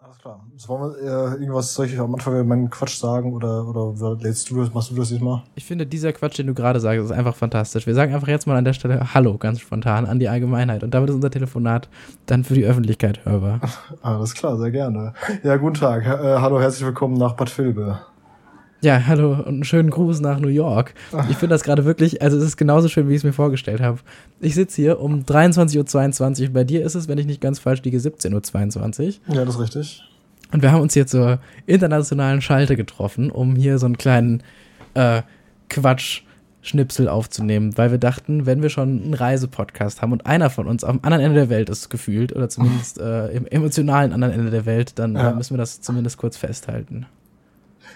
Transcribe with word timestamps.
Alles 0.00 0.18
klar. 0.18 0.46
So, 0.56 0.68
wollen 0.68 0.94
wir 0.94 1.02
äh, 1.02 1.40
irgendwas, 1.40 1.74
soll 1.74 1.86
ich 1.86 1.98
am 1.98 2.14
Anfang 2.14 2.46
meinen 2.46 2.70
Quatsch 2.70 2.98
sagen 2.98 3.32
oder, 3.34 3.66
oder 3.66 4.16
lädst 4.20 4.48
du 4.48 4.60
das, 4.60 4.72
machst 4.72 4.92
du 4.92 4.94
das 4.94 5.08
diesmal? 5.08 5.42
Ich 5.56 5.64
finde, 5.64 5.86
dieser 5.86 6.12
Quatsch, 6.12 6.38
den 6.38 6.46
du 6.46 6.54
gerade 6.54 6.78
sagst, 6.78 7.04
ist 7.04 7.10
einfach 7.10 7.34
fantastisch. 7.34 7.84
Wir 7.84 7.94
sagen 7.94 8.14
einfach 8.14 8.28
jetzt 8.28 8.46
mal 8.46 8.56
an 8.56 8.64
der 8.64 8.74
Stelle 8.74 9.12
Hallo 9.12 9.36
ganz 9.38 9.58
spontan 9.58 10.06
an 10.06 10.20
die 10.20 10.28
Allgemeinheit 10.28 10.84
und 10.84 10.94
damit 10.94 11.10
ist 11.10 11.16
unser 11.16 11.32
Telefonat 11.32 11.88
dann 12.26 12.44
für 12.44 12.54
die 12.54 12.64
Öffentlichkeit 12.64 13.24
hörbar. 13.24 13.60
Alles 14.00 14.34
klar, 14.34 14.56
sehr 14.56 14.70
gerne. 14.70 15.14
Ja, 15.42 15.56
guten 15.56 15.74
Tag. 15.74 16.06
Äh, 16.06 16.38
hallo, 16.38 16.60
herzlich 16.60 16.86
willkommen 16.86 17.14
nach 17.14 17.32
Bad 17.32 17.58
Vilbel. 17.58 17.98
Ja, 18.80 19.06
hallo 19.06 19.32
und 19.32 19.46
einen 19.46 19.64
schönen 19.64 19.90
Gruß 19.90 20.20
nach 20.20 20.38
New 20.38 20.48
York. 20.48 20.94
Ich 21.30 21.36
finde 21.36 21.54
das 21.54 21.64
gerade 21.64 21.84
wirklich, 21.84 22.22
also 22.22 22.36
es 22.36 22.44
ist 22.44 22.56
genauso 22.56 22.88
schön, 22.88 23.08
wie 23.08 23.12
ich 23.12 23.18
es 23.18 23.24
mir 23.24 23.32
vorgestellt 23.32 23.80
habe. 23.80 23.98
Ich 24.40 24.54
sitze 24.54 24.80
hier 24.80 25.00
um 25.00 25.24
23.22 25.24 26.42
Uhr. 26.42 26.52
Bei 26.52 26.62
dir 26.62 26.84
ist 26.84 26.94
es, 26.94 27.08
wenn 27.08 27.18
ich 27.18 27.26
nicht 27.26 27.40
ganz 27.40 27.58
falsch 27.58 27.82
liege, 27.82 27.98
17.22 27.98 29.06
Uhr. 29.28 29.34
Ja, 29.34 29.44
das 29.44 29.56
ist 29.56 29.60
richtig. 29.60 30.02
Und 30.52 30.62
wir 30.62 30.70
haben 30.70 30.80
uns 30.80 30.94
hier 30.94 31.06
zur 31.06 31.40
internationalen 31.66 32.40
Schalte 32.40 32.76
getroffen, 32.76 33.30
um 33.30 33.56
hier 33.56 33.78
so 33.78 33.86
einen 33.86 33.98
kleinen 33.98 34.44
äh, 34.94 35.22
Quatsch-Schnipsel 35.68 37.08
aufzunehmen, 37.08 37.76
weil 37.76 37.90
wir 37.90 37.98
dachten, 37.98 38.46
wenn 38.46 38.62
wir 38.62 38.70
schon 38.70 39.02
einen 39.02 39.14
Reisepodcast 39.14 40.02
haben 40.02 40.12
und 40.12 40.24
einer 40.24 40.50
von 40.50 40.68
uns 40.68 40.84
am 40.84 41.00
anderen 41.02 41.24
Ende 41.24 41.40
der 41.40 41.48
Welt 41.50 41.68
ist 41.68 41.90
gefühlt, 41.90 42.34
oder 42.34 42.48
zumindest 42.48 43.00
äh, 43.00 43.28
im 43.32 43.46
emotionalen 43.46 44.12
anderen 44.12 44.32
Ende 44.32 44.50
der 44.50 44.66
Welt, 44.66 44.98
dann 45.00 45.16
ja. 45.16 45.32
müssen 45.32 45.54
wir 45.54 45.58
das 45.58 45.80
zumindest 45.80 46.16
kurz 46.16 46.36
festhalten. 46.36 47.06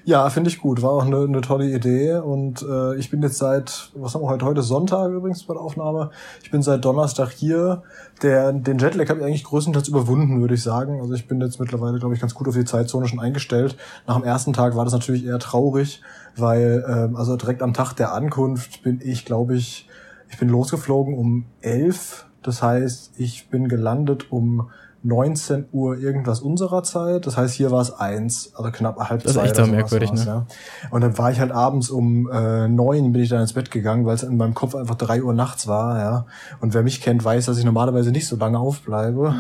Ja, 0.05 0.29
finde 0.31 0.51
ich 0.51 0.61
gut. 0.61 0.83
War 0.83 0.91
auch 0.91 1.05
eine, 1.05 1.21
eine 1.21 1.43
tolle 1.43 1.67
Idee. 1.67 2.17
Und 2.17 2.63
äh, 2.63 2.97
ich 2.97 3.11
bin 3.11 3.23
jetzt 3.23 3.39
seit, 3.39 3.91
was 3.95 4.15
haben 4.15 4.23
wir 4.23 4.29
heute? 4.29 4.45
Heute 4.45 4.63
Sonntag 4.63 5.11
übrigens 5.11 5.45
bei 5.45 5.55
der 5.55 5.63
Aufnahme. 5.63 6.11
Ich 6.43 6.51
bin 6.51 6.61
seit 6.61 6.85
Donnerstag 6.85 7.31
hier. 7.31 7.85
Der, 8.21 8.53
den 8.53 8.79
Jetlag 8.79 9.09
habe 9.09 9.21
ich 9.21 9.27
eigentlich 9.27 9.45
größtenteils 9.45 9.87
überwunden, 9.87 10.41
würde 10.41 10.55
ich 10.55 10.63
sagen. 10.63 11.01
Also 11.01 11.15
ich 11.15 11.29
bin 11.29 11.41
jetzt 11.41 11.61
mittlerweile, 11.61 12.01
glaube 12.01 12.15
ich, 12.15 12.21
ganz 12.21 12.35
gut 12.35 12.49
auf 12.49 12.55
die 12.55 12.65
Zeitzone 12.65 13.07
schon 13.07 13.21
eingestellt. 13.21 13.77
Nach 14.09 14.17
dem 14.17 14.25
ersten 14.25 14.53
Tag 14.53 14.75
war 14.75 14.85
das 14.85 14.93
natürlich 14.93 15.25
eher 15.25 15.39
traurig, 15.39 16.03
weil 16.37 16.85
ähm, 16.89 17.15
also 17.15 17.37
direkt 17.37 17.63
am 17.63 17.73
Tag 17.73 17.93
der 17.93 18.13
Ankunft 18.13 18.83
bin 18.83 19.01
ich, 19.05 19.25
glaube 19.25 19.55
ich, 19.55 19.89
ich 20.29 20.39
bin 20.39 20.49
losgeflogen 20.49 21.17
um 21.17 21.45
elf. 21.61 22.27
Das 22.43 22.61
heißt, 22.61 23.13
ich 23.19 23.51
bin 23.51 23.69
gelandet 23.69 24.33
um 24.33 24.69
19 25.05 25.67
Uhr 25.73 25.99
irgendwas 25.99 26.41
unserer 26.41 26.83
Zeit. 26.83 27.27
Das 27.27 27.37
heißt, 27.37 27.55
hier 27.55 27.71
war 27.71 27.81
es 27.81 27.93
eins, 27.93 28.53
also 28.55 28.71
knapp 28.71 28.99
halb 28.99 29.23
das 29.23 29.33
zwei. 29.33 29.43
Das 29.43 29.53
ist 29.53 29.59
echt 29.59 29.67
so 29.67 29.73
merkwürdig, 29.73 30.13
ne? 30.13 30.25
Ja. 30.27 30.47
Und 30.91 31.01
dann 31.01 31.19
war 31.19 31.31
ich 31.31 31.41
halt 31.41 31.53
abends 31.53 31.91
um 31.91 32.31
äh, 32.31 32.69
neun 32.69 33.13
bin 33.13 33.23
ich 33.23 33.29
dann 33.29 33.41
ins 33.41 33.53
Bett 33.53 33.71
gegangen, 33.71 34.07
weil 34.07 34.15
es 34.15 34.23
in 34.23 34.37
meinem 34.37 34.55
Kopf 34.55 34.75
einfach 34.75 34.95
drei 34.95 35.23
Uhr 35.23 35.35
nachts 35.35 35.67
war, 35.67 35.99
ja. 35.99 36.27
Und 36.61 36.75
wer 36.75 36.83
mich 36.83 37.01
kennt, 37.01 37.25
weiß, 37.25 37.47
dass 37.47 37.59
ich 37.59 37.65
normalerweise 37.65 38.11
nicht 38.13 38.27
so 38.27 38.37
lange 38.37 38.59
aufbleibe. 38.59 39.35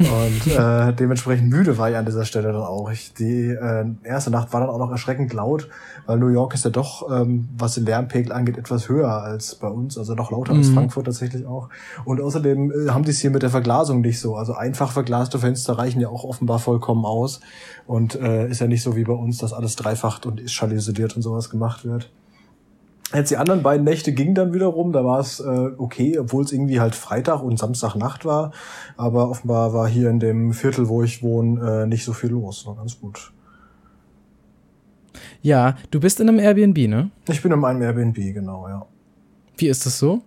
Und 0.00 0.46
äh, 0.46 0.94
dementsprechend 0.94 1.50
müde 1.50 1.76
war 1.76 1.90
ich 1.90 1.96
an 1.96 2.06
dieser 2.06 2.24
Stelle 2.24 2.52
dann 2.52 2.62
auch. 2.62 2.90
Ich, 2.90 3.12
die 3.12 3.48
äh, 3.48 3.84
erste 4.02 4.30
Nacht 4.30 4.52
war 4.52 4.60
dann 4.60 4.70
auch 4.70 4.78
noch 4.78 4.90
erschreckend 4.90 5.32
laut, 5.34 5.68
weil 6.06 6.18
New 6.18 6.28
York 6.28 6.54
ist 6.54 6.64
ja 6.64 6.70
doch, 6.70 7.10
ähm, 7.10 7.50
was 7.58 7.74
den 7.74 7.84
Lärmpegel 7.84 8.32
angeht, 8.32 8.56
etwas 8.56 8.88
höher 8.88 9.10
als 9.10 9.54
bei 9.56 9.68
uns, 9.68 9.98
also 9.98 10.14
noch 10.14 10.30
lauter 10.30 10.54
mhm. 10.54 10.60
als 10.60 10.70
Frankfurt 10.70 11.04
tatsächlich 11.04 11.44
auch. 11.44 11.68
Und 12.06 12.20
außerdem 12.20 12.70
äh, 12.70 12.90
haben 12.90 13.04
die 13.04 13.10
es 13.10 13.20
hier 13.20 13.30
mit 13.30 13.42
der 13.42 13.50
Verglasung 13.50 14.00
nicht 14.00 14.20
so. 14.20 14.36
Also 14.36 14.54
einfach 14.54 14.92
verglaste 14.92 15.38
Fenster 15.38 15.74
reichen 15.74 16.00
ja 16.00 16.08
auch 16.08 16.24
offenbar 16.24 16.60
vollkommen 16.60 17.04
aus. 17.04 17.40
Und 17.86 18.14
äh, 18.14 18.48
ist 18.48 18.60
ja 18.60 18.68
nicht 18.68 18.82
so 18.82 18.96
wie 18.96 19.04
bei 19.04 19.12
uns, 19.12 19.36
dass 19.38 19.52
alles 19.52 19.76
dreifacht 19.76 20.24
und 20.24 20.50
schallisiert 20.50 21.14
und 21.16 21.22
sowas 21.22 21.50
gemacht 21.50 21.84
wird. 21.84 22.10
Jetzt 23.12 23.30
die 23.30 23.36
anderen 23.36 23.62
beiden 23.62 23.84
Nächte 23.84 24.12
gingen 24.12 24.36
dann 24.36 24.54
wiederum, 24.54 24.92
da 24.92 25.04
war 25.04 25.18
es 25.18 25.40
äh, 25.40 25.70
okay, 25.78 26.18
obwohl 26.18 26.44
es 26.44 26.52
irgendwie 26.52 26.80
halt 26.80 26.94
Freitag 26.94 27.42
und 27.42 27.58
Samstagnacht 27.58 28.24
war. 28.24 28.52
Aber 28.96 29.28
offenbar 29.28 29.72
war 29.72 29.88
hier 29.88 30.10
in 30.10 30.20
dem 30.20 30.52
Viertel, 30.52 30.88
wo 30.88 31.02
ich 31.02 31.22
wohne, 31.22 31.82
äh, 31.82 31.86
nicht 31.86 32.04
so 32.04 32.12
viel 32.12 32.30
los. 32.30 32.66
War 32.66 32.76
ganz 32.76 33.00
gut. 33.00 33.32
Ja, 35.42 35.76
du 35.90 35.98
bist 35.98 36.20
in 36.20 36.28
einem 36.28 36.38
Airbnb, 36.38 36.76
ne? 36.88 37.10
Ich 37.28 37.42
bin 37.42 37.50
in 37.50 37.64
einem 37.64 37.82
Airbnb, 37.82 38.14
genau, 38.14 38.68
ja. 38.68 38.86
Wie 39.56 39.68
ist 39.68 39.84
das 39.86 39.98
so? 39.98 40.22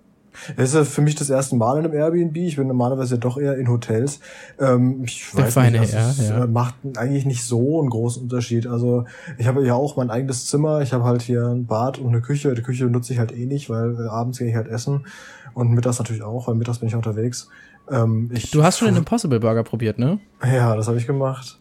Es 0.57 0.73
ist 0.73 0.93
für 0.93 1.01
mich 1.01 1.15
das 1.15 1.29
erste 1.29 1.55
Mal 1.55 1.79
in 1.79 1.85
einem 1.85 1.93
Airbnb. 1.93 2.35
Ich 2.37 2.55
bin 2.55 2.67
normalerweise 2.67 3.17
doch 3.17 3.37
eher 3.37 3.57
in 3.57 3.69
Hotels. 3.69 4.19
Ähm, 4.59 5.03
ich 5.03 5.31
Der 5.35 5.45
weiß 5.45 5.53
feine 5.53 5.79
nicht, 5.79 5.93
also 5.93 6.23
Herr, 6.23 6.39
ja. 6.39 6.47
macht 6.47 6.75
eigentlich 6.95 7.25
nicht 7.25 7.43
so 7.43 7.79
einen 7.79 7.89
großen 7.89 8.23
Unterschied. 8.23 8.67
Also 8.67 9.05
ich 9.37 9.47
habe 9.47 9.65
ja 9.65 9.73
auch 9.73 9.97
mein 9.97 10.09
eigenes 10.09 10.47
Zimmer. 10.47 10.81
Ich 10.81 10.93
habe 10.93 11.03
halt 11.03 11.21
hier 11.21 11.45
ein 11.47 11.65
Bad 11.65 11.99
und 11.99 12.09
eine 12.09 12.21
Küche. 12.21 12.53
Die 12.53 12.61
Küche 12.61 12.85
nutze 12.85 13.13
ich 13.13 13.19
halt 13.19 13.31
eh 13.31 13.45
nicht, 13.45 13.69
weil 13.69 13.95
äh, 13.95 14.07
abends 14.07 14.39
gehe 14.39 14.49
ich 14.49 14.55
halt 14.55 14.67
essen 14.67 15.05
und 15.53 15.71
mittags 15.71 15.99
natürlich 15.99 16.23
auch, 16.23 16.47
weil 16.47 16.55
mittags 16.55 16.79
bin 16.79 16.89
ich 16.89 16.95
unterwegs. 16.95 17.49
Ähm, 17.89 18.29
ich, 18.33 18.51
du 18.51 18.63
hast 18.63 18.79
schon 18.79 18.87
den 18.87 18.97
Impossible 18.97 19.39
Burger 19.39 19.63
probiert, 19.63 19.99
ne? 19.99 20.19
Ja, 20.43 20.75
das 20.75 20.87
habe 20.87 20.97
ich 20.97 21.07
gemacht. 21.07 21.59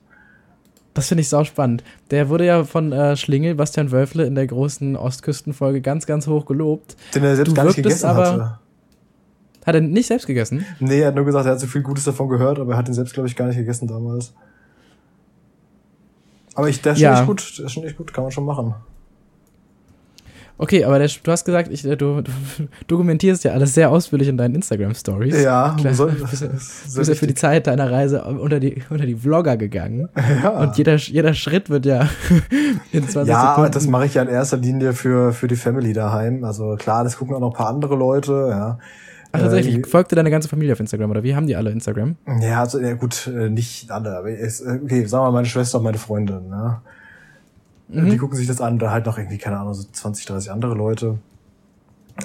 Das 0.94 1.08
finde 1.08 1.22
ich 1.22 1.28
sau 1.28 1.44
spannend. 1.44 1.82
Der 2.10 2.28
wurde 2.28 2.44
ja 2.44 2.64
von 2.64 2.92
äh, 2.92 3.16
Schlingel, 3.16 3.54
Bastian 3.54 3.90
Wölfle, 3.90 4.26
in 4.26 4.34
der 4.34 4.46
großen 4.46 4.94
Ostküstenfolge 4.94 5.80
ganz, 5.80 6.06
ganz 6.06 6.26
hoch 6.26 6.44
gelobt. 6.44 6.96
Den 7.14 7.24
er 7.24 7.36
selbst 7.36 7.50
du 7.50 7.54
gar 7.54 7.64
nicht 7.64 7.76
gegessen 7.76 8.06
aber, 8.06 8.26
hatte. 8.26 8.58
Hat 9.64 9.74
er 9.74 9.80
nicht 9.80 10.06
selbst 10.08 10.26
gegessen? 10.26 10.64
Nee, 10.80 11.00
er 11.00 11.08
hat 11.08 11.14
nur 11.14 11.24
gesagt, 11.24 11.46
er 11.46 11.52
hat 11.52 11.60
so 11.60 11.66
viel 11.66 11.82
Gutes 11.82 12.04
davon 12.04 12.28
gehört, 12.28 12.58
aber 12.58 12.72
er 12.72 12.78
hat 12.78 12.88
ihn 12.88 12.94
selbst, 12.94 13.14
glaube 13.14 13.28
ich, 13.28 13.36
gar 13.36 13.46
nicht 13.46 13.56
gegessen 13.56 13.86
damals. 13.86 14.34
Aber 16.54 16.68
ich, 16.68 16.82
der 16.82 16.92
ist 16.92 16.98
Ja. 17.00 17.10
schon 17.16 17.18
echt 17.18 17.26
gut, 17.28 17.58
der 17.58 17.64
ist 17.66 17.72
schon 17.72 17.84
echt 17.84 17.96
gut, 17.96 18.12
kann 18.12 18.24
man 18.24 18.30
schon 18.32 18.44
machen. 18.44 18.74
Okay, 20.58 20.84
aber 20.84 20.98
der, 20.98 21.08
du 21.22 21.32
hast 21.32 21.44
gesagt, 21.44 21.72
ich, 21.72 21.84
äh, 21.84 21.96
du, 21.96 22.20
du 22.20 22.30
dokumentierst 22.86 23.42
ja 23.42 23.52
alles 23.52 23.74
sehr 23.74 23.90
ausführlich 23.90 24.28
in 24.28 24.36
deinen 24.36 24.54
Instagram-Stories. 24.56 25.42
Ja, 25.42 25.74
Klar. 25.80 25.94
soll, 25.94 26.12
Du 26.12 26.26
bist 26.28 26.42
ja- 26.42 26.48
Du 26.48 26.98
bist 26.98 27.08
ja 27.08 27.14
für 27.16 27.26
die 27.26 27.34
Zeit 27.34 27.66
deiner 27.66 27.90
Reise 27.90 28.22
unter 28.24 28.60
die, 28.60 28.82
unter 28.90 29.06
die 29.06 29.14
Vlogger 29.16 29.56
gegangen. 29.56 30.08
ja. 30.42 30.50
Und 30.50 30.76
jeder, 30.76 30.96
jeder 30.96 31.34
Schritt 31.34 31.70
wird 31.70 31.86
ja 31.86 32.08
in 32.92 33.08
20 33.08 33.30
ja, 33.32 33.50
Sekunden. 33.54 33.72
das 33.72 33.86
mache 33.88 34.06
ich 34.06 34.14
ja 34.14 34.22
in 34.22 34.28
erster 34.28 34.58
Linie 34.58 34.92
für, 34.92 35.32
für 35.32 35.48
die 35.48 35.56
Family 35.56 35.94
daheim. 35.94 36.44
Also 36.44 36.76
klar, 36.76 37.02
das 37.02 37.16
gucken 37.16 37.34
auch 37.34 37.40
noch 37.40 37.52
ein 37.52 37.56
paar 37.56 37.68
andere 37.68 37.96
Leute, 37.96 38.48
ja. 38.50 38.78
Ach, 39.32 39.40
tatsächlich, 39.40 39.78
Äh, 39.78 39.86
folgte 39.88 40.14
deine 40.14 40.30
ganze 40.30 40.48
Familie 40.48 40.74
auf 40.74 40.80
Instagram, 40.80 41.10
oder 41.10 41.22
wie 41.22 41.34
haben 41.34 41.46
die 41.46 41.56
alle 41.56 41.70
Instagram? 41.70 42.16
ja, 42.40 42.60
also, 42.60 42.78
ja 42.80 42.94
gut, 42.94 43.26
äh, 43.26 43.48
nicht 43.48 43.90
alle, 43.90 44.16
aber 44.16 44.28
es, 44.30 44.60
äh, 44.60 44.78
okay, 44.82 45.04
sagen 45.06 45.24
wir 45.24 45.30
mal 45.30 45.32
meine 45.38 45.46
Schwester 45.46 45.78
und 45.78 45.84
meine 45.84 45.98
Freundin, 45.98 46.48
ne? 46.48 46.80
Mhm. 47.88 48.10
Die 48.10 48.16
gucken 48.16 48.36
sich 48.36 48.46
das 48.46 48.60
an, 48.60 48.78
da 48.78 48.90
halt 48.90 49.06
noch 49.06 49.18
irgendwie, 49.18 49.38
keine 49.38 49.58
Ahnung, 49.58 49.74
so 49.74 49.84
20, 49.90 50.24
30 50.26 50.50
andere 50.50 50.74
Leute. 50.74 51.18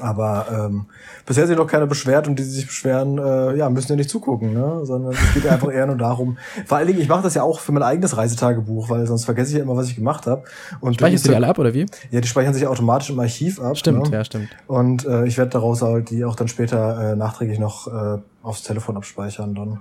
Aber 0.02 0.46
ähm, 0.52 0.86
bisher 1.26 1.48
sich 1.48 1.58
noch 1.58 1.66
keiner 1.68 1.88
beschwert 1.88 2.28
und 2.28 2.38
die, 2.38 2.44
die 2.44 2.50
sich 2.50 2.66
beschweren, 2.68 3.18
äh, 3.18 3.56
ja, 3.56 3.70
müssen 3.70 3.90
ja 3.94 3.96
nicht 3.96 4.10
zugucken, 4.10 4.54
ne? 4.54 4.82
Sondern 4.84 5.14
es 5.14 5.34
geht 5.34 5.46
ja 5.46 5.52
einfach 5.54 5.72
eher 5.72 5.88
nur 5.88 5.96
darum. 5.98 6.38
Vor 6.66 6.78
allen 6.78 6.88
Dingen, 6.88 7.00
ich 7.00 7.08
mache 7.08 7.24
das 7.24 7.34
ja 7.36 7.44
auch 7.44 7.60
für 7.60 7.72
mein 7.72 7.84
eigenes 7.84 8.16
Reisetagebuch, 8.18 8.90
weil 8.90 9.08
sonst 9.08 9.26
vergesse 9.26 9.52
ich 9.52 9.58
ja 9.58 9.64
immer, 9.64 9.76
was 9.76 9.88
ich 9.88 9.96
gemacht 9.96 10.28
habe. 10.28 10.44
Und 10.82 10.96
Speicherst 10.96 11.26
du 11.26 11.30
die 11.30 11.36
alle 11.36 11.48
ab, 11.48 11.58
oder 11.58 11.74
wie? 11.74 11.86
Ja, 12.12 12.22
die 12.22 12.28
speichern 12.28 12.54
sich 12.54 12.68
automatisch 12.68 13.10
im 13.10 13.20
Archiv 13.20 13.60
ab. 13.62 13.78
Stimmt, 13.78 14.10
ne? 14.10 14.18
ja, 14.18 14.24
stimmt. 14.26 14.50
Und 14.68 15.06
äh, 15.06 15.26
ich 15.26 15.38
werde 15.38 15.52
daraus 15.52 15.82
halt 15.82 16.10
die 16.10 16.26
auch 16.26 16.36
dann 16.36 16.48
später 16.48 17.14
äh, 17.14 17.16
nachträglich 17.16 17.60
noch 17.60 17.88
äh, 17.88 18.20
aufs 18.44 18.64
Telefon 18.64 18.98
abspeichern 18.98 19.56
dann. 19.56 19.80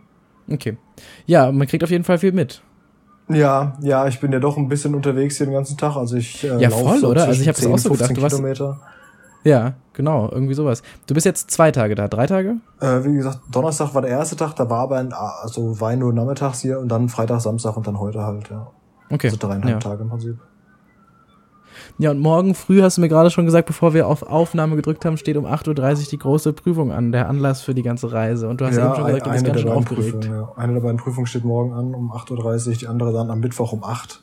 Okay. 0.51 0.77
Ja, 1.27 1.51
man 1.53 1.67
kriegt 1.67 1.83
auf 1.85 1.91
jeden 1.91 2.05
Fall 2.05 2.19
viel 2.19 2.33
mit. 2.33 2.63
Ja, 3.29 3.77
ja, 3.83 4.07
ich 4.07 4.21
bin 4.21 4.31
ja 4.33 4.39
doch 4.39 4.57
ein 4.57 4.69
bisschen 4.69 4.95
unterwegs 4.95 5.37
hier 5.37 5.47
den 5.47 5.53
ganzen 5.55 5.77
Tag. 5.77 5.97
Also 5.97 6.17
ich 6.17 6.45
äh, 6.45 6.59
Ja, 6.63 6.69
lauf 6.69 6.81
voll, 6.81 6.99
so 7.01 7.09
oder? 7.09 7.25
Also 7.25 7.43
ich 7.43 7.49
hab's 7.49 7.59
10, 7.61 7.73
auch 7.73 7.79
so 7.79 7.91
gedacht, 7.91 8.07
15 8.09 8.15
du 8.17 8.23
warst- 8.23 8.37
Kilometer. 8.37 8.81
Ja, 9.47 9.75
genau, 9.93 10.29
irgendwie 10.31 10.55
sowas. 10.55 10.83
Du 11.07 11.15
bist 11.15 11.25
jetzt 11.25 11.53
zwei 11.53 11.71
Tage 11.71 11.95
da, 11.95 12.09
drei 12.09 12.27
Tage? 12.27 12.57
Äh, 12.81 13.05
wie 13.05 13.15
gesagt, 13.15 13.41
Donnerstag 13.51 13.95
war 13.95 14.03
der 14.03 14.11
erste 14.11 14.35
Tag, 14.35 14.57
da 14.57 14.69
war 14.69 14.81
aber 14.81 14.97
ein, 14.97 15.13
also 15.13 15.81
war 15.81 15.95
nur 15.95 16.13
nachmittags 16.13 16.61
hier 16.61 16.81
und 16.81 16.89
dann 16.89 17.09
Freitag, 17.09 17.41
Samstag 17.41 17.77
und 17.77 17.87
dann 17.87 18.01
heute 18.01 18.25
halt, 18.25 18.51
ja. 18.51 18.67
Okay. 19.09 19.29
Also 19.29 19.37
dreieinhalb 19.39 19.75
ja. 19.75 19.79
Tage 19.79 20.03
im 20.03 20.09
Prinzip. 20.09 20.37
ja, 21.99 22.11
und 22.11 22.19
morgen 22.19 22.57
früh 22.57 22.83
hast 22.83 22.97
du 22.97 23.03
mir 23.03 23.09
gerade 23.09 23.31
schon 23.31 23.45
gesagt, 23.45 23.67
bevor 23.69 23.95
wir 23.95 24.09
auf 24.09 24.25
Aufnahme 24.25 24.75
gedrückt 24.75 25.05
haben, 25.05 25.17
steht 25.17 25.37
um 25.37 25.47
8.30 25.47 25.69
Uhr 25.69 26.07
die 26.11 26.19
große 26.19 26.53
Prüfung 26.53 26.91
an, 26.91 27.13
der 27.13 27.29
Anlass 27.29 27.63
für 27.63 27.73
die 27.73 27.85
ganze 27.85 28.11
Reise. 28.11 28.49
Und 28.49 28.61
du 28.61 28.67
hast 28.67 28.77
eben 28.77 28.97
schon 28.97 29.07
gesagt, 29.07 29.27
du 29.27 29.31
bist 29.31 29.45
eine 29.45 29.53
ganz 29.53 29.61
schön 29.61 29.71
aufgeregt. 29.71 30.21
Prüfungen, 30.21 30.41
ja. 30.41 30.53
Eine 30.57 30.73
der 30.73 30.81
beiden 30.81 30.97
Prüfungen 30.97 31.29
steht 31.29 31.45
morgen 31.45 31.73
an 31.73 31.95
um 31.95 32.11
8.30 32.11 32.69
Uhr, 32.69 32.75
die 32.75 32.89
andere 32.89 33.13
dann 33.13 33.31
am 33.31 33.39
Mittwoch 33.39 33.73
um 33.73 33.85
8 33.85 34.23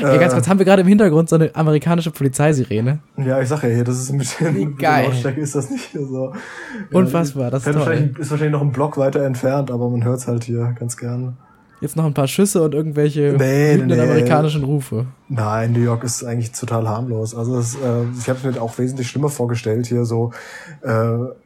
Ja, 0.00 0.16
ganz 0.16 0.32
kurz, 0.34 0.48
haben 0.48 0.58
wir 0.58 0.66
gerade 0.66 0.82
im 0.82 0.88
Hintergrund 0.88 1.28
so 1.28 1.36
eine 1.36 1.54
amerikanische 1.54 2.10
Polizeisirene? 2.10 3.00
Ja, 3.16 3.40
ich 3.40 3.48
sag 3.48 3.62
ja 3.62 3.68
hier, 3.70 3.84
das 3.84 3.98
ist 3.98 4.10
ein 4.10 4.18
bisschen 4.18 4.54
Wie 4.56 4.66
geil. 4.74 5.10
ist 5.36 5.54
das 5.54 5.70
nicht 5.70 5.90
so. 5.92 6.32
Unfassbar, 6.92 7.50
das 7.50 7.66
ist, 7.66 7.72
toll. 7.72 7.80
wahrscheinlich, 7.86 8.18
ist 8.18 8.30
wahrscheinlich 8.30 8.52
noch 8.52 8.62
ein 8.62 8.72
Block 8.72 8.96
weiter 8.96 9.24
entfernt, 9.24 9.70
aber 9.70 9.88
man 9.88 10.04
hört's 10.04 10.26
halt 10.26 10.44
hier 10.44 10.74
ganz 10.78 10.96
gern. 10.96 11.36
Jetzt 11.80 11.94
noch 11.94 12.04
ein 12.06 12.14
paar 12.14 12.26
Schüsse 12.26 12.62
und 12.62 12.74
irgendwelche 12.74 13.36
Nee, 13.38 13.76
nee. 13.76 14.00
amerikanischen 14.00 14.64
Rufe. 14.64 15.06
Nein, 15.28 15.72
New 15.72 15.80
York 15.80 16.02
ist 16.02 16.24
eigentlich 16.24 16.50
total 16.50 16.88
harmlos. 16.88 17.36
Also 17.36 17.56
es, 17.56 17.76
äh, 17.76 17.78
ich 18.18 18.28
habe 18.28 18.50
mir 18.50 18.60
auch 18.60 18.76
wesentlich 18.78 19.08
schlimmer 19.08 19.28
vorgestellt 19.28 19.86
hier 19.86 20.04
so, 20.04 20.32
äh, 20.82 20.90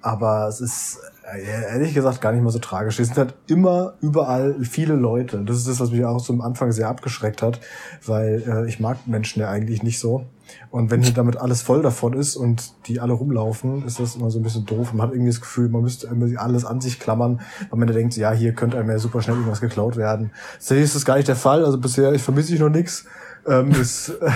aber 0.00 0.48
es 0.48 0.62
ist 0.62 1.00
ehrlich 1.36 1.94
gesagt 1.94 2.20
gar 2.20 2.32
nicht 2.32 2.42
mal 2.42 2.50
so 2.50 2.58
tragisch. 2.58 2.98
Es 2.98 3.08
sind 3.08 3.18
halt 3.18 3.34
immer 3.46 3.94
überall 4.00 4.56
viele 4.64 4.94
Leute. 4.94 5.44
Das 5.44 5.56
ist 5.56 5.68
das, 5.68 5.80
was 5.80 5.90
mich 5.90 6.04
auch 6.04 6.28
am 6.28 6.40
Anfang 6.40 6.72
sehr 6.72 6.88
abgeschreckt 6.88 7.42
hat, 7.42 7.60
weil 8.04 8.42
äh, 8.46 8.68
ich 8.68 8.80
mag 8.80 9.06
Menschen 9.06 9.40
ja 9.40 9.48
eigentlich 9.48 9.82
nicht 9.82 9.98
so. 9.98 10.26
Und 10.70 10.90
wenn 10.90 11.02
hier 11.02 11.14
damit 11.14 11.36
alles 11.36 11.62
voll 11.62 11.82
davon 11.82 12.12
ist 12.12 12.36
und 12.36 12.72
die 12.86 13.00
alle 13.00 13.12
rumlaufen, 13.12 13.86
ist 13.86 14.00
das 14.00 14.16
immer 14.16 14.30
so 14.30 14.38
ein 14.38 14.42
bisschen 14.42 14.66
doof. 14.66 14.92
Man 14.92 15.06
hat 15.06 15.14
irgendwie 15.14 15.30
das 15.30 15.40
Gefühl, 15.40 15.68
man 15.68 15.82
müsste 15.82 16.08
alles 16.36 16.64
an 16.64 16.80
sich 16.80 17.00
klammern, 17.00 17.40
weil 17.70 17.78
man 17.78 17.88
da 17.88 17.94
denkt, 17.94 18.16
ja, 18.16 18.32
hier 18.32 18.52
könnte 18.52 18.78
einem 18.78 18.90
ja 18.90 18.98
super 18.98 19.22
schnell 19.22 19.36
irgendwas 19.36 19.60
geklaut 19.60 19.96
werden. 19.96 20.30
Tatsächlich 20.54 20.84
ist 20.84 20.96
das 20.96 21.04
gar 21.04 21.16
nicht 21.16 21.28
der 21.28 21.36
Fall. 21.36 21.64
Also 21.64 21.78
bisher 21.78 22.12
ich 22.12 22.22
vermisse 22.22 22.54
ich 22.54 22.60
noch 22.60 22.68
nichts. 22.68 23.06
Ähm, 23.46 23.70
ist, 23.72 24.10
äh, 24.20 24.30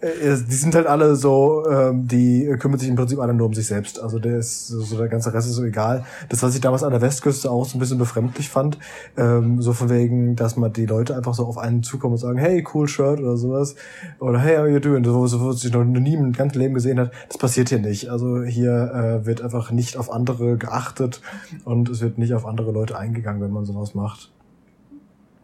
die 0.48 0.54
sind 0.54 0.74
halt 0.74 0.86
alle 0.86 1.16
so, 1.16 1.64
ähm, 1.68 2.06
die 2.06 2.54
kümmern 2.58 2.78
sich 2.78 2.88
im 2.88 2.96
Prinzip 2.96 3.18
alle 3.18 3.34
nur 3.34 3.46
um 3.46 3.54
sich 3.54 3.66
selbst. 3.66 4.00
Also 4.00 4.18
der 4.18 4.38
ist 4.38 4.68
so 4.68 4.96
der 4.96 5.08
ganze 5.08 5.32
Rest 5.32 5.48
ist 5.48 5.54
so 5.54 5.64
egal. 5.64 6.04
Das, 6.28 6.42
was 6.42 6.54
ich 6.54 6.60
damals 6.60 6.82
an 6.82 6.92
der 6.92 7.00
Westküste 7.00 7.50
auch 7.50 7.64
so 7.64 7.76
ein 7.76 7.80
bisschen 7.80 7.98
befremdlich 7.98 8.48
fand, 8.48 8.78
ähm, 9.16 9.60
so 9.60 9.72
von 9.72 9.90
wegen, 9.90 10.36
dass 10.36 10.56
man 10.56 10.72
die 10.72 10.86
Leute 10.86 11.16
einfach 11.16 11.34
so 11.34 11.46
auf 11.46 11.58
einen 11.58 11.82
zukommen 11.82 12.14
und 12.14 12.18
sagen, 12.18 12.38
hey, 12.38 12.64
cool 12.74 12.88
Shirt 12.88 13.20
oder 13.20 13.36
sowas. 13.36 13.74
Oder 14.18 14.38
hey, 14.38 14.56
how 14.56 14.68
you 14.68 14.80
doing? 14.80 15.04
So, 15.04 15.26
so 15.26 15.40
wo 15.40 15.52
sich 15.52 15.72
noch 15.72 15.84
nie 15.84 16.14
im 16.14 16.32
ganzen 16.32 16.58
Leben 16.58 16.74
gesehen 16.74 17.00
hat. 17.00 17.12
Das 17.28 17.38
passiert 17.38 17.68
hier 17.68 17.80
nicht. 17.80 18.10
Also 18.10 18.42
hier 18.42 18.92
äh, 19.22 19.26
wird 19.26 19.42
einfach 19.42 19.70
nicht 19.70 19.96
auf 19.96 20.12
andere 20.12 20.56
geachtet 20.56 21.20
und 21.64 21.88
es 21.88 22.00
wird 22.00 22.18
nicht 22.18 22.34
auf 22.34 22.46
andere 22.46 22.72
Leute 22.72 22.98
eingegangen, 22.98 23.42
wenn 23.42 23.52
man 23.52 23.64
sowas 23.64 23.94
macht. 23.94 24.30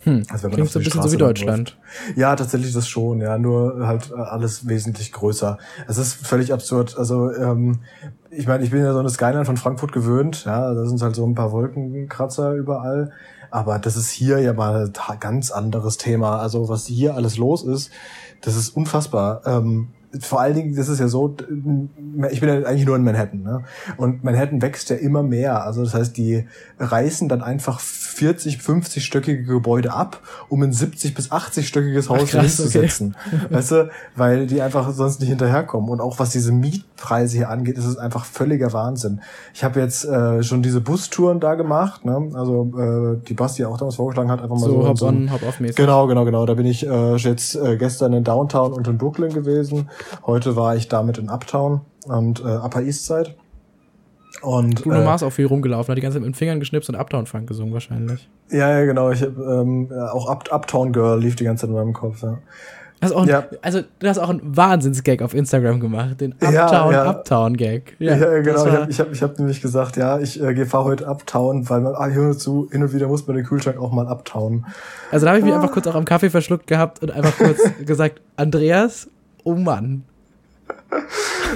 Hm. 0.04 0.24
Also 0.30 0.48
Klingt 0.48 0.70
so 0.70 0.78
ein 0.78 0.84
bisschen 0.84 1.02
so 1.02 1.12
wie 1.12 1.16
Deutschland. 1.16 1.76
Läuft. 2.06 2.18
Ja, 2.18 2.34
tatsächlich 2.34 2.72
das 2.72 2.88
schon, 2.88 3.20
ja, 3.20 3.38
nur 3.38 3.86
halt 3.86 4.10
äh, 4.10 4.20
alles 4.20 4.66
wesentlich 4.66 5.12
größer. 5.12 5.58
Es 5.86 5.96
ist 5.96 6.14
völlig 6.14 6.52
absurd. 6.52 6.98
Also 6.98 7.32
ähm, 7.32 7.80
ich 8.30 8.46
meine, 8.46 8.64
ich 8.64 8.70
bin 8.70 8.80
ja 8.80 8.92
so 8.92 8.98
eine 8.98 9.10
Skyline 9.10 9.44
von 9.44 9.56
Frankfurt 9.56 9.92
gewöhnt, 9.92 10.44
ja, 10.44 10.72
da 10.74 10.86
sind 10.86 11.00
halt 11.02 11.14
so 11.14 11.24
ein 11.26 11.34
paar 11.34 11.52
Wolkenkratzer 11.52 12.54
überall. 12.54 13.12
Aber 13.50 13.78
das 13.78 13.96
ist 13.96 14.10
hier 14.10 14.38
ja 14.38 14.54
mal 14.54 14.90
ein 15.08 15.20
ganz 15.20 15.50
anderes 15.50 15.98
Thema. 15.98 16.38
Also 16.38 16.68
was 16.68 16.86
hier 16.86 17.14
alles 17.14 17.36
los 17.36 17.62
ist, 17.62 17.90
das 18.40 18.56
ist 18.56 18.70
unfassbar. 18.70 19.42
Ähm, 19.44 19.88
vor 20.20 20.40
allen 20.40 20.54
Dingen, 20.54 20.76
das 20.76 20.88
ist 20.88 21.00
ja 21.00 21.08
so, 21.08 21.36
ich 22.30 22.40
bin 22.40 22.48
ja 22.48 22.62
eigentlich 22.66 22.84
nur 22.84 22.96
in 22.96 23.04
Manhattan, 23.04 23.42
ne? 23.42 23.64
Und 23.96 24.24
Manhattan 24.24 24.60
wächst 24.60 24.90
ja 24.90 24.96
immer 24.96 25.22
mehr. 25.22 25.64
Also 25.64 25.82
das 25.82 25.94
heißt, 25.94 26.16
die 26.16 26.46
reißen 26.78 27.28
dann 27.28 27.42
einfach 27.42 27.80
40, 27.80 28.58
50-stöckige 28.58 29.44
Gebäude 29.44 29.92
ab, 29.92 30.20
um 30.48 30.62
ein 30.62 30.72
70 30.72 31.14
bis 31.14 31.32
80-stöckiges 31.32 32.08
Haus 32.08 32.30
hinzusetzen. 32.30 33.16
Okay. 33.26 33.54
Weißt 33.54 33.70
du, 33.70 33.90
weil 34.14 34.46
die 34.46 34.60
einfach 34.60 34.92
sonst 34.92 35.20
nicht 35.20 35.30
hinterherkommen. 35.30 35.88
Und 35.88 36.00
auch 36.00 36.18
was 36.18 36.30
diese 36.30 36.52
Mietpreise 37.02 37.36
hier 37.36 37.50
angeht, 37.50 37.76
ist 37.76 37.86
es 37.86 37.96
einfach 37.98 38.24
völliger 38.24 38.72
Wahnsinn. 38.72 39.20
Ich 39.54 39.64
habe 39.64 39.80
jetzt 39.80 40.04
äh, 40.04 40.42
schon 40.42 40.62
diese 40.62 40.80
Bustouren 40.80 41.40
da 41.40 41.54
gemacht, 41.54 42.04
ne? 42.04 42.30
Also 42.34 42.72
äh, 42.78 43.26
die 43.26 43.34
Basti 43.34 43.64
auch 43.64 43.76
damals 43.78 43.96
vorgeschlagen 43.96 44.30
hat, 44.30 44.40
einfach 44.40 44.56
mal 44.56 44.66
so, 44.66 44.82
so 44.82 44.88
hop 44.88 44.98
so 44.98 45.06
on, 45.06 45.32
hop 45.32 45.42
off 45.42 45.60
mäßig. 45.60 45.76
Genau, 45.76 46.06
genau, 46.06 46.24
genau. 46.24 46.46
Da 46.46 46.54
bin 46.54 46.66
ich 46.66 46.86
äh, 46.86 47.16
jetzt 47.16 47.56
äh, 47.56 47.76
gestern 47.76 48.12
in 48.12 48.24
Downtown 48.24 48.72
und 48.72 48.86
in 48.88 48.98
Brooklyn 48.98 49.32
gewesen. 49.32 49.90
Heute 50.26 50.56
war 50.56 50.76
ich 50.76 50.88
damit 50.88 51.18
in 51.18 51.28
Uptown 51.28 51.80
und 52.06 52.40
äh, 52.40 52.44
Upper 52.44 52.82
East 52.82 53.06
Side. 53.06 53.34
Und, 54.40 54.82
Bruno 54.82 55.00
äh, 55.00 55.04
Mars 55.04 55.22
auch 55.22 55.30
viel 55.30 55.46
rumgelaufen, 55.46 55.92
hat 55.92 55.98
die 55.98 56.02
ganze 56.02 56.16
Zeit 56.16 56.22
mit 56.22 56.34
den 56.34 56.38
Fingern 56.38 56.58
geschnipst 56.58 56.88
und 56.88 56.96
Uptown 56.96 57.26
Funk 57.26 57.46
gesungen 57.46 57.72
wahrscheinlich. 57.72 58.28
Ja, 58.50 58.78
ja, 58.78 58.84
genau. 58.84 59.10
Ich 59.10 59.22
hab, 59.22 59.36
ähm, 59.38 59.92
auch 59.92 60.28
Up 60.28 60.48
Uptown 60.50 60.92
Girl 60.92 61.20
lief 61.20 61.36
die 61.36 61.44
ganze 61.44 61.62
Zeit 61.62 61.70
in 61.70 61.76
meinem 61.76 61.92
Kopf, 61.92 62.22
ja. 62.22 62.38
Das 63.02 63.10
auch 63.10 63.22
ein, 63.22 63.28
ja. 63.28 63.44
Also 63.62 63.80
du 63.98 64.08
hast 64.08 64.18
auch 64.18 64.28
einen 64.28 64.56
Wahnsinns-Gag 64.56 65.22
auf 65.22 65.34
Instagram 65.34 65.80
gemacht, 65.80 66.20
den 66.20 66.34
Uptown 66.34 66.92
ja, 66.92 68.38
genau. 68.40 68.64
Ich 68.64 68.72
habe 68.72 68.90
ich 68.90 69.00
hab, 69.00 69.12
ich 69.12 69.22
hab 69.24 69.38
nämlich 69.40 69.60
gesagt, 69.60 69.96
ja, 69.96 70.20
ich 70.20 70.40
äh, 70.40 70.64
fahre 70.66 70.84
heute 70.84 71.08
Uptown, 71.08 71.68
weil 71.68 71.80
man 71.80 71.96
ah, 71.96 72.06
hin 72.06 72.26
und 72.26 72.38
zu 72.38 72.68
hin 72.70 72.80
und 72.80 72.92
wieder 72.92 73.08
muss 73.08 73.26
man 73.26 73.34
den 73.34 73.44
Kühlschrank 73.44 73.76
auch 73.76 73.90
mal 73.90 74.06
Uptown. 74.06 74.66
Also 75.10 75.26
da 75.26 75.30
habe 75.32 75.40
ich 75.40 75.44
mich 75.44 75.52
ah. 75.52 75.56
einfach 75.56 75.72
kurz 75.72 75.88
auch 75.88 75.96
am 75.96 76.04
Kaffee 76.04 76.30
verschluckt 76.30 76.68
gehabt 76.68 77.02
und 77.02 77.10
einfach 77.10 77.36
kurz 77.36 77.58
gesagt, 77.84 78.20
Andreas, 78.36 79.08
oh 79.42 79.56
Mann, 79.56 80.04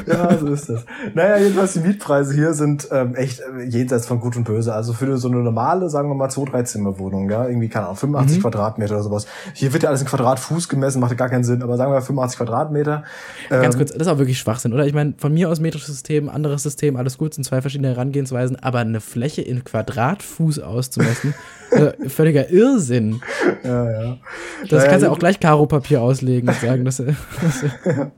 ja, 0.07 0.39
so 0.39 0.47
ist 0.49 0.69
das. 0.69 0.85
Naja, 1.15 1.39
jedenfalls 1.39 1.75
die 1.75 1.81
Mietpreise 1.81 2.35
hier 2.35 2.55
sind 2.55 2.89
ähm, 2.91 3.15
echt 3.15 3.41
äh, 3.41 3.65
jenseits 3.65 4.07
von 4.07 4.21
Gut 4.21 4.37
und 4.37 4.45
Böse. 4.45 4.75
Also 4.75 4.93
für 4.93 5.17
so 5.19 5.29
eine 5.29 5.39
normale, 5.39 5.89
sagen 5.89 6.09
wir 6.09 6.15
mal, 6.15 6.29
zwei, 6.29 6.45
drei 6.45 6.63
Zimmerwohnung, 6.63 7.31
ja, 7.31 7.47
irgendwie, 7.47 7.69
keine 7.69 7.87
Ahnung, 7.87 7.97
85 7.97 8.39
mhm. 8.39 8.43
Quadratmeter 8.43 8.95
oder 8.95 9.03
sowas. 9.03 9.27
Hier 9.55 9.73
wird 9.73 9.83
ja 9.83 9.89
alles 9.89 10.03
in 10.03 10.07
Quadratfuß 10.07 10.69
gemessen, 10.69 11.01
macht 11.01 11.13
ja 11.13 11.17
gar 11.17 11.29
keinen 11.29 11.45
Sinn, 11.45 11.63
aber 11.63 11.77
sagen 11.77 11.93
wir 11.93 12.01
85 12.01 12.39
Quadratmeter. 12.39 13.05
Ähm, 13.51 13.63
Ganz 13.63 13.77
kurz, 13.77 13.93
das 13.93 14.03
ist 14.03 14.09
auch 14.09 14.19
wirklich 14.19 14.39
Schwachsinn, 14.39 14.73
oder? 14.73 14.87
Ich 14.87 14.95
meine, 14.95 15.15
von 15.17 15.33
mir 15.33 15.49
aus 15.49 15.61
metrisches 15.61 15.89
System, 15.89 16.29
anderes 16.29 16.63
System, 16.63 16.97
alles 16.97 17.19
gut, 17.19 17.35
sind 17.35 17.45
zwei 17.45 17.61
verschiedene 17.61 17.89
Herangehensweisen, 17.89 18.57
aber 18.57 18.81
eine 18.81 19.01
Fläche 19.01 19.43
in 19.43 19.65
Quadratfuß 19.65 20.61
auszumessen, 20.61 21.35
äh, 21.71 22.09
völliger 22.09 22.51
Irrsinn. 22.51 23.21
Ja, 23.65 23.91
ja. 23.91 24.17
Das 24.63 24.71
naja, 24.71 24.85
kannst 24.89 25.03
du 25.03 25.07
ja 25.07 25.13
auch 25.13 25.19
gleich 25.19 25.41
Karo-Papier 25.41 26.03
auslegen 26.03 26.49
und 26.49 26.61
sagen, 26.61 26.85
dass, 26.85 26.97
dass 26.97 27.07
ja. 27.85 28.11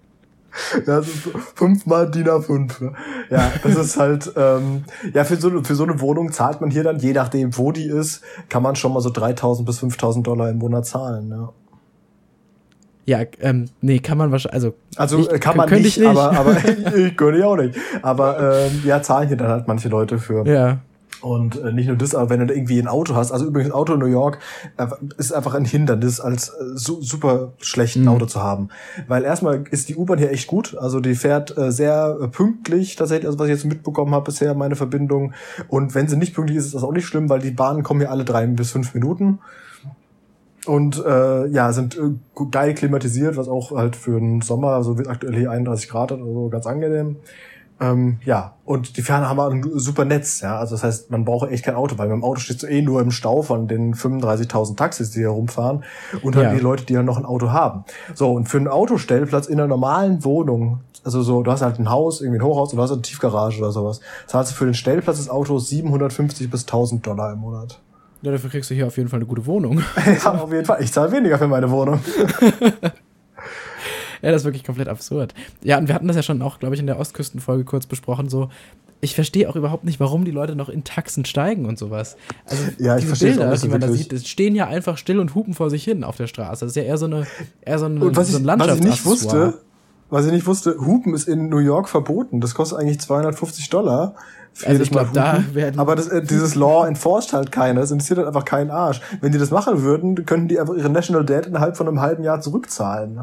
Ja, 0.87 1.03
fünfmal 1.03 2.11
DIN 2.11 2.29
A5. 2.29 2.83
Ne? 2.83 2.93
Ja, 3.31 3.53
das 3.63 3.77
ist 3.77 3.97
halt, 3.97 4.33
ähm, 4.37 4.85
ja, 5.15 5.25
für 5.25 5.37
so, 5.37 5.63
für 5.63 5.75
so 5.75 5.85
eine 5.85 6.01
Wohnung 6.01 6.33
zahlt 6.33 6.61
man 6.61 6.71
hier 6.71 6.85
dann, 6.85 6.99
je 6.99 7.13
nachdem, 7.13 7.57
wo 7.57 7.73
die 7.73 7.87
ist, 7.87 8.23
kann 8.49 8.63
man 8.63 8.77
schon 8.77 8.93
mal 8.93 9.01
so 9.01 9.11
3000 9.11 9.67
bis 9.67 9.79
5000 9.81 10.27
Dollar 10.27 10.51
im 10.51 10.59
Monat 10.59 10.87
zahlen, 10.87 11.31
ja. 11.31 11.53
Ja, 13.09 13.21
ähm, 13.41 13.71
nee, 13.81 14.01
kann 14.01 14.19
man 14.19 14.31
wahrscheinlich, 14.33 14.55
also. 14.55 14.75
Also 14.97 15.33
ich, 15.33 15.41
kann 15.41 15.57
man 15.57 15.71
nicht, 15.71 15.97
nicht, 15.97 16.07
aber, 16.07 16.31
aber 16.33 16.57
ich 16.95 17.17
könnte 17.17 17.39
ich 17.39 17.45
auch 17.45 17.57
nicht. 17.57 17.75
Aber 18.03 18.67
ähm, 18.67 18.83
ja, 18.85 19.01
zahlen 19.01 19.29
hier 19.29 19.37
dann 19.39 19.49
halt 19.49 19.67
manche 19.67 19.89
Leute 19.89 20.19
für. 20.19 20.47
Ja. 20.47 20.81
Und 21.21 21.61
äh, 21.61 21.73
nicht 21.73 21.89
nur 21.89 21.97
das, 21.97 22.15
aber 22.15 22.31
wenn 22.31 22.47
du 22.47 22.55
irgendwie 22.55 22.79
ein 22.79 22.87
Auto 22.87 23.15
hast, 23.15 23.33
also 23.33 23.47
übrigens 23.47 23.73
Auto 23.73 23.95
in 23.95 24.01
New 24.01 24.07
York 24.07 24.39
äh, 24.77 24.87
ist 25.17 25.33
einfach 25.33 25.55
ein 25.55 25.65
Hindernis, 25.65 26.21
als 26.21 26.51
äh, 26.51 26.53
su 26.75 27.03
super 27.03 27.53
schlecht 27.61 27.97
ein 27.97 28.03
mhm. 28.03 28.09
Auto 28.09 28.27
zu 28.27 28.43
haben. 28.43 28.69
Weil 29.09 29.25
erstmal 29.25 29.65
ist 29.71 29.89
die 29.89 29.97
U-Bahn 29.97 30.19
hier 30.19 30.31
echt 30.31 30.47
gut, 30.47 30.77
also 30.79 31.01
die 31.01 31.15
fährt 31.15 31.57
äh, 31.59 31.73
sehr 31.73 32.19
äh, 32.21 32.29
pünktlich 32.29 32.97
tatsächlich, 32.97 33.27
also 33.27 33.39
was 33.39 33.47
ich 33.47 33.55
jetzt 33.55 33.65
mitbekommen 33.65 34.15
habe 34.15 34.27
bisher, 34.27 34.55
meine 34.55 34.77
Verbindung. 34.77 35.33
Und 35.69 35.95
wenn 35.95 36.09
sie 36.09 36.17
nicht 36.17 36.35
pünktlich 36.35 36.59
ist, 36.59 36.67
ist 36.67 36.75
das 36.75 36.85
auch 36.85 36.93
nicht 36.93 37.07
schlimm, 37.07 37.29
weil 37.29 37.41
die 37.41 37.51
Bahnen 37.51 37.83
kommen 37.83 38.01
hier 38.01 38.11
alle 38.11 38.25
drei 38.25 38.47
bis 38.47 38.71
fünf 38.71 38.95
Minuten. 38.95 39.41
Und 40.67 41.03
äh, 41.05 41.47
ja, 41.47 41.73
sind 41.73 41.97
äh, 41.97 42.45
geil 42.51 42.75
klimatisiert, 42.75 43.37
was 43.37 43.49
auch 43.49 43.73
halt 43.73 43.97
für 43.97 44.21
den 44.21 44.43
Sommer, 44.43 44.73
also 44.73 44.99
wird 44.99 45.09
aktuell 45.09 45.35
hier 45.35 45.51
31 45.51 45.89
Grad 45.89 46.13
hat, 46.13 46.21
also 46.21 46.49
ganz 46.51 46.67
angenehm. 46.67 47.17
Ähm, 47.81 48.19
ja, 48.25 48.55
und 48.65 48.97
die 48.97 49.03
Ferne 49.03 49.29
haben 49.29 49.39
ein 49.41 49.63
super 49.75 50.05
Netz, 50.05 50.41
ja. 50.41 50.59
Also 50.59 50.75
das 50.75 50.83
heißt, 50.83 51.11
man 51.11 51.25
braucht 51.25 51.51
echt 51.51 51.65
kein 51.65 51.77
Auto, 51.77 51.97
weil 51.97 52.09
beim 52.09 52.25
Auto 52.25 52.41
stehst 52.41 52.63
du 52.63 52.67
eh 52.67 52.83
nur 52.83 53.01
im 53.01 53.11
Stau 53.11 53.43
von 53.43 53.69
den 53.69 53.95
35.000 53.95 54.77
Taxis, 54.77 55.11
die 55.13 55.21
hier 55.21 55.29
rumfahren 55.29 55.85
und 56.23 56.35
dann 56.35 56.45
ja. 56.45 56.55
die 56.55 56.61
Leute, 56.61 56.85
die 56.85 56.95
ja 56.95 57.03
noch 57.03 57.17
ein 57.17 57.25
Auto 57.25 57.51
haben. 57.51 57.85
So, 58.15 58.33
und 58.33 58.49
für 58.49 58.59
einen 58.59 58.69
Autostellplatz 58.69 59.47
in 59.47 59.61
einer 59.61 59.69
normalen 59.69 60.25
Wohnung, 60.25 60.81
also 61.05 61.23
so, 61.23 61.43
du 61.43 61.51
hast 61.51 61.63
halt 61.63 61.79
ein 61.79 61.89
Haus, 61.89 62.21
irgendwie 62.21 62.41
ein 62.41 62.45
Hochhaus 62.45 62.71
du 62.71 62.83
hast 62.83 62.91
eine 62.91 63.03
Tiefgarage 63.03 63.59
oder 63.59 63.71
sowas, 63.71 64.01
zahlst 64.27 64.53
du 64.53 64.57
für 64.57 64.65
den 64.65 64.75
Stellplatz 64.75 65.19
des 65.19 65.31
Autos 65.31 65.69
750 65.69 66.51
bis 66.51 66.63
1000 66.63 67.07
Dollar 67.07 67.33
im 67.33 67.39
Monat. 67.39 67.81
Ja, 68.23 68.33
dafür 68.33 68.51
kriegst 68.51 68.69
du 68.71 68.75
hier 68.75 68.89
auf 68.89 68.97
jeden 68.97 69.09
Fall 69.09 69.21
eine 69.21 69.27
gute 69.27 69.47
Wohnung. 69.47 69.81
ja, 70.25 70.35
auf 70.35 70.53
jeden 70.53 70.65
Fall. 70.65 70.83
Ich 70.83 70.93
zahle 70.93 71.13
weniger 71.13 71.39
für 71.39 71.47
meine 71.47 71.71
Wohnung. 71.71 72.01
ja, 74.23 74.31
das 74.31 74.43
ist 74.43 74.47
wirklich 74.47 74.65
komplett 74.65 74.89
absurd. 74.89 75.35
Ja, 75.63 75.79
und 75.79 75.89
wir 75.89 75.95
hatten 75.95 76.07
das 76.07 76.17
ja 76.17 76.23
schon 76.23 76.43
auch, 76.43 76.59
glaube 76.59 76.75
ich, 76.75 76.81
in 76.81 76.87
der 76.87 76.99
Ostküstenfolge 76.99 77.65
kurz 77.65 77.87
besprochen, 77.87 78.29
so, 78.29 78.49
ich 79.01 79.15
verstehe 79.15 79.49
auch 79.49 79.57
überhaupt 79.57 79.85
nicht, 79.85 80.01
warum 80.01 80.25
die 80.25 80.31
Leute 80.31 80.57
noch 80.57 80.69
in 80.69 80.85
Taxen 80.85 81.25
steigen 81.25 81.67
und 81.67 81.79
sowas. 81.79 82.17
Also 82.45 82.65
ja, 82.79 82.97
ich 82.97 83.05
diese 83.05 83.25
Bilder, 83.25 83.57
die 83.57 83.69
man 83.69 83.81
wirklich. 83.83 84.09
da 84.09 84.17
sieht, 84.17 84.29
stehen 84.29 84.55
ja 84.55 84.67
einfach 84.67 84.99
still 84.99 85.21
und 85.21 85.35
hupen 85.35 85.55
vor 85.55 85.71
sich 85.71 85.85
hin 85.85 86.05
auf 86.05 86.17
der 86.17 86.27
Straße. 86.27 86.65
Das 86.65 86.73
ist 86.73 86.77
ja 86.77 86.83
eher 86.83 86.99
so 86.99 87.07
eine, 87.07 87.27
eher 87.61 87.79
so 87.79 87.87
eine, 87.87 88.01
und 88.01 88.17
was 88.17 88.29
so 88.29 88.39
ein 88.39 88.45
ich, 88.45 88.59
was 88.59 88.77
ich 88.77 88.85
nicht 88.85 89.05
wusste, 89.05 89.55
was 90.11 90.27
ich 90.27 90.33
nicht 90.33 90.47
wusste, 90.47 90.79
Hupen 90.81 91.15
ist 91.15 91.29
in 91.29 91.49
New 91.49 91.59
York 91.59 91.89
verboten. 91.89 92.41
Das 92.41 92.55
kostet 92.55 92.79
eigentlich 92.79 92.99
250 93.01 93.69
Dollar. 93.69 94.15
Also 94.65 94.83
ich 94.83 94.91
glaube, 94.91 95.11
da 95.13 95.45
werden 95.53 95.79
aber 95.79 95.95
das, 95.95 96.09
äh, 96.09 96.23
dieses 96.23 96.55
Law 96.55 96.87
enforced 96.87 97.33
halt 97.33 97.53
keiner. 97.53 97.81
Das 97.81 97.91
interessiert 97.91 98.19
halt 98.19 98.27
einfach 98.27 98.45
keinen 98.45 98.71
Arsch. 98.71 99.01
Wenn 99.21 99.31
die 99.31 99.39
das 99.39 99.51
machen 99.51 99.83
würden, 99.83 100.25
könnten 100.25 100.49
die 100.49 100.59
einfach 100.59 100.75
ihre 100.75 100.89
National 100.89 101.25
Debt 101.25 101.47
innerhalb 101.47 101.77
von 101.77 101.87
einem 101.87 102.01
halben 102.01 102.25
Jahr 102.25 102.41
zurückzahlen. 102.41 103.21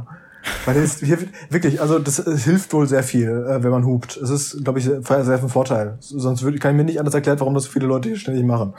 Weil 0.65 0.81
das 0.81 0.99
hier 0.99 1.17
wirklich, 1.49 1.81
also 1.81 1.99
das, 1.99 2.17
das 2.23 2.43
hilft 2.43 2.73
wohl 2.73 2.87
sehr 2.87 3.03
viel, 3.03 3.29
äh, 3.29 3.63
wenn 3.63 3.71
man 3.71 3.85
hupt. 3.85 4.17
Es 4.17 4.29
ist, 4.29 4.63
glaube 4.63 4.79
ich, 4.79 4.85
sehr, 4.85 5.01
sehr 5.01 5.39
von 5.39 5.49
Vorteil. 5.49 5.97
Sonst 5.99 6.43
würde, 6.43 6.57
kann 6.59 6.71
ich 6.71 6.77
mir 6.77 6.83
nicht 6.83 6.99
anders 6.99 7.13
erklären, 7.13 7.39
warum 7.39 7.53
das 7.53 7.65
so 7.65 7.71
viele 7.71 7.87
Leute 7.87 8.09
hier 8.09 8.17
ständig 8.17 8.45
machen. 8.45 8.73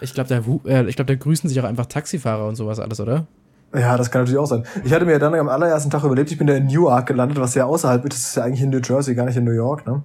Ich 0.00 0.14
glaube, 0.14 0.28
da, 0.28 0.70
äh, 0.70 0.88
ich 0.88 0.96
glaube, 0.96 1.12
da 1.12 1.14
grüßen 1.14 1.48
sich 1.48 1.58
auch 1.60 1.64
einfach 1.64 1.86
Taxifahrer 1.86 2.46
und 2.46 2.56
sowas 2.56 2.78
alles, 2.78 3.00
oder? 3.00 3.26
Ja, 3.74 3.98
das 3.98 4.10
kann 4.10 4.22
natürlich 4.22 4.38
auch 4.38 4.46
sein. 4.46 4.64
Ich 4.82 4.94
hatte 4.94 5.04
mir 5.04 5.12
ja 5.12 5.18
dann 5.18 5.34
am 5.34 5.48
allerersten 5.48 5.90
Tag 5.90 6.02
überlebt, 6.02 6.30
ich 6.32 6.38
bin 6.38 6.46
da 6.46 6.54
in 6.54 6.66
Newark 6.66 7.06
gelandet, 7.06 7.38
was 7.38 7.54
ja 7.54 7.66
außerhalb 7.66 8.02
ist, 8.04 8.14
das 8.14 8.28
ist 8.30 8.36
ja 8.36 8.44
eigentlich 8.44 8.62
in 8.62 8.70
New 8.70 8.80
Jersey, 8.82 9.14
gar 9.14 9.26
nicht 9.26 9.36
in 9.36 9.44
New 9.44 9.52
York, 9.52 9.86
ne? 9.86 10.02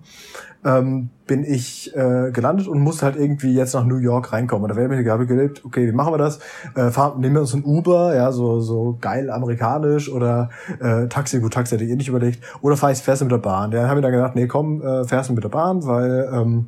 Ähm, 0.65 1.09
bin 1.27 1.43
ich 1.43 1.93
äh, 1.95 2.31
gelandet 2.31 2.67
und 2.67 2.79
musste 2.79 3.05
halt 3.05 3.17
irgendwie 3.17 3.53
jetzt 3.53 3.73
nach 3.73 3.83
New 3.85 3.97
York 3.97 4.31
reinkommen. 4.31 4.63
Und 4.63 4.69
da 4.69 4.75
wäre 4.77 4.87
mir 4.87 5.11
habe 5.11 5.23
ich 5.23 5.29
gelebt, 5.29 5.63
okay, 5.65 5.87
wie 5.87 5.91
machen 5.91 6.13
wir 6.13 6.17
das? 6.17 6.39
Äh, 6.75 6.89
fahren, 6.89 7.19
nehmen 7.19 7.35
wir 7.35 7.41
uns 7.41 7.53
ein 7.53 7.65
Uber, 7.65 8.15
ja, 8.15 8.31
so, 8.31 8.61
so 8.61 8.97
geil 8.99 9.29
amerikanisch 9.29 10.09
oder 10.09 10.49
äh, 10.79 11.07
Taxi, 11.07 11.39
gut, 11.39 11.53
Taxi 11.53 11.75
hätte 11.75 11.83
ich 11.83 11.91
eh 11.91 11.95
nicht 11.95 12.07
überlegt. 12.07 12.41
Oder 12.61 12.77
fahr 12.77 12.91
ich, 12.91 12.99
fährst 12.99 13.21
du 13.21 13.25
mit 13.25 13.33
der 13.33 13.39
Bahn? 13.39 13.71
Ja, 13.73 13.89
haben 13.89 13.97
wir 13.97 14.01
dann 14.01 14.11
gedacht, 14.13 14.35
nee, 14.35 14.47
komm, 14.47 14.81
äh, 14.81 15.05
fährst 15.05 15.29
du 15.29 15.33
mit 15.33 15.43
der 15.43 15.49
Bahn, 15.49 15.85
weil 15.85 16.29
ähm, 16.33 16.67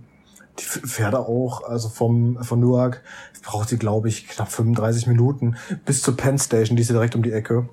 Die 0.59 0.63
fährt 0.63 1.15
auch, 1.15 1.63
also 1.63 1.89
vom, 1.89 2.41
von 2.43 2.59
Newark 2.59 3.01
braucht 3.45 3.69
sie, 3.69 3.77
glaube 3.77 4.09
ich, 4.09 4.27
knapp 4.27 4.51
35 4.51 5.07
Minuten 5.07 5.55
bis 5.85 6.01
zur 6.01 6.17
Penn 6.17 6.37
Station, 6.37 6.75
die 6.75 6.81
ist 6.81 6.89
ja 6.89 6.93
direkt 6.93 7.15
um 7.15 7.23
die 7.23 7.31
Ecke. 7.31 7.69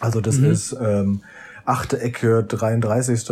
Also 0.00 0.20
das 0.20 0.38
mhm. 0.38 0.50
ist 0.50 0.76
ähm, 0.80 1.22
achte 1.64 2.00
Ecke, 2.00 2.44
33. 2.44 3.30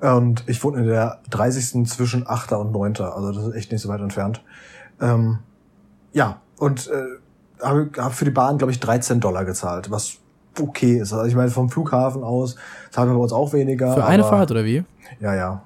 Und 0.00 0.44
ich 0.46 0.62
wohne 0.62 0.78
in 0.78 0.86
der 0.86 1.20
30. 1.30 1.88
zwischen 1.88 2.26
8. 2.26 2.52
und 2.52 2.72
9. 2.72 2.96
Also 3.00 3.32
das 3.32 3.46
ist 3.46 3.54
echt 3.54 3.72
nicht 3.72 3.80
so 3.80 3.88
weit 3.88 4.00
entfernt. 4.00 4.42
Ähm, 5.00 5.38
ja, 6.12 6.40
und 6.58 6.88
äh, 6.88 7.64
habe 7.64 7.90
hab 7.96 8.14
für 8.14 8.24
die 8.24 8.30
Bahn, 8.30 8.58
glaube 8.58 8.72
ich, 8.72 8.80
13 8.80 9.20
Dollar 9.20 9.44
gezahlt, 9.44 9.90
was 9.90 10.18
okay 10.58 10.98
ist. 10.98 11.12
Also 11.12 11.26
ich 11.26 11.34
meine, 11.34 11.50
vom 11.50 11.70
Flughafen 11.70 12.22
aus 12.22 12.56
zahlen 12.90 13.10
wir 13.10 13.14
bei 13.14 13.22
uns 13.22 13.32
auch 13.32 13.52
weniger. 13.52 13.94
Für 13.94 14.04
eine 14.04 14.24
Fahrt 14.24 14.50
oder 14.50 14.64
wie? 14.64 14.84
Ja, 15.20 15.34
ja. 15.34 15.62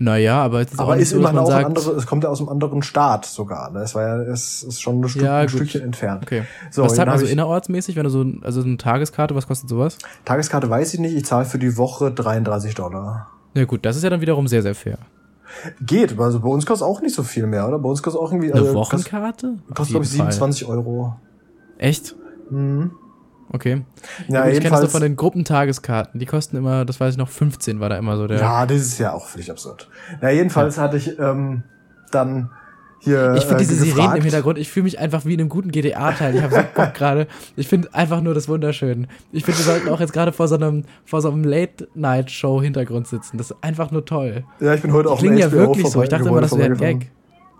Naja, 0.00 0.40
aber 0.42 0.60
es 0.60 0.72
ist 0.72 0.78
aber 0.78 0.92
auch 0.92 0.96
ist 0.96 1.10
so, 1.10 1.16
immerhin 1.16 1.38
auch 1.38 1.48
sagt, 1.48 1.66
andere, 1.66 1.90
es 1.92 2.06
kommt 2.06 2.22
ja 2.22 2.30
aus 2.30 2.38
einem 2.38 2.48
anderen 2.48 2.82
Staat 2.82 3.26
sogar. 3.26 3.70
Ne? 3.72 3.80
Es 3.80 3.96
war 3.96 4.02
ja, 4.02 4.22
es 4.32 4.62
ist 4.62 4.80
schon 4.80 5.00
ein, 5.00 5.08
Stück, 5.08 5.22
ja, 5.22 5.38
ein 5.38 5.48
Stückchen 5.48 5.82
entfernt. 5.82 6.22
Okay. 6.22 6.44
So, 6.70 6.84
was 6.84 6.94
zahlt 6.94 7.08
man 7.08 7.18
so 7.18 7.26
innerortsmäßig, 7.26 7.96
wenn 7.96 8.04
du 8.04 8.10
so, 8.10 8.24
also 8.42 8.62
eine 8.62 8.76
Tageskarte, 8.76 9.34
was 9.34 9.48
kostet 9.48 9.68
sowas? 9.68 9.98
Tageskarte 10.24 10.70
weiß 10.70 10.94
ich 10.94 11.00
nicht, 11.00 11.16
ich 11.16 11.24
zahle 11.24 11.46
für 11.46 11.58
die 11.58 11.76
Woche 11.76 12.12
33 12.12 12.76
Dollar. 12.76 13.28
Ja 13.54 13.64
gut, 13.64 13.84
das 13.84 13.96
ist 13.96 14.04
ja 14.04 14.10
dann 14.10 14.20
wiederum 14.20 14.46
sehr, 14.46 14.62
sehr 14.62 14.76
fair. 14.76 14.98
Geht, 15.80 16.18
also 16.18 16.40
bei 16.40 16.48
uns 16.48 16.64
kostet 16.64 16.86
auch 16.86 17.00
nicht 17.00 17.14
so 17.14 17.24
viel 17.24 17.46
mehr, 17.46 17.66
oder? 17.66 17.78
Bei 17.78 17.88
uns 17.88 18.02
kostet 18.02 18.22
auch 18.22 18.30
irgendwie. 18.30 18.52
Eine 18.52 18.60
also, 18.60 18.74
Wochenkarte? 18.74 19.46
Kostet, 19.46 19.74
kostet 19.74 19.92
glaube 19.94 20.04
ich, 20.04 20.10
27 20.10 20.66
Fall. 20.66 20.76
Euro. 20.76 21.16
Echt? 21.78 22.14
Mhm. 22.50 22.92
Okay. 23.52 23.82
Ja, 24.28 24.46
ich 24.46 24.60
kenne 24.60 24.70
das 24.70 24.82
doch 24.82 24.90
von 24.90 25.02
den 25.02 25.16
Gruppentageskarten. 25.16 26.20
Die 26.20 26.26
kosten 26.26 26.56
immer, 26.56 26.84
das 26.84 27.00
weiß 27.00 27.14
ich 27.14 27.18
noch, 27.18 27.28
15 27.28 27.80
war 27.80 27.88
da 27.88 27.96
immer 27.96 28.16
so 28.16 28.26
der. 28.26 28.38
Ja, 28.38 28.66
das 28.66 28.78
ist 28.78 28.98
ja 28.98 29.12
auch 29.12 29.26
völlig 29.26 29.50
absurd. 29.50 29.88
Na, 30.20 30.30
jedenfalls 30.30 30.76
ja. 30.76 30.82
hatte 30.82 30.96
ich 30.98 31.18
ähm, 31.18 31.62
dann 32.10 32.50
hier. 33.00 33.34
Ich 33.36 33.44
finde 33.44 33.62
äh, 33.62 33.66
diese 33.66 33.74
Sirenen 33.76 34.16
im 34.16 34.22
Hintergrund, 34.22 34.58
ich 34.58 34.70
fühle 34.70 34.84
mich 34.84 34.98
einfach 34.98 35.24
wie 35.24 35.34
in 35.34 35.40
einem 35.40 35.48
guten 35.48 35.70
GTA-Teil. 35.70 36.34
Ich 36.34 36.42
habe 36.42 36.54
so 36.54 36.60
Bock 36.74 36.94
gerade. 36.94 37.26
Ich 37.56 37.68
finde 37.68 37.94
einfach 37.94 38.20
nur 38.20 38.34
das 38.34 38.48
wunderschön. 38.48 39.06
Ich 39.32 39.44
finde, 39.44 39.60
wir 39.60 39.64
sollten 39.64 39.88
auch 39.88 40.00
jetzt 40.00 40.12
gerade 40.12 40.32
vor 40.32 40.48
so 40.48 40.56
einem, 40.56 40.84
vor 41.04 41.22
so 41.22 41.30
einem 41.30 41.44
Late-Night-Show-Hintergrund 41.44 43.06
sitzen. 43.06 43.38
Das 43.38 43.50
ist 43.50 43.56
einfach 43.62 43.90
nur 43.90 44.04
toll. 44.04 44.44
Ja, 44.60 44.74
ich 44.74 44.82
bin 44.82 44.92
heute 44.92 45.10
auch 45.10 45.18
klingen 45.18 45.38
ja 45.38 45.50
wirklich 45.52 45.86
so. 45.88 46.02
Ich 46.02 46.08
dachte 46.08 46.28
immer, 46.28 46.40
das 46.40 46.56
wäre 46.56 46.72
ein 46.72 46.76
Gag. 46.76 47.10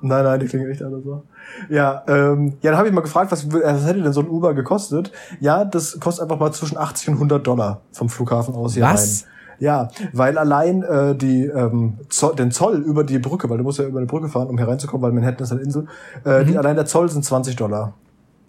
Nein, 0.01 0.25
nein, 0.25 0.41
die 0.41 0.47
klingen 0.47 0.71
echt 0.71 0.83
alle 0.83 1.01
so. 1.01 1.23
Ja, 1.69 2.05
ähm, 2.07 2.55
ja, 2.63 2.71
dann 2.71 2.79
habe 2.79 2.89
ich 2.89 2.95
mal 2.95 3.01
gefragt, 3.01 3.33
was, 3.33 3.53
was 3.53 3.87
hätte 3.87 4.03
denn 4.03 4.13
so 4.13 4.21
ein 4.21 4.29
Uber 4.29 4.55
gekostet? 4.55 5.13
Ja, 5.41 5.65
das 5.65 5.99
kostet 5.99 6.23
einfach 6.25 6.39
mal 6.39 6.53
zwischen 6.53 6.79
80 6.79 7.09
und 7.09 7.15
100 7.15 7.47
Dollar 7.47 7.81
vom 7.93 8.09
Flughafen 8.09 8.55
aus 8.55 8.75
hier 8.75 8.85
was? 8.85 9.25
rein. 9.25 9.33
Ja, 9.61 9.89
weil 10.13 10.39
allein 10.39 10.85
äh, 10.85 11.17
die 11.17 11.47
ähm, 11.47 11.99
Zoll, 12.09 12.37
den 12.37 12.53
Zoll 12.53 12.77
über 12.77 13.03
die 13.03 13.19
Brücke, 13.19 13.51
weil 13.51 13.59
du 13.59 13.65
musst 13.65 13.81
ja 13.81 13.87
über 13.87 13.99
eine 13.99 14.07
Brücke 14.07 14.29
fahren, 14.29 14.47
um 14.49 14.57
hier 14.57 14.69
reinzukommen, 14.69 15.03
weil 15.03 15.13
Manhattan 15.13 15.43
ist 15.43 15.53
eine 15.53 15.63
Insel, 15.63 15.87
äh, 16.25 16.43
mhm. 16.43 16.47
die, 16.47 16.59
allein 16.59 16.77
der 16.77 16.87
Zoll 16.87 17.09
sind 17.11 17.25
20 17.25 17.57
Dollar. 17.57 17.95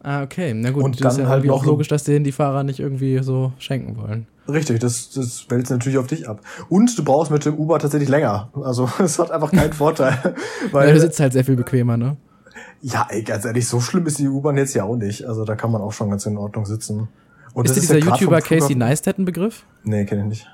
Ah, 0.02 0.24
okay. 0.24 0.54
Na 0.54 0.72
gut, 0.72 0.84
und 0.84 0.96
das 0.96 1.02
dann 1.02 1.12
ist 1.12 1.18
ja 1.18 1.28
halt 1.28 1.50
auch 1.50 1.66
logisch, 1.66 1.88
dass 1.90 2.04
denen 2.04 2.24
die 2.24 2.32
Fahrer 2.32 2.64
nicht 2.64 2.80
irgendwie 2.80 3.22
so 3.22 3.52
schenken 3.60 3.98
wollen. 3.98 4.28
Richtig, 4.48 4.80
das, 4.80 5.12
das 5.12 5.46
wälzt 5.50 5.72
natürlich 5.72 5.98
auf 5.98 6.08
dich 6.08 6.28
ab. 6.28 6.42
Und 6.70 6.98
du 6.98 7.04
brauchst 7.04 7.32
mit 7.32 7.46
dem 7.46 7.56
Uber 7.56 7.80
tatsächlich 7.80 8.10
länger. 8.10 8.50
Also 8.64 8.90
es 9.00 9.20
hat 9.20 9.32
einfach 9.32 9.52
keinen 9.52 9.74
Vorteil. 9.74 10.36
Weil, 10.72 10.88
ja, 10.88 10.94
du 10.94 11.00
sitzt 11.00 11.20
halt 11.20 11.34
sehr 11.34 11.44
viel 11.44 11.56
bequemer, 11.56 11.98
ne? 11.98 12.18
Ja, 12.82 13.08
ey, 13.10 13.24
ganz 13.24 13.46
ehrlich, 13.46 13.68
so 13.68 13.82
schlimm 13.82 14.06
ist 14.06 14.20
die 14.20 14.28
U-Bahn 14.28 14.58
jetzt 14.58 14.74
ja 14.74 14.86
auch 14.86 14.96
nicht. 14.96 15.26
Also 15.26 15.44
da 15.44 15.56
kann 15.56 15.72
man 15.72 15.82
auch 15.82 15.92
schon 15.92 16.10
ganz 16.10 16.26
in 16.26 16.38
Ordnung 16.38 16.66
sitzen. 16.66 17.10
Und 17.54 17.66
ist 17.66 17.76
dir 17.76 17.82
dieser 17.82 17.98
YouTuber 17.98 18.42
Casey 18.42 18.76
Neistat 18.76 19.18
ein 19.18 19.26
Begriff? 19.26 19.66
Nee, 19.84 20.06
kenne 20.06 20.22
ich 20.22 20.28
nicht. 20.28 20.48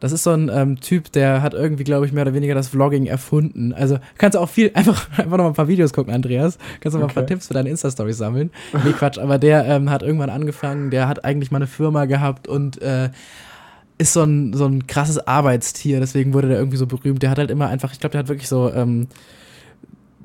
Das 0.00 0.12
ist 0.12 0.22
so 0.22 0.30
ein 0.30 0.50
ähm, 0.52 0.80
Typ, 0.80 1.12
der 1.12 1.42
hat 1.42 1.54
irgendwie, 1.54 1.84
glaube 1.84 2.06
ich, 2.06 2.12
mehr 2.12 2.22
oder 2.22 2.34
weniger 2.34 2.54
das 2.54 2.68
Vlogging 2.68 3.06
erfunden. 3.06 3.72
Also 3.74 3.98
kannst 4.18 4.34
du 4.34 4.40
auch 4.40 4.48
viel, 4.48 4.70
einfach, 4.74 5.08
einfach 5.18 5.36
noch 5.36 5.44
mal 5.44 5.48
ein 5.48 5.54
paar 5.54 5.68
Videos 5.68 5.92
gucken, 5.92 6.12
Andreas. 6.12 6.58
Kannst 6.80 6.94
du 6.94 6.98
mal 6.98 7.04
okay. 7.04 7.12
ein 7.12 7.14
paar 7.14 7.26
Tipps 7.26 7.48
für 7.48 7.54
deine 7.54 7.68
Insta-Stories 7.68 8.16
sammeln. 8.16 8.50
Nee, 8.84 8.92
Quatsch, 8.92 9.18
aber 9.18 9.38
der 9.38 9.66
ähm, 9.66 9.90
hat 9.90 10.02
irgendwann 10.02 10.30
angefangen, 10.30 10.90
der 10.90 11.06
hat 11.06 11.24
eigentlich 11.24 11.50
mal 11.50 11.58
eine 11.58 11.66
Firma 11.66 12.06
gehabt 12.06 12.48
und 12.48 12.80
äh, 12.80 13.10
ist 13.98 14.14
so 14.14 14.22
ein, 14.22 14.54
so 14.54 14.64
ein 14.64 14.86
krasses 14.86 15.18
Arbeitstier, 15.18 16.00
deswegen 16.00 16.32
wurde 16.32 16.48
der 16.48 16.56
irgendwie 16.56 16.78
so 16.78 16.86
berühmt. 16.86 17.22
Der 17.22 17.28
hat 17.28 17.38
halt 17.38 17.50
immer 17.50 17.68
einfach, 17.68 17.92
ich 17.92 18.00
glaube, 18.00 18.12
der 18.12 18.20
hat 18.20 18.28
wirklich 18.28 18.48
so 18.48 18.72
ähm, 18.72 19.02
äh, 19.02 19.06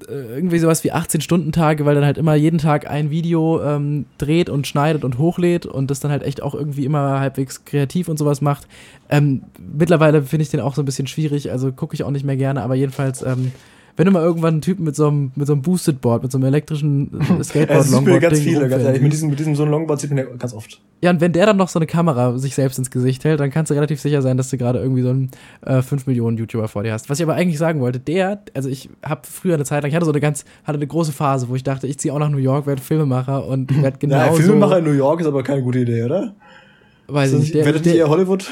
irgendwie 0.08 0.60
sowas 0.60 0.84
wie 0.84 0.92
18-Stunden-Tage, 0.92 1.86
weil 1.86 1.96
dann 1.96 2.06
halt 2.06 2.18
immer 2.18 2.36
jeden 2.36 2.58
Tag 2.58 2.90
ein 2.90 3.10
Video 3.10 3.64
ähm, 3.64 4.06
dreht 4.18 4.50
und 4.50 4.68
schneidet 4.68 5.04
und 5.04 5.18
hochlädt 5.18 5.66
und 5.66 5.90
das 5.90 6.00
dann 6.00 6.12
halt 6.12 6.24
echt 6.24 6.42
auch 6.42 6.54
irgendwie 6.54 6.86
immer 6.86 7.20
halbwegs 7.20 7.64
kreativ 7.66 8.10
und 8.10 8.18
sowas 8.18 8.42
macht. 8.42 8.68
Ähm, 9.10 9.44
mittlerweile 9.58 10.22
finde 10.24 10.44
ich 10.44 10.50
den 10.50 10.60
auch 10.60 10.76
so 10.76 10.82
ein 10.82 10.86
bisschen 10.86 11.08
schwierig, 11.08 11.52
also 11.52 11.72
gucke 11.72 11.96
ich 11.96 12.04
auch 12.04 12.12
nicht 12.12 12.26
mehr 12.26 12.38
gerne, 12.38 12.62
aber 12.62 12.76
jedenfalls 12.76 13.22
ähm, 13.22 13.52
wenn 13.98 14.06
du 14.06 14.12
mal 14.12 14.24
irgendwann 14.24 14.56
einen 14.56 14.62
Typen 14.62 14.84
mit 14.84 14.96
so 14.96 15.08
einem, 15.08 15.32
mit 15.36 15.48
so 15.48 15.54
einem 15.54 15.62
Boosted 15.62 16.02
Board, 16.02 16.24
mit 16.24 16.32
so 16.32 16.38
einem 16.38 16.48
elektrischen 16.48 17.12
Skateboard, 17.44 17.86
ja, 17.86 17.92
Longboard. 17.92 18.22
ganz 18.22 18.40
viele, 18.40 18.68
ganz 18.68 18.84
ehrlich. 18.84 19.02
Mit 19.02 19.14
diesem, 19.14 19.30
mit 19.30 19.40
diesem 19.40 19.56
so 19.56 19.64
einem 19.64 19.72
Longboard 19.72 20.02
sieht 20.02 20.10
man 20.10 20.20
ja 20.20 20.26
ganz 20.38 20.54
oft. 20.54 20.82
Ja, 21.02 21.12
und 21.12 21.22
wenn 21.22 21.32
der 21.32 21.46
dann 21.46 21.58
noch 21.58 21.70
so 21.70 21.80
eine 21.80 21.86
Kamera 21.86 22.38
sich 22.38 22.56
selbst 22.56 22.78
ins 22.78 22.92
Gesicht 22.92 23.24
hält, 23.24 23.40
dann 23.40 23.52
kannst 23.52 23.72
du 23.72 23.76
relativ 23.76 24.02
sicher 24.02 24.22
sein, 24.22 24.36
dass 24.36 24.50
du 24.50 24.58
gerade 24.58 24.80
irgendwie 24.80 25.02
so 25.02 25.10
einen 25.10 25.32
äh, 25.66 25.82
5 25.82 26.08
Millionen 26.08 26.38
YouTuber 26.38 26.68
vor 26.68 26.84
dir 26.84 26.92
hast. 26.92 27.10
Was 27.10 27.20
ich 27.20 27.24
aber 27.24 27.36
eigentlich 27.36 27.58
sagen 27.58 27.80
wollte, 27.80 28.00
der, 28.00 28.42
also 28.54 28.68
ich 28.68 28.90
habe 29.04 29.22
früher 29.24 29.54
eine 29.54 29.64
Zeit 29.64 29.84
lang, 29.84 29.90
ich 29.90 29.96
hatte 29.96 30.06
so 30.06 30.12
eine 30.12 30.22
ganz, 30.22 30.44
hatte 30.66 30.78
eine 30.78 30.88
große 30.88 31.14
Phase, 31.14 31.48
wo 31.48 31.56
ich 31.56 31.64
dachte, 31.64 31.88
ich 31.88 31.98
ziehe 31.98 32.14
auch 32.14 32.20
nach 32.20 32.30
New 32.30 32.38
York, 32.38 32.68
werde 32.68 32.82
Filmemacher 32.82 33.48
und 33.48 33.82
werde 33.82 33.98
genau. 33.98 34.18
Ja, 34.18 34.32
Filmemacher 34.34 34.80
in 34.80 34.86
New 34.86 34.92
York 34.92 35.22
ist 35.22 35.28
aber 35.28 35.44
keine 35.44 35.62
gute 35.62 35.80
Idee, 35.80 36.04
oder? 36.04 36.36
Weiß 37.08 37.34
ich 37.34 37.40
nicht. 37.40 37.54
Werdet 37.54 37.86
ihr 37.86 38.10
Hollywood? 38.10 38.52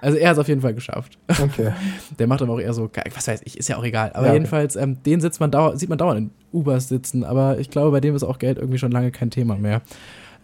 Also 0.00 0.18
er 0.18 0.28
hat 0.28 0.34
es 0.34 0.40
auf 0.40 0.48
jeden 0.48 0.60
Fall 0.60 0.74
geschafft. 0.74 1.18
Okay. 1.28 1.72
Der 2.18 2.26
macht 2.26 2.42
aber 2.42 2.54
auch 2.54 2.60
eher 2.60 2.72
so, 2.72 2.90
was 3.14 3.28
weiß 3.28 3.42
ich, 3.44 3.58
ist 3.58 3.68
ja 3.68 3.76
auch 3.76 3.84
egal. 3.84 4.12
Aber 4.14 4.28
ja, 4.28 4.34
jedenfalls, 4.34 4.76
ähm, 4.76 5.02
den 5.02 5.20
sitzt 5.20 5.40
man 5.40 5.50
dauer, 5.50 5.76
sieht 5.76 5.88
man 5.88 5.98
dauernd 5.98 6.18
in 6.18 6.30
Ubers 6.52 6.88
sitzen, 6.88 7.24
aber 7.24 7.58
ich 7.58 7.70
glaube, 7.70 7.90
bei 7.90 8.00
dem 8.00 8.14
ist 8.14 8.22
auch 8.22 8.38
Geld 8.38 8.58
irgendwie 8.58 8.78
schon 8.78 8.92
lange 8.92 9.10
kein 9.10 9.30
Thema 9.30 9.56
mehr. 9.56 9.82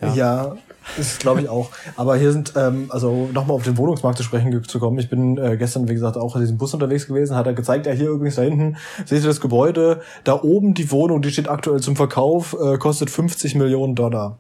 Ja, 0.01 0.15
ja 0.15 0.57
ist 0.99 1.21
glaube 1.21 1.41
ich 1.41 1.49
auch. 1.49 1.71
Aber 1.97 2.17
hier 2.17 2.33
sind, 2.33 2.53
ähm, 2.57 2.87
also 2.91 3.29
nochmal 3.33 3.57
auf 3.57 3.65
den 3.65 3.77
Wohnungsmarkt 3.77 4.19
zu 4.19 4.25
sprechen 4.25 4.63
zu 4.65 4.79
kommen. 4.79 4.99
Ich 4.99 5.09
bin 5.09 5.39
äh, 5.39 5.57
gestern, 5.57 5.89
wie 5.89 5.95
gesagt, 5.95 6.17
auch 6.17 6.35
in 6.37 6.43
diesem 6.43 6.59
Bus 6.59 6.75
unterwegs 6.75 7.07
gewesen, 7.07 7.37
hat 7.37 7.47
er 7.47 7.55
gezeigt, 7.55 7.87
ja 7.87 7.93
hier 7.93 8.11
übrigens 8.11 8.37
da 8.37 8.43
hinten, 8.43 8.77
seht 9.05 9.23
ihr 9.23 9.29
das 9.29 9.41
Gebäude, 9.41 10.01
da 10.25 10.41
oben 10.43 10.75
die 10.75 10.91
Wohnung, 10.91 11.23
die 11.23 11.31
steht 11.31 11.49
aktuell 11.49 11.81
zum 11.81 11.97
Verkauf, 11.97 12.57
äh, 12.61 12.77
kostet 12.77 13.11
50 13.11 13.55
Millionen 13.55 13.95
Dollar. 13.95 14.39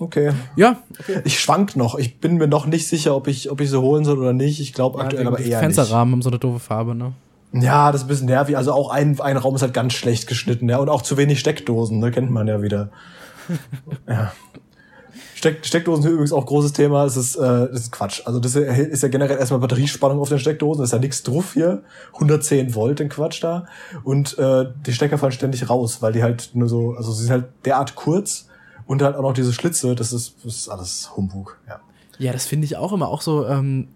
Okay. 0.00 0.32
Ja. 0.56 0.76
Okay. 1.00 1.20
Ich 1.24 1.40
schwank 1.40 1.76
noch. 1.76 1.96
Ich 1.96 2.20
bin 2.20 2.36
mir 2.36 2.46
noch 2.46 2.66
nicht 2.66 2.86
sicher, 2.88 3.16
ob 3.16 3.26
ich, 3.26 3.50
ob 3.50 3.60
ich 3.60 3.70
sie 3.70 3.80
holen 3.80 4.04
soll 4.04 4.18
oder 4.18 4.32
nicht. 4.32 4.60
Ich 4.60 4.72
glaube 4.72 4.98
ja, 4.98 5.04
aktuell 5.04 5.26
aber 5.26 5.40
eher 5.40 5.58
Fensterrahmen 5.58 6.14
haben 6.14 6.22
so 6.22 6.30
eine 6.30 6.38
doofe 6.38 6.60
Farbe, 6.60 6.94
ne? 6.94 7.12
Ja, 7.52 7.90
das 7.90 8.02
ist 8.02 8.04
ein 8.06 8.08
bisschen 8.08 8.26
nervig. 8.26 8.56
Also 8.56 8.72
auch 8.72 8.90
ein, 8.90 9.18
ein 9.20 9.36
Raum 9.36 9.54
ist 9.54 9.62
halt 9.62 9.74
ganz 9.74 9.94
schlecht 9.94 10.26
geschnitten, 10.26 10.68
ja. 10.68 10.78
Und 10.78 10.88
auch 10.88 11.02
zu 11.02 11.16
wenig 11.16 11.40
Steckdosen, 11.40 11.98
ne? 11.98 12.10
Kennt 12.10 12.30
man 12.30 12.46
ja 12.46 12.62
wieder. 12.62 12.90
ja. 14.08 14.32
Steck, 15.34 15.64
Steckdosen 15.64 16.02
sind 16.02 16.12
übrigens 16.12 16.32
auch 16.32 16.44
großes 16.46 16.72
Thema. 16.72 17.04
Das 17.04 17.16
ist, 17.16 17.36
äh, 17.36 17.40
das 17.40 17.82
ist 17.82 17.92
Quatsch. 17.92 18.22
Also 18.24 18.40
das 18.40 18.56
ist 18.56 19.02
ja 19.02 19.08
generell 19.08 19.38
erstmal 19.38 19.60
Batteriespannung 19.60 20.18
auf 20.18 20.28
den 20.28 20.40
Steckdosen. 20.40 20.82
Das 20.82 20.88
ist 20.88 20.92
ja 20.92 20.98
nichts 20.98 21.22
drauf 21.22 21.54
hier. 21.54 21.82
110 22.14 22.74
Volt, 22.74 22.98
den 22.98 23.08
Quatsch 23.08 23.42
da. 23.42 23.66
Und 24.02 24.36
äh, 24.36 24.66
die 24.84 24.92
Stecker 24.92 25.16
fallen 25.16 25.30
ständig 25.30 25.70
raus, 25.70 26.02
weil 26.02 26.12
die 26.12 26.24
halt 26.24 26.50
nur 26.54 26.68
so, 26.68 26.94
also 26.94 27.12
sie 27.12 27.22
sind 27.22 27.30
halt 27.30 27.44
derart 27.64 27.94
kurz, 27.94 28.48
und 28.88 29.02
halt 29.02 29.14
auch 29.16 29.22
noch 29.22 29.34
diese 29.34 29.52
Schlitze, 29.52 29.94
das 29.94 30.12
ist, 30.12 30.36
das 30.44 30.56
ist 30.56 30.68
alles 30.68 31.16
Humbug, 31.16 31.58
ja. 31.68 31.78
Ja, 32.18 32.32
das 32.32 32.46
finde 32.46 32.64
ich 32.64 32.76
auch 32.76 32.92
immer 32.92 33.08
auch 33.08 33.20
so, 33.20 33.46
ähm, 33.46 33.88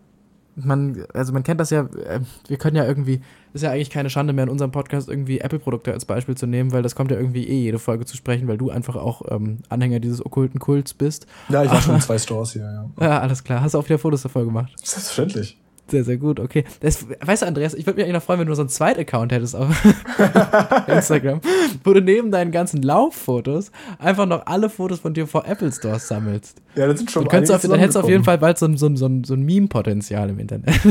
man, 0.54 1.04
also 1.14 1.32
man 1.32 1.42
kennt 1.42 1.61
das 1.61 1.70
ja, 1.70 1.80
äh, 1.80 2.20
wir 2.46 2.58
können 2.58 2.76
ja 2.76 2.84
irgendwie, 2.84 3.22
ist 3.54 3.62
ja 3.62 3.70
eigentlich 3.70 3.88
keine 3.90 4.11
Schande 4.11 4.34
mehr 4.34 4.44
in 4.44 4.50
unserem 4.50 4.70
Podcast 4.70 5.08
irgendwie 5.08 5.40
Apple-Produkte 5.40 5.92
als 5.92 6.04
Beispiel 6.04 6.37
zu 6.37 6.46
nehmen, 6.46 6.72
weil 6.72 6.82
das 6.82 6.94
kommt 6.94 7.11
ja 7.11 7.16
irgendwie 7.16 7.49
eh 7.49 7.62
jede 7.62 7.78
Folge 7.78 8.04
zu 8.04 8.16
sprechen, 8.16 8.46
weil 8.49 8.58
du 8.58 8.70
einfach 8.70 8.94
auch 8.94 9.22
ähm, 9.30 9.61
Anhänger 9.70 9.99
dieses 9.99 10.25
okkulten 10.25 10.61
Kults 10.61 10.92
bist. 10.92 11.26
Ja, 11.49 11.64
ich 11.64 11.70
war 11.70 11.80
schon 11.80 11.94
in 11.94 12.00
zwei 12.02 12.18
Stores 12.18 12.52
hier, 12.52 12.62
ja. 12.62 12.90
Ja, 13.04 13.20
alles 13.20 13.42
klar. 13.42 13.62
Hast 13.62 13.72
du 13.72 13.78
auch 13.78 13.84
wieder 13.87 13.99
Fotos 13.99 14.22
davor 14.22 14.44
gemacht? 14.44 14.72
Selbstverständlich. 14.76 15.58
Sehr, 15.92 16.04
sehr 16.04 16.16
gut, 16.16 16.40
okay. 16.40 16.64
Das, 16.80 17.04
weißt 17.20 17.42
du, 17.42 17.46
Andreas, 17.46 17.75
ich 17.75 17.84
würde 17.84 17.96
mich 17.96 18.04
eigentlich 18.04 18.14
noch 18.14 18.22
freuen, 18.22 18.40
wenn 18.40 18.46
du 18.46 18.54
so 18.54 18.62
einen 18.62 18.70
Zweit-Account 18.70 19.30
hättest 19.30 19.54
auf 19.54 19.68
Instagram, 20.87 21.42
wo 21.84 21.92
du 21.92 22.00
neben 22.00 22.30
deinen 22.30 22.50
ganzen 22.50 22.80
Lauffotos 22.80 23.70
einfach 23.99 24.25
noch 24.25 24.46
alle 24.46 24.70
Fotos 24.70 25.00
von 25.00 25.12
dir 25.12 25.26
vor 25.26 25.46
Apple 25.46 25.70
Stores 25.70 26.08
sammelst. 26.08 26.62
Ja, 26.76 26.87
das 26.87 26.96
sind 26.96 27.11
schon 27.11 27.26
auf, 27.26 27.30
Dann 27.30 27.44
hättest 27.78 27.96
du 27.96 28.00
auf 28.00 28.08
jeden 28.08 28.25
Fall 28.25 28.38
bald 28.38 28.56
so 28.56 28.64
ein, 28.64 28.78
so 28.78 28.87
ein, 28.87 28.96
so 28.96 29.04
ein, 29.04 29.22
so 29.22 29.34
ein 29.34 29.42
Meme-Potenzial 29.42 30.30
im 30.30 30.38
Internet. 30.38 30.70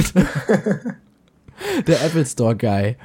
der 1.87 2.05
Apple 2.05 2.25
Store 2.27 2.55
Guy. 2.55 2.95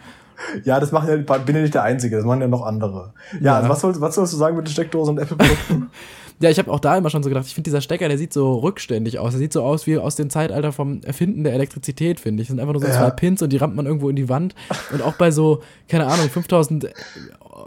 Ja, 0.64 0.78
das 0.78 0.92
machen 0.92 1.08
ja, 1.08 1.38
bin 1.38 1.56
ja 1.56 1.62
nicht 1.62 1.72
der 1.72 1.84
Einzige, 1.84 2.16
das 2.16 2.26
machen 2.26 2.42
ja 2.42 2.48
noch 2.48 2.66
andere. 2.66 3.14
Ja, 3.40 3.40
ja. 3.40 3.56
Also 3.56 3.70
was, 3.70 3.80
sollst, 3.80 4.00
was 4.02 4.14
sollst 4.16 4.34
du 4.34 4.36
sagen 4.36 4.54
mit 4.54 4.66
den 4.66 4.72
Steckdosen 4.72 5.16
und 5.16 5.22
Apple-Produkten? 5.22 5.90
Ja, 6.40 6.50
ich 6.50 6.58
habe 6.58 6.70
auch 6.70 6.80
da 6.80 6.96
immer 6.96 7.08
schon 7.08 7.22
so 7.22 7.30
gedacht, 7.30 7.46
ich 7.46 7.54
finde 7.54 7.68
dieser 7.68 7.80
Stecker, 7.80 8.08
der 8.08 8.18
sieht 8.18 8.32
so 8.32 8.56
rückständig 8.56 9.18
aus. 9.18 9.30
Der 9.32 9.38
sieht 9.38 9.52
so 9.52 9.62
aus 9.62 9.86
wie 9.86 9.96
aus 9.96 10.16
dem 10.16 10.28
Zeitalter 10.28 10.70
vom 10.72 11.00
Erfinden 11.02 11.44
der 11.44 11.54
Elektrizität, 11.54 12.20
finde 12.20 12.42
ich. 12.42 12.48
Das 12.48 12.52
sind 12.52 12.60
einfach 12.60 12.74
nur 12.74 12.82
so 12.82 12.88
ja. 12.88 12.92
zwei 12.92 13.10
Pins 13.10 13.40
und 13.40 13.52
die 13.52 13.56
rammt 13.56 13.74
man 13.74 13.86
irgendwo 13.86 14.10
in 14.10 14.16
die 14.16 14.28
Wand. 14.28 14.54
Und 14.92 15.00
auch 15.00 15.14
bei 15.14 15.30
so, 15.30 15.62
keine 15.88 16.06
Ahnung, 16.06 16.28
5000 16.28 16.84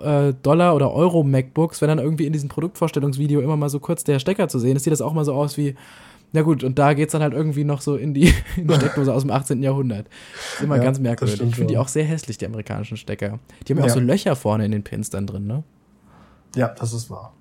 äh, 0.03 0.33
Dollar 0.43 0.75
oder 0.75 0.91
Euro 0.93 1.23
MacBooks, 1.23 1.81
wenn 1.81 1.87
dann 1.87 1.99
irgendwie 1.99 2.27
in 2.27 2.33
diesem 2.33 2.49
Produktvorstellungsvideo 2.49 3.41
immer 3.41 3.57
mal 3.57 3.69
so 3.69 3.79
kurz 3.79 4.03
der 4.03 4.19
Stecker 4.19 4.47
zu 4.47 4.59
sehen 4.59 4.75
ist, 4.75 4.83
sieht 4.83 4.93
das 4.93 5.01
auch 5.01 5.13
mal 5.13 5.25
so 5.25 5.33
aus 5.33 5.57
wie, 5.57 5.75
Ja 6.31 6.43
gut, 6.43 6.63
und 6.63 6.77
da 6.77 6.93
geht's 6.93 7.13
dann 7.13 7.23
halt 7.23 7.33
irgendwie 7.33 7.63
noch 7.63 7.81
so 7.81 7.95
in 7.95 8.13
die, 8.13 8.31
in 8.55 8.67
die 8.67 8.75
Steckdose 8.75 9.11
aus 9.11 9.23
dem 9.23 9.31
18. 9.31 9.63
Jahrhundert. 9.63 10.05
ist 10.53 10.61
immer 10.61 10.77
Ja, 10.77 10.83
ganz 10.83 10.99
merkwürdig. 10.99 11.41
Ich 11.41 11.55
finde 11.55 11.73
die 11.73 11.77
auch 11.79 11.87
sehr 11.87 12.03
hässlich, 12.03 12.37
die 12.37 12.45
amerikanischen 12.45 12.97
Stecker. 12.97 13.39
Die 13.67 13.73
haben 13.73 13.79
ja 13.79 13.85
auch 13.85 13.89
so 13.89 13.99
Löcher 13.99 14.35
vorne 14.35 14.65
in 14.65 14.71
den 14.71 14.83
Pins 14.83 15.09
dann 15.09 15.25
drin, 15.25 15.47
ne? 15.47 15.63
Ja, 16.55 16.69
das 16.69 16.93
ist 16.93 17.09
wahr. 17.09 17.33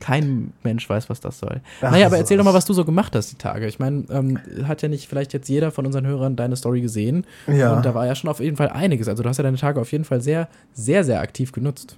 Kein 0.00 0.52
Mensch 0.62 0.88
weiß, 0.88 1.10
was 1.10 1.20
das 1.20 1.38
soll. 1.38 1.60
Ach, 1.80 1.90
naja, 1.90 2.06
aber 2.06 2.16
ist 2.16 2.22
erzähl 2.22 2.36
doch 2.36 2.44
mal, 2.44 2.54
was 2.54 2.64
du 2.64 2.72
so 2.72 2.84
gemacht 2.84 3.14
hast 3.16 3.32
die 3.32 3.36
Tage. 3.36 3.66
Ich 3.66 3.78
meine, 3.78 4.04
ähm, 4.10 4.38
hat 4.64 4.82
ja 4.82 4.88
nicht 4.88 5.08
vielleicht 5.08 5.32
jetzt 5.32 5.48
jeder 5.48 5.70
von 5.70 5.86
unseren 5.86 6.06
Hörern 6.06 6.36
deine 6.36 6.56
Story 6.56 6.80
gesehen. 6.80 7.26
Ja. 7.46 7.74
Und 7.74 7.84
da 7.84 7.94
war 7.94 8.06
ja 8.06 8.14
schon 8.14 8.30
auf 8.30 8.40
jeden 8.40 8.56
Fall 8.56 8.68
einiges. 8.68 9.08
Also 9.08 9.22
du 9.22 9.28
hast 9.28 9.38
ja 9.38 9.42
deine 9.42 9.56
Tage 9.56 9.80
auf 9.80 9.90
jeden 9.90 10.04
Fall 10.04 10.20
sehr, 10.20 10.48
sehr, 10.72 11.04
sehr 11.04 11.20
aktiv 11.20 11.52
genutzt. 11.52 11.96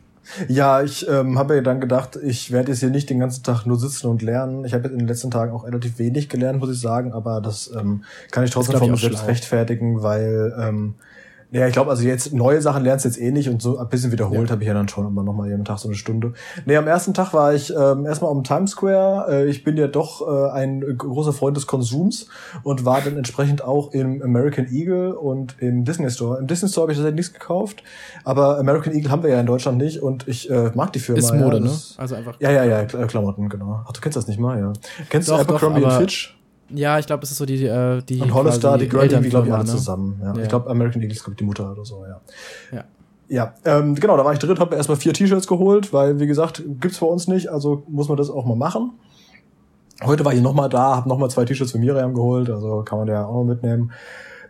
Ja, 0.49 0.83
ich 0.83 1.09
ähm, 1.09 1.39
habe 1.39 1.55
mir 1.55 1.63
dann 1.63 1.81
gedacht, 1.81 2.17
ich 2.23 2.51
werde 2.53 2.71
jetzt 2.71 2.81
hier 2.81 2.91
nicht 2.91 3.11
den 3.11 3.19
ganzen 3.19 3.43
Tag 3.43 3.67
nur 3.67 3.79
sitzen 3.79 4.07
und 4.07 4.23
lernen. 4.23 4.65
Ich 4.65 4.75
habe 4.75 4.85
jetzt 4.85 4.93
in 4.93 5.01
den 5.01 5.09
letzten 5.09 5.31
Tagen 5.31 5.53
auch 5.53 5.65
relativ 5.65 5.99
wenig 5.99 6.29
gelernt, 6.29 6.61
muss 6.61 6.71
ich 6.71 6.81
sagen, 6.81 7.13
aber 7.13 7.41
das 7.41 7.71
ähm, 7.75 8.05
kann 8.31 8.45
ich 8.45 8.51
trotzdem 8.51 8.79
von 8.79 8.91
mir 8.91 8.97
selbst 8.97 9.27
rechtfertigen, 9.27 10.03
weil 10.03 10.55
ähm, 10.59 10.95
ja, 11.53 11.67
ich 11.67 11.73
glaube, 11.73 11.91
also 11.91 12.03
jetzt 12.05 12.33
neue 12.33 12.61
Sachen 12.63 12.85
lernst 12.85 13.05
du 13.05 13.09
jetzt 13.09 13.19
eh 13.21 13.31
nicht 13.33 13.49
und 13.49 13.61
so 13.61 13.79
ein 13.79 13.89
bisschen 13.89 14.13
wiederholt 14.13 14.49
Ja. 14.49 14.53
habe 14.53 14.63
ich 14.63 14.69
ja 14.69 14.75
dann 14.75 14.89
schon 14.89 15.07
immer 15.07 15.23
noch 15.23 15.33
mal 15.33 15.49
jeden 15.49 15.65
Tag 15.65 15.79
so 15.79 15.89
eine 15.89 15.97
Stunde. 15.97 16.33
Nee, 16.65 16.77
am 16.77 16.87
ersten 16.87 17.13
Tag 17.15 17.33
war 17.35 17.53
ich 17.55 17.73
ähm, 17.75 18.07
erstmal 18.07 18.31
am 18.31 18.45
Times 18.45 18.71
Square. 18.73 19.27
Äh, 19.31 19.47
ich 19.49 19.65
bin 19.65 19.77
ja 19.77 19.89
doch 19.89 20.27
äh, 20.27 20.51
ein 20.53 20.81
großer 20.97 21.33
Freund 21.33 21.57
des 21.57 21.67
Konsums 21.67 22.27
und 22.63 22.85
war 22.85 23.01
dann 23.01 23.17
entsprechend 23.17 23.63
auch 23.65 23.93
im 23.93 24.23
American 24.23 24.67
Eagle 24.71 25.15
und 25.17 25.57
im 25.61 25.85
Disney 25.85 26.09
Store. 26.11 26.39
Im 26.39 26.47
Disney 26.47 26.69
Store 26.69 26.85
habe 26.85 26.93
ich 26.93 26.99
tatsächlich 26.99 27.17
nichts 27.29 27.33
gekauft, 27.33 27.83
aber 28.25 28.59
American 28.59 28.95
Eagle 28.95 29.11
haben 29.11 29.23
wir 29.23 29.31
ja 29.31 29.41
in 29.41 29.47
Deutschland 29.47 29.79
nicht 29.79 30.01
und 30.03 30.29
ich 30.29 30.49
äh, 30.51 30.71
mag 30.75 30.93
die 30.93 31.01
Firma. 31.01 31.19
Ist 31.19 31.31
ja, 31.31 31.37
Mode, 31.37 31.61
ne? 31.61 31.67
das- 31.67 31.95
Also 31.99 32.15
einfach. 32.15 32.37
ja, 32.41 32.51
ja, 32.53 32.65
ja, 32.65 32.81
Kla- 32.83 33.07
Klamotten, 33.07 33.49
genau. 33.49 33.83
Ach, 33.87 33.93
du 33.93 34.01
kennst 34.01 34.17
das 34.17 34.27
nicht 34.29 34.39
mal, 34.41 34.59
ja. 34.59 34.73
Kennst 35.09 35.29
Doch, 35.29 35.39
du 35.39 35.45
doch, 35.45 35.49
Abercrombie 35.55 35.85
aber- 35.85 35.99
Fitch 36.01 36.37
Ja, 36.75 36.99
ich 36.99 37.07
glaube, 37.07 37.23
es 37.25 37.31
ist 37.31 37.39
so 37.39 37.47
die, 37.47 37.65
äh, 37.65 38.03
die 38.03 38.21
und 38.21 38.33
Hollister, 38.35 38.79
die 38.79 38.89
gehören 38.89 39.11
irgendwie, 39.11 39.31
glaube 39.31 39.49
ich, 39.49 39.53
alle 39.53 39.65
ne? 39.65 39.71
zusammen. 39.71 40.21
Ja. 40.23 40.35
Ja. 40.35 40.43
Ich 40.43 40.49
glaube, 40.49 40.71
American 40.71 41.03
Eagle 41.03 41.15
ist, 41.17 41.25
glaube 41.25 41.33
ich, 41.35 41.39
die 41.39 41.45
Mutter 41.45 41.73
oder 41.73 41.85
so, 41.85 42.05
ja. 42.07 42.21
Ja. 42.77 42.85
Ja, 43.29 43.55
ähm, 43.65 43.95
genau, 43.95 44.17
da 44.17 44.25
war 44.25 44.33
ich 44.33 44.41
drin, 44.41 44.59
habe 44.59 44.75
erstmal 44.75 44.97
vier 44.97 45.13
T-Shirts 45.13 45.47
geholt, 45.47 45.93
weil, 45.93 46.19
wie 46.19 46.27
gesagt, 46.27 46.65
gibt's 46.81 46.99
bei 46.99 47.07
uns 47.07 47.29
nicht, 47.29 47.47
also 47.49 47.85
muss 47.87 48.09
man 48.09 48.17
das 48.17 48.29
auch 48.29 48.45
mal 48.45 48.57
machen. 48.57 48.91
Heute 50.03 50.25
war 50.25 50.33
ich 50.33 50.41
nochmal 50.41 50.69
da, 50.69 50.97
habe 50.97 51.09
nochmal 51.09 51.31
zwei 51.31 51.45
T-Shirts 51.45 51.71
für 51.71 51.79
Miriam 51.79 52.13
geholt, 52.13 52.51
also 52.51 52.83
kann 52.83 52.99
man 52.99 53.07
ja 53.09 53.25
auch 53.25 53.35
noch 53.35 53.45
mitnehmen. 53.45 53.93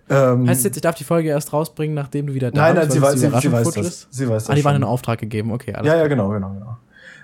Ähm, 0.08 0.48
Heißt 0.48 0.64
jetzt, 0.64 0.76
ich 0.76 0.80
darf 0.82 0.94
die 0.94 1.04
Folge 1.04 1.28
erst 1.28 1.52
rausbringen, 1.52 1.94
nachdem 1.94 2.26
du 2.28 2.34
wieder 2.34 2.50
da 2.50 2.72
nein, 2.72 2.74
bist? 2.74 2.88
nein, 2.88 2.92
sie, 2.92 3.02
weil 3.02 3.12
weiß, 3.12 3.20
sie, 3.20 3.48
sie 3.48 3.52
weiß 3.52 3.70
das. 3.70 3.86
ist? 3.86 4.08
Sie 4.10 4.28
weiß 4.28 4.44
das 4.44 4.50
Ah, 4.50 4.54
die 4.54 4.64
waren 4.64 4.74
schon. 4.74 4.82
in 4.82 4.88
Auftrag 4.88 5.18
gegeben, 5.20 5.52
okay, 5.52 5.74
alles 5.74 5.86
Ja, 5.86 5.96
ja, 5.96 6.08
genau, 6.08 6.30
genau, 6.30 6.50
genau. 6.50 6.76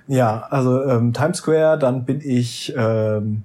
Ja, 0.09 0.47
also 0.51 0.85
ähm, 0.85 1.13
Times 1.15 1.39
Square, 1.39 1.79
dann 1.79 2.05
bin 2.05 2.21
ich, 2.23 2.73
ähm, 2.77 3.43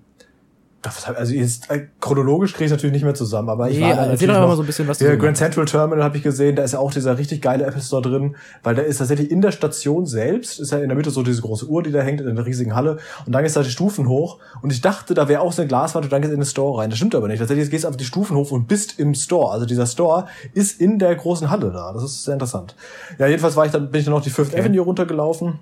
also 1.16 1.34
jetzt 1.34 1.70
äh, 1.70 1.88
chronologisch 2.00 2.54
kriege 2.54 2.66
ich 2.66 2.72
natürlich 2.72 2.94
nicht 2.94 3.04
mehr 3.04 3.14
zusammen, 3.14 3.50
aber 3.50 3.70
ich 3.70 3.78
Nee, 3.78 3.84
war 3.92 4.08
erzähl 4.08 4.28
doch 4.28 4.48
mal 4.48 4.56
so 4.56 4.64
ein 4.64 4.66
bisschen, 4.66 4.88
was 4.88 4.98
der 4.98 5.16
Grand 5.18 5.38
Central 5.38 5.66
Terminal 5.66 6.04
habe 6.04 6.18
ich 6.18 6.24
gesehen, 6.24 6.56
da 6.56 6.64
ist 6.64 6.72
ja 6.72 6.80
auch 6.80 6.92
dieser 6.92 7.18
richtig 7.18 7.42
geile 7.42 7.66
Apple 7.66 7.82
Store 7.82 8.02
drin, 8.02 8.36
weil 8.64 8.74
da 8.76 8.82
ist 8.82 8.98
tatsächlich 8.98 9.30
in 9.30 9.42
der 9.42 9.52
Station 9.52 10.06
selbst, 10.06 10.60
ist 10.60 10.72
ja 10.72 10.80
in 10.80 10.88
der 10.90 10.96
Mitte 10.96 11.12
so 11.12 11.22
diese 11.22 11.42
große 11.42 11.68
Uhr, 11.68 11.84
die 11.84 11.92
da 11.92 12.02
hängt 12.02 12.22
in 12.22 12.28
einer 12.28 12.46
riesigen 12.46 12.76
Halle 12.76 12.98
und 13.26 13.34
dann 13.34 13.46
ist 13.46 13.56
da 13.56 13.62
die 13.62 13.70
Stufen 13.70 14.08
hoch 14.08 14.40
und 14.62 14.72
ich 14.74 14.82
dachte, 14.82 15.14
da 15.14 15.28
wäre 15.28 15.42
auch 15.42 15.52
so 15.54 15.62
eine 15.62 15.70
Glaswand 15.70 16.06
und 16.06 16.12
dann 16.12 16.22
geht's 16.22 16.34
in 16.34 16.40
den 16.40 16.46
Store 16.46 16.82
rein. 16.82 16.90
Das 16.90 16.98
stimmt 16.98 17.14
aber 17.14 17.28
nicht. 17.28 17.40
Tatsächlich 17.40 17.70
gehst 17.70 17.84
du 17.84 17.88
auf 17.88 17.98
die 17.98 18.06
Stufen 18.06 18.36
hoch 18.36 18.52
und 18.52 18.68
bist 18.68 19.00
im 19.00 19.14
Store. 19.14 19.52
Also 19.52 19.66
dieser 19.66 19.86
Store 19.86 20.28
ist 20.54 20.82
in 20.82 20.98
der 20.98 21.16
großen 21.16 21.50
Halle 21.52 21.72
da. 21.72 21.94
Das 21.94 22.04
ist 22.04 22.24
sehr 22.24 22.34
interessant. 22.34 22.76
Ja, 23.20 23.28
jedenfalls 23.28 23.56
war 23.56 23.66
ich 23.66 23.72
dann, 23.72 23.92
bin 23.92 24.00
ich 24.00 24.06
dann 24.06 24.14
noch 24.14 24.24
die 24.24 24.30
Fifth 24.30 24.52
Okay. 24.52 24.62
Avenue 24.62 24.82
runtergelaufen 24.82 25.60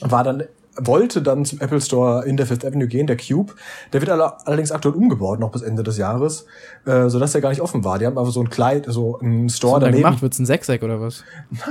war 0.00 0.22
dann 0.22 0.44
wollte 0.80 1.22
dann 1.22 1.44
zum 1.44 1.60
Apple 1.60 1.80
Store 1.80 2.24
in 2.24 2.36
der 2.36 2.46
Fifth 2.46 2.64
Avenue 2.64 2.86
gehen, 2.88 3.06
der 3.06 3.16
Cube. 3.16 3.52
Der 3.92 4.00
wird 4.00 4.10
alle, 4.10 4.32
allerdings 4.46 4.72
aktuell 4.72 4.94
umgebaut, 4.94 5.40
noch 5.40 5.50
bis 5.50 5.62
Ende 5.62 5.82
des 5.82 5.96
Jahres, 5.98 6.46
äh, 6.86 7.08
sodass 7.08 7.32
der 7.32 7.40
gar 7.40 7.50
nicht 7.50 7.60
offen 7.60 7.84
war. 7.84 7.98
Die 7.98 8.06
haben 8.06 8.16
einfach 8.18 8.32
so 8.32 8.40
ein 8.40 8.50
Kleid, 8.50 8.86
so 8.88 9.18
einen 9.18 9.48
Store 9.48 9.74
Was 9.76 9.80
daneben. 9.84 10.02
gemacht? 10.04 10.22
Wird's 10.22 10.38
ein 10.38 10.46
Sechseck 10.46 10.82
oder 10.82 11.00
was? 11.00 11.24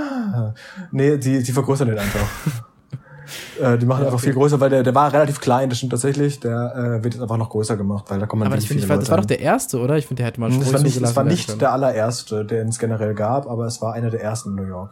Nee, 0.91 1.17
die, 1.17 1.43
die 1.43 1.51
vergrößern 1.51 1.87
den 1.87 1.97
einfach. 1.97 2.27
äh, 3.61 3.77
die 3.77 3.85
machen 3.85 3.99
Ja, 4.01 4.05
einfach 4.07 4.19
okay. 4.19 4.27
viel 4.27 4.33
größer, 4.33 4.59
weil 4.59 4.69
der, 4.69 4.83
der 4.83 4.95
war 4.95 5.11
relativ 5.11 5.39
klein, 5.41 5.69
das 5.69 5.77
stimmt 5.79 5.91
tatsächlich. 5.91 6.39
Der 6.39 6.73
äh, 6.99 7.03
wird 7.03 7.13
jetzt 7.13 7.21
einfach 7.21 7.37
noch 7.37 7.49
größer 7.49 7.75
gemacht, 7.77 8.05
weil 8.09 8.19
da 8.19 8.25
kommt 8.25 8.39
man 8.39 8.47
Aber 8.47 8.55
das, 8.55 8.65
finde 8.65 8.79
ich, 8.79 8.85
viele 8.85 8.89
war- 8.95 8.99
das 8.99 9.09
war 9.09 9.17
doch 9.17 9.25
der 9.25 9.39
erste, 9.39 9.79
oder? 9.79 9.97
Ich 9.97 10.05
finde, 10.07 10.21
der 10.21 10.27
hätte 10.27 10.39
mal 10.39 10.49
hin. 10.51 10.59
das 10.59 10.73
war 10.73 10.81
nicht, 10.81 11.01
das 11.01 11.15
war 11.15 11.23
nicht 11.23 11.61
der 11.61 11.71
allererste, 11.73 12.45
den 12.45 12.69
es 12.69 12.79
generell 12.79 13.13
gab, 13.13 13.47
aber 13.49 13.65
es 13.65 13.81
war 13.81 13.93
einer 13.93 14.09
der 14.09 14.21
ersten 14.21 14.49
in 14.49 14.55
New 14.55 14.63
York. 14.67 14.91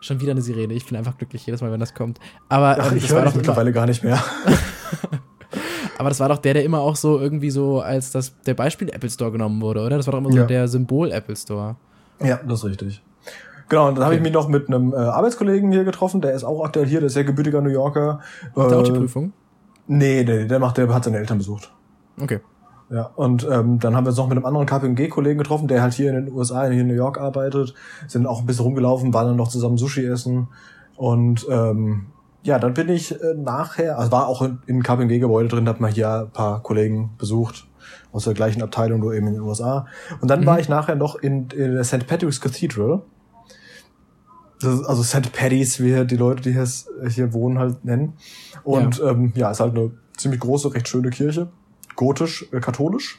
Schon 0.00 0.20
wieder 0.20 0.32
eine 0.32 0.42
Sirene. 0.42 0.74
Ich 0.74 0.86
bin 0.86 0.96
einfach 0.96 1.16
glücklich 1.18 1.44
jedes 1.46 1.60
Mal, 1.62 1.72
wenn 1.72 1.80
das 1.80 1.94
kommt. 1.94 2.18
Aber, 2.48 2.76
Ach, 2.80 2.90
ähm, 2.90 2.96
ich 2.98 3.02
das 3.04 3.10
höre 3.12 3.18
war 3.18 3.24
dich 3.24 3.30
doch 3.32 3.34
immer, 3.34 3.36
mittlerweile 3.42 3.72
gar 3.72 3.86
nicht 3.86 4.04
mehr. 4.04 4.18
aber 5.98 6.08
das 6.10 6.20
war 6.20 6.28
doch 6.28 6.38
der, 6.38 6.54
der 6.54 6.64
immer 6.64 6.80
auch 6.80 6.96
so 6.96 7.18
irgendwie 7.18 7.50
so 7.50 7.80
als 7.80 8.12
das, 8.12 8.34
der 8.42 8.54
Beispiel 8.54 8.88
Apple 8.90 9.10
Store 9.10 9.32
genommen 9.32 9.60
wurde, 9.62 9.80
oder? 9.80 9.96
Das 9.96 10.06
war 10.06 10.12
doch 10.12 10.18
immer 10.18 10.32
so 10.32 10.38
Ja. 10.38 10.44
der 10.46 10.68
Symbol 10.68 11.10
Apple 11.10 11.36
Store. 11.36 11.76
Ja, 12.22 12.38
das 12.46 12.60
ist 12.60 12.64
richtig. 12.66 13.02
Genau, 13.68 13.88
und 13.88 13.96
dann 13.96 14.04
habe 14.04 14.14
ich 14.14 14.20
Okay. 14.20 14.28
mich 14.28 14.32
noch 14.34 14.48
mit 14.48 14.68
einem 14.68 14.92
äh, 14.92 14.96
Arbeitskollegen 14.96 15.72
hier 15.72 15.84
getroffen, 15.84 16.20
der 16.20 16.32
ist 16.34 16.44
auch 16.44 16.64
aktuell 16.64 16.86
hier, 16.86 17.00
der 17.00 17.08
ist 17.08 17.14
sehr 17.14 17.24
gebürtiger 17.24 17.60
New 17.60 17.70
Yorker. 17.70 18.20
Macht 18.54 18.70
er 18.70 18.78
auch 18.78 18.82
die 18.84 18.92
Äh, 18.92 18.94
Prüfung? 18.94 19.32
Nee, 19.88 20.22
nee, 20.24 20.44
der 20.46 20.58
macht, 20.60 20.76
der 20.78 20.92
hat 20.92 21.04
seine 21.04 21.18
Eltern 21.18 21.38
besucht. 21.38 21.72
Okay. 22.20 22.40
Ja, 22.88 23.10
und 23.16 23.46
ähm, 23.50 23.80
dann 23.80 23.96
haben 23.96 24.04
wir 24.04 24.10
uns 24.10 24.18
noch 24.18 24.28
mit 24.28 24.36
einem 24.36 24.46
anderen 24.46 24.66
KPMG-Kollegen 24.66 25.38
getroffen, 25.38 25.66
der 25.66 25.82
halt 25.82 25.94
hier 25.94 26.10
in 26.10 26.26
den 26.26 26.32
USA, 26.32 26.66
hier 26.66 26.82
in 26.82 26.86
New 26.86 26.94
York 26.94 27.18
arbeitet, 27.18 27.74
sind 28.06 28.26
auch 28.26 28.40
ein 28.40 28.46
bisschen 28.46 28.64
rumgelaufen, 28.64 29.12
waren 29.12 29.26
dann 29.26 29.36
noch 29.36 29.48
zusammen 29.48 29.76
Sushi 29.76 30.04
essen 30.06 30.48
und 30.96 31.46
ähm, 31.50 32.06
ja, 32.44 32.60
dann 32.60 32.74
bin 32.74 32.88
ich 32.88 33.20
äh, 33.20 33.34
nachher, 33.34 33.98
also 33.98 34.12
war 34.12 34.28
auch 34.28 34.40
in, 34.40 34.60
in 34.68 34.84
KPMG-Gebäude 34.84 35.48
drin, 35.48 35.68
hab 35.68 35.80
mal 35.80 35.90
hier 35.90 36.20
ein 36.20 36.30
paar 36.30 36.62
Kollegen 36.62 37.10
besucht 37.18 37.66
aus 38.12 38.22
der 38.22 38.34
gleichen 38.34 38.62
Abteilung, 38.62 39.00
nur 39.00 39.14
eben 39.14 39.26
in 39.26 39.34
den 39.34 39.42
USA. 39.42 39.86
Und 40.20 40.30
dann 40.30 40.42
Mhm. 40.42 40.46
war 40.46 40.60
ich 40.60 40.68
nachher 40.68 40.94
noch 40.94 41.16
in, 41.16 41.48
in 41.50 41.74
der 41.74 41.82
St. 41.82 42.06
Patrick's 42.06 42.40
Cathedral. 42.40 43.02
Ist, 44.62 44.84
also 44.86 45.02
St. 45.02 45.32
Paddy's, 45.32 45.80
wie 45.80 46.06
die 46.06 46.16
Leute, 46.16 46.42
die 46.42 46.52
hier, 46.52 46.66
hier 47.08 47.32
wohnen, 47.32 47.58
halt 47.58 47.84
nennen. 47.84 48.14
Und 48.62 48.98
ja. 48.98 49.10
Ähm, 49.10 49.32
ja, 49.34 49.50
ist 49.50 49.58
halt 49.58 49.76
eine 49.76 49.90
ziemlich 50.16 50.40
große, 50.40 50.72
recht 50.72 50.88
schöne 50.88 51.10
Kirche 51.10 51.48
gotisch, 51.96 52.46
äh, 52.52 52.60
katholisch. 52.60 53.18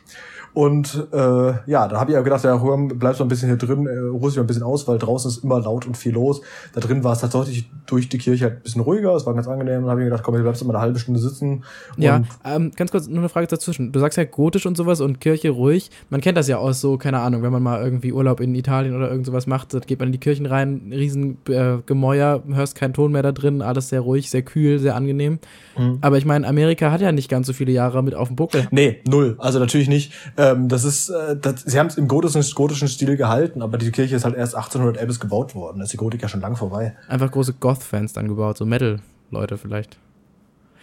Und 0.53 1.07
äh, 1.11 1.17
ja, 1.65 1.87
da 1.87 1.99
habe 1.99 2.11
ich 2.11 2.15
ja 2.15 2.21
gedacht, 2.21 2.43
ja, 2.43 2.55
bleibst 2.55 3.19
du 3.19 3.25
ein 3.25 3.27
bisschen 3.27 3.49
hier 3.49 3.57
drin, 3.57 3.85
äh, 3.85 3.97
ruhst 3.99 4.35
dich 4.35 4.37
mal 4.37 4.43
ein 4.43 4.47
bisschen 4.47 4.63
aus, 4.63 4.87
weil 4.87 4.97
draußen 4.97 5.29
ist 5.29 5.43
immer 5.43 5.59
laut 5.59 5.85
und 5.85 5.97
viel 5.97 6.13
los. 6.13 6.41
Da 6.73 6.81
drin 6.81 7.03
war 7.03 7.13
es 7.13 7.19
tatsächlich 7.19 7.69
durch 7.85 8.09
die 8.09 8.17
Kirche 8.17 8.45
halt 8.45 8.55
ein 8.57 8.63
bisschen 8.63 8.81
ruhiger, 8.81 9.13
es 9.15 9.25
war 9.25 9.33
ganz 9.33 9.47
angenehm. 9.47 9.81
Dann 9.81 9.89
habe 9.89 10.01
ich 10.01 10.05
mir 10.05 10.09
gedacht, 10.09 10.23
komm, 10.23 10.35
hier 10.35 10.43
bleibst 10.43 10.61
du 10.61 10.65
mal 10.65 10.73
eine 10.73 10.81
halbe 10.81 10.99
Stunde 10.99 11.19
sitzen. 11.19 11.63
Ja, 11.97 12.23
ähm, 12.43 12.71
ganz 12.75 12.91
kurz 12.91 13.07
nur 13.07 13.19
eine 13.19 13.29
Frage 13.29 13.47
dazwischen. 13.47 13.91
Du 13.91 13.99
sagst 13.99 14.17
ja 14.17 14.23
gotisch 14.23 14.65
und 14.65 14.75
sowas 14.77 15.01
und 15.01 15.21
Kirche 15.21 15.49
ruhig. 15.49 15.91
Man 16.09 16.21
kennt 16.21 16.37
das 16.37 16.47
ja 16.47 16.57
aus 16.57 16.81
so, 16.81 16.97
keine 16.97 17.19
Ahnung, 17.19 17.43
wenn 17.43 17.51
man 17.51 17.63
mal 17.63 17.83
irgendwie 17.83 18.11
Urlaub 18.11 18.39
in 18.39 18.55
Italien 18.55 18.95
oder 18.95 19.09
irgend 19.09 19.25
sowas 19.25 19.47
macht, 19.47 19.73
dann 19.73 19.81
geht 19.81 19.99
man 19.99 20.09
in 20.09 20.13
die 20.13 20.19
Kirchen 20.19 20.45
rein, 20.45 20.91
riesen 20.91 21.37
äh, 21.49 21.77
Gemäuer, 21.85 22.43
hörst 22.51 22.75
keinen 22.75 22.93
Ton 22.93 23.11
mehr 23.11 23.23
da 23.23 23.31
drin, 23.31 23.61
alles 23.61 23.89
sehr 23.89 24.01
ruhig, 24.01 24.29
sehr 24.29 24.41
kühl, 24.41 24.79
sehr 24.79 24.95
angenehm. 24.95 25.39
Mhm. 25.77 25.99
Aber 26.01 26.17
ich 26.17 26.25
meine, 26.25 26.47
Amerika 26.47 26.91
hat 26.91 27.01
ja 27.01 27.11
nicht 27.11 27.29
ganz 27.29 27.47
so 27.47 27.53
viele 27.53 27.71
Jahre 27.71 28.03
mit 28.03 28.15
auf 28.15 28.27
dem 28.27 28.35
Buckel. 28.35 28.67
Nee, 28.71 29.01
null. 29.07 29.35
Also 29.39 29.59
natürlich 29.59 29.87
nicht. 29.87 30.13
Ähm, 30.37 30.69
das 30.69 30.83
ist, 30.83 31.09
äh, 31.09 31.35
das, 31.35 31.63
sie 31.63 31.79
haben 31.79 31.87
es 31.87 31.97
im 31.97 32.07
gotischen, 32.07 32.43
gotischen 32.53 32.87
Stil 32.87 33.17
gehalten, 33.17 33.61
aber 33.61 33.77
die 33.77 33.91
Kirche 33.91 34.15
ist 34.15 34.23
halt 34.23 34.35
erst 34.35 34.55
1811 34.55 35.19
gebaut 35.19 35.55
worden. 35.55 35.79
Da 35.79 35.83
ist 35.85 35.93
die 35.93 35.97
Gotik 35.97 36.21
ja 36.21 36.27
schon 36.27 36.41
lang 36.41 36.55
vorbei. 36.55 36.95
Einfach 37.07 37.31
große 37.31 37.53
Goth-Fans 37.53 38.13
dann 38.13 38.27
gebaut, 38.27 38.57
so 38.57 38.65
Metal-Leute 38.65 39.57
vielleicht. 39.57 39.97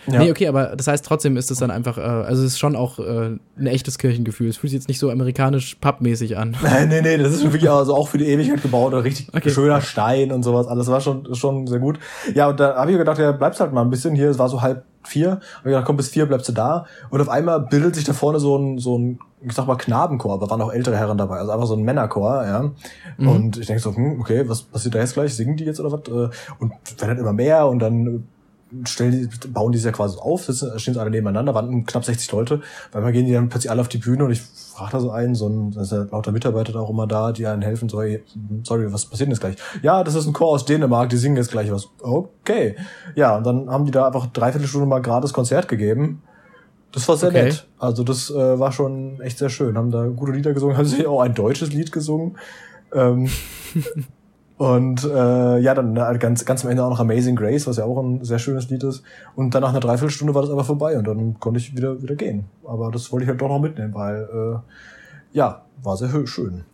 Ja. 0.07 0.19
Nee, 0.19 0.31
okay, 0.31 0.49
aber 0.49 0.77
das 0.77 0.87
heißt 0.87 1.05
trotzdem 1.05 1.37
ist 1.37 1.51
es 1.51 1.59
dann 1.59 1.71
einfach, 1.71 1.97
äh, 1.99 2.01
also 2.01 2.43
es 2.43 2.53
ist 2.53 2.59
schon 2.59 2.77
auch 2.77 2.99
äh, 2.99 3.37
ein 3.59 3.67
echtes 3.67 3.99
Kirchengefühl. 3.99 4.49
Es 4.49 4.57
fühlt 4.59 4.71
sich 4.71 4.79
jetzt 4.81 4.89
nicht 4.89 4.99
so 4.99 5.11
amerikanisch 5.11 5.77
pubmäßig 5.77 6.37
an. 6.37 6.57
Nein, 6.63 6.89
nee, 6.89 7.01
nee, 7.03 7.17
das 7.17 7.33
ist 7.33 7.43
schon 7.43 7.53
wirklich 7.53 7.71
also 7.71 7.95
auch 7.95 8.09
für 8.09 8.19
die 8.19 8.27
Ewigkeit 8.27 8.63
gebaut 8.63 8.93
und 8.93 9.01
richtig 9.01 9.29
Okay. 9.35 9.51
schöner 9.51 9.81
Stein 9.81 10.33
und 10.33 10.43
sowas. 10.43 10.67
Alles 10.67 10.89
war 10.89 11.01
schon, 11.01 11.35
schon 11.35 11.67
sehr 11.67 11.79
gut. 11.79 11.99
Ja, 12.35 12.49
und 12.49 12.61
da 12.61 12.77
habe 12.77 12.93
ich 12.93 12.99
gedacht, 12.99 13.19
ja, 13.19 13.33
bleibst 13.33 13.61
halt 13.61 13.73
mal 13.73 13.83
ein 13.83 13.91
bisschen 13.91 14.15
hier. 14.15 14.29
Es 14.31 14.39
war 14.39 14.49
so 14.49 14.61
halb 14.63 14.85
vier. 15.05 15.31
Hab 15.33 15.41
ich 15.61 15.65
gedacht, 15.65 15.85
komm, 15.85 15.97
bis 15.97 16.09
vier 16.09 16.27
bleibst 16.27 16.49
du 16.49 16.53
da. 16.53 16.87
Und 17.11 17.21
auf 17.21 17.29
einmal 17.29 17.61
bildet 17.61 17.95
sich 17.95 18.05
da 18.05 18.13
vorne 18.13 18.41
so 18.41 18.57
ein, 18.57 18.79
so 18.79 18.99
ein, 18.99 19.19
ich 19.43 19.53
sag 19.53 19.67
mal, 19.67 19.77
Knabenchor, 19.77 20.33
aber 20.35 20.49
waren 20.49 20.63
auch 20.63 20.73
ältere 20.73 20.97
Herren 20.97 21.19
dabei. 21.19 21.37
Also 21.39 21.53
einfach 21.53 21.67
so 21.67 21.75
ein 21.75 21.83
Männerchor, 21.83 22.45
ja. 22.47 22.71
Mhm. 23.19 23.29
Und 23.29 23.57
ich 23.59 23.67
denke 23.67 23.83
so, 23.83 23.95
hm, 23.95 24.21
okay, 24.21 24.49
was 24.49 24.63
passiert 24.63 24.95
da 24.95 25.01
jetzt 25.01 25.15
gleich? 25.15 25.35
Singen 25.35 25.57
die 25.57 25.65
jetzt 25.65 25.81
oder 25.81 25.93
was? 25.93 26.01
Äh, 26.09 26.31
Und 26.59 26.71
werden 26.99 27.09
dann 27.09 27.19
immer 27.19 27.33
mehr 27.35 27.67
und 27.67 27.79
dann 27.81 28.27
stellen 28.85 29.13
die, 29.13 29.49
bauen 29.49 29.73
die 29.73 29.79
sich 29.79 29.87
ja 29.87 29.93
quasi 29.93 30.19
auf, 30.19 30.45
sitzen, 30.45 30.79
stehen 30.79 30.95
sie 30.95 31.01
alle 31.01 31.11
nebeneinander, 31.11 31.55
waren 31.55 31.85
knapp 31.87 32.05
60 32.05 32.31
Leute, 32.33 32.61
weil 32.93 33.03
man 33.03 33.13
gehen 33.13 33.27
die 33.27 33.33
dann 33.33 33.49
plötzlich 33.49 33.71
alle 33.71 33.81
auf 33.81 33.89
die 33.89 33.99
Bühne 33.99 34.25
und 34.25 34.31
ich 34.31 34.41
frage 34.43 34.93
da 34.93 35.01
so 35.01 35.11
einen, 35.11 35.35
so 35.35 35.49
ein, 35.49 35.73
ist 35.73 35.93
ja 35.93 36.07
lauter 36.11 36.33
Mitarbeiter 36.33 36.73
da 36.73 36.81
auch 36.81 36.91
immer 36.91 37.07
da, 37.07 37.33
die 37.33 37.47
einen 37.47 37.63
helfen, 37.63 37.89
so, 37.89 38.03
hey, 38.03 38.23
sorry, 38.63 38.93
was 38.93 39.07
passiert 39.07 39.29
denn 39.29 39.33
jetzt 39.33 39.41
gleich? 39.41 39.57
Ja, 39.83 40.03
das 40.03 40.15
ist 40.15 40.27
ein 40.27 40.33
Chor 40.33 40.49
aus 40.49 40.65
Dänemark, 40.65 41.09
die 41.11 41.17
singen 41.17 41.37
jetzt 41.37 41.51
gleich 41.51 41.71
was. 41.71 41.89
Okay. 42.01 42.77
Ja, 43.15 43.37
und 43.37 43.47
dann 43.47 43.71
haben 43.71 43.85
die 43.85 43.93
da 43.93 44.07
einfach 44.07 44.27
dreiviertel 44.27 44.67
Stunde 44.67 44.87
mal 44.87 45.01
gratis 45.01 45.33
Konzert 45.33 45.69
gegeben. 45.69 46.23
Das 46.93 47.09
war 47.09 47.17
sehr 47.17 47.31
Okay. 47.31 47.45
nett. 47.45 47.67
Also 47.79 48.05
das 48.05 48.31
äh, 48.31 48.59
war 48.59 48.71
schon 48.71 49.21
echt 49.21 49.39
sehr 49.39 49.51
schön. 49.51 49.77
Haben 49.77 49.91
da 49.91 50.07
gute 50.07 50.33
Lieder 50.33 50.55
gesungen, 50.55 50.77
haben 50.77 50.87
sie 50.87 51.07
auch 51.07 51.21
ein 51.21 51.35
deutsches 51.35 51.73
Lied 51.73 51.91
gesungen. 51.91 52.37
Ähm, 52.93 53.29
Und 54.57 55.03
äh, 55.05 55.59
ja, 55.59 55.75
dann 55.75 55.97
äh, 55.97 56.19
ganz, 56.19 56.45
ganz 56.45 56.65
am 56.65 56.71
Ende 56.71 56.85
auch 56.85 56.91
noch 56.91 57.01
Amazing 57.01 57.35
Grace, 57.35 57.67
was 57.67 57.77
ja 57.77 57.85
auch 57.85 58.01
ein 58.01 58.25
sehr 58.25 58.39
schönes 58.39 58.71
Lied 58.71 58.85
ist. 58.85 59.03
Und 59.35 59.55
dann 59.55 59.63
nach 59.63 59.71
einer 59.71 59.81
Dreiviertelstunde 59.81 60.35
war 60.35 60.43
das 60.43 60.51
aber 60.51 60.63
vorbei 60.63 60.97
und 60.97 61.07
dann 61.09 61.41
konnte 61.41 61.59
ich 61.59 61.77
wieder 61.77 62.01
wieder 62.01 62.15
gehen. 62.15 62.45
Aber 62.65 62.93
das 62.93 63.11
wollte 63.11 63.25
ich 63.25 63.29
halt 63.29 63.41
doch 63.41 63.49
noch 63.49 63.59
mitnehmen, 63.59 63.95
weil 63.95 64.29
äh, 64.33 65.37
ja, 65.37 65.63
war 65.83 65.97
sehr 65.97 66.27
schön. 66.27 66.65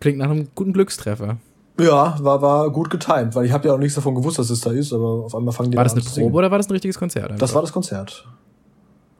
Klingt 0.00 0.18
nach 0.18 0.30
einem 0.30 0.48
guten 0.54 0.74
Glückstreffer. 0.74 1.38
Ja, 1.80 2.16
war, 2.20 2.42
war 2.42 2.70
gut 2.70 2.90
getimt, 2.90 3.34
weil 3.34 3.46
ich 3.46 3.52
habe 3.52 3.68
ja 3.68 3.74
auch 3.74 3.78
nichts 3.78 3.94
davon 3.94 4.14
gewusst, 4.14 4.38
dass 4.38 4.50
es 4.50 4.60
da 4.60 4.70
ist, 4.70 4.92
aber 4.92 5.24
auf 5.24 5.34
einmal 5.34 5.54
fangen 5.54 5.70
die 5.70 5.78
War 5.78 5.84
das 5.84 5.94
eine 5.94 6.02
Probe 6.02 6.36
oder 6.36 6.50
war 6.50 6.58
das 6.58 6.68
ein 6.68 6.72
richtiges 6.72 6.98
Konzert? 6.98 7.24
Einfach? 7.24 7.38
Das 7.38 7.54
war 7.54 7.62
das 7.62 7.72
Konzert. 7.72 8.26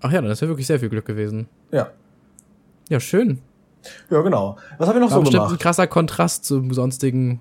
Ach 0.03 0.12
ja, 0.12 0.21
das 0.21 0.40
wäre 0.43 0.51
wirklich 0.51 0.66
sehr 0.66 0.79
viel 0.79 0.90
Glück 0.90 1.07
gewesen. 1.07 1.49
Ja. 1.71 1.88
Ja, 2.90 3.01
schön. 3.01 3.38
Ja, 4.11 4.21
genau. 4.21 4.57
Was 4.77 4.88
habe 4.88 4.99
ich 4.99 5.05
noch 5.05 5.11
war 5.11 5.25
so 5.25 5.31
gemacht? 5.31 5.53
ein 5.53 5.59
krasser 5.59 5.87
Kontrast 5.87 6.45
zum 6.45 6.73
sonstigen, 6.75 7.40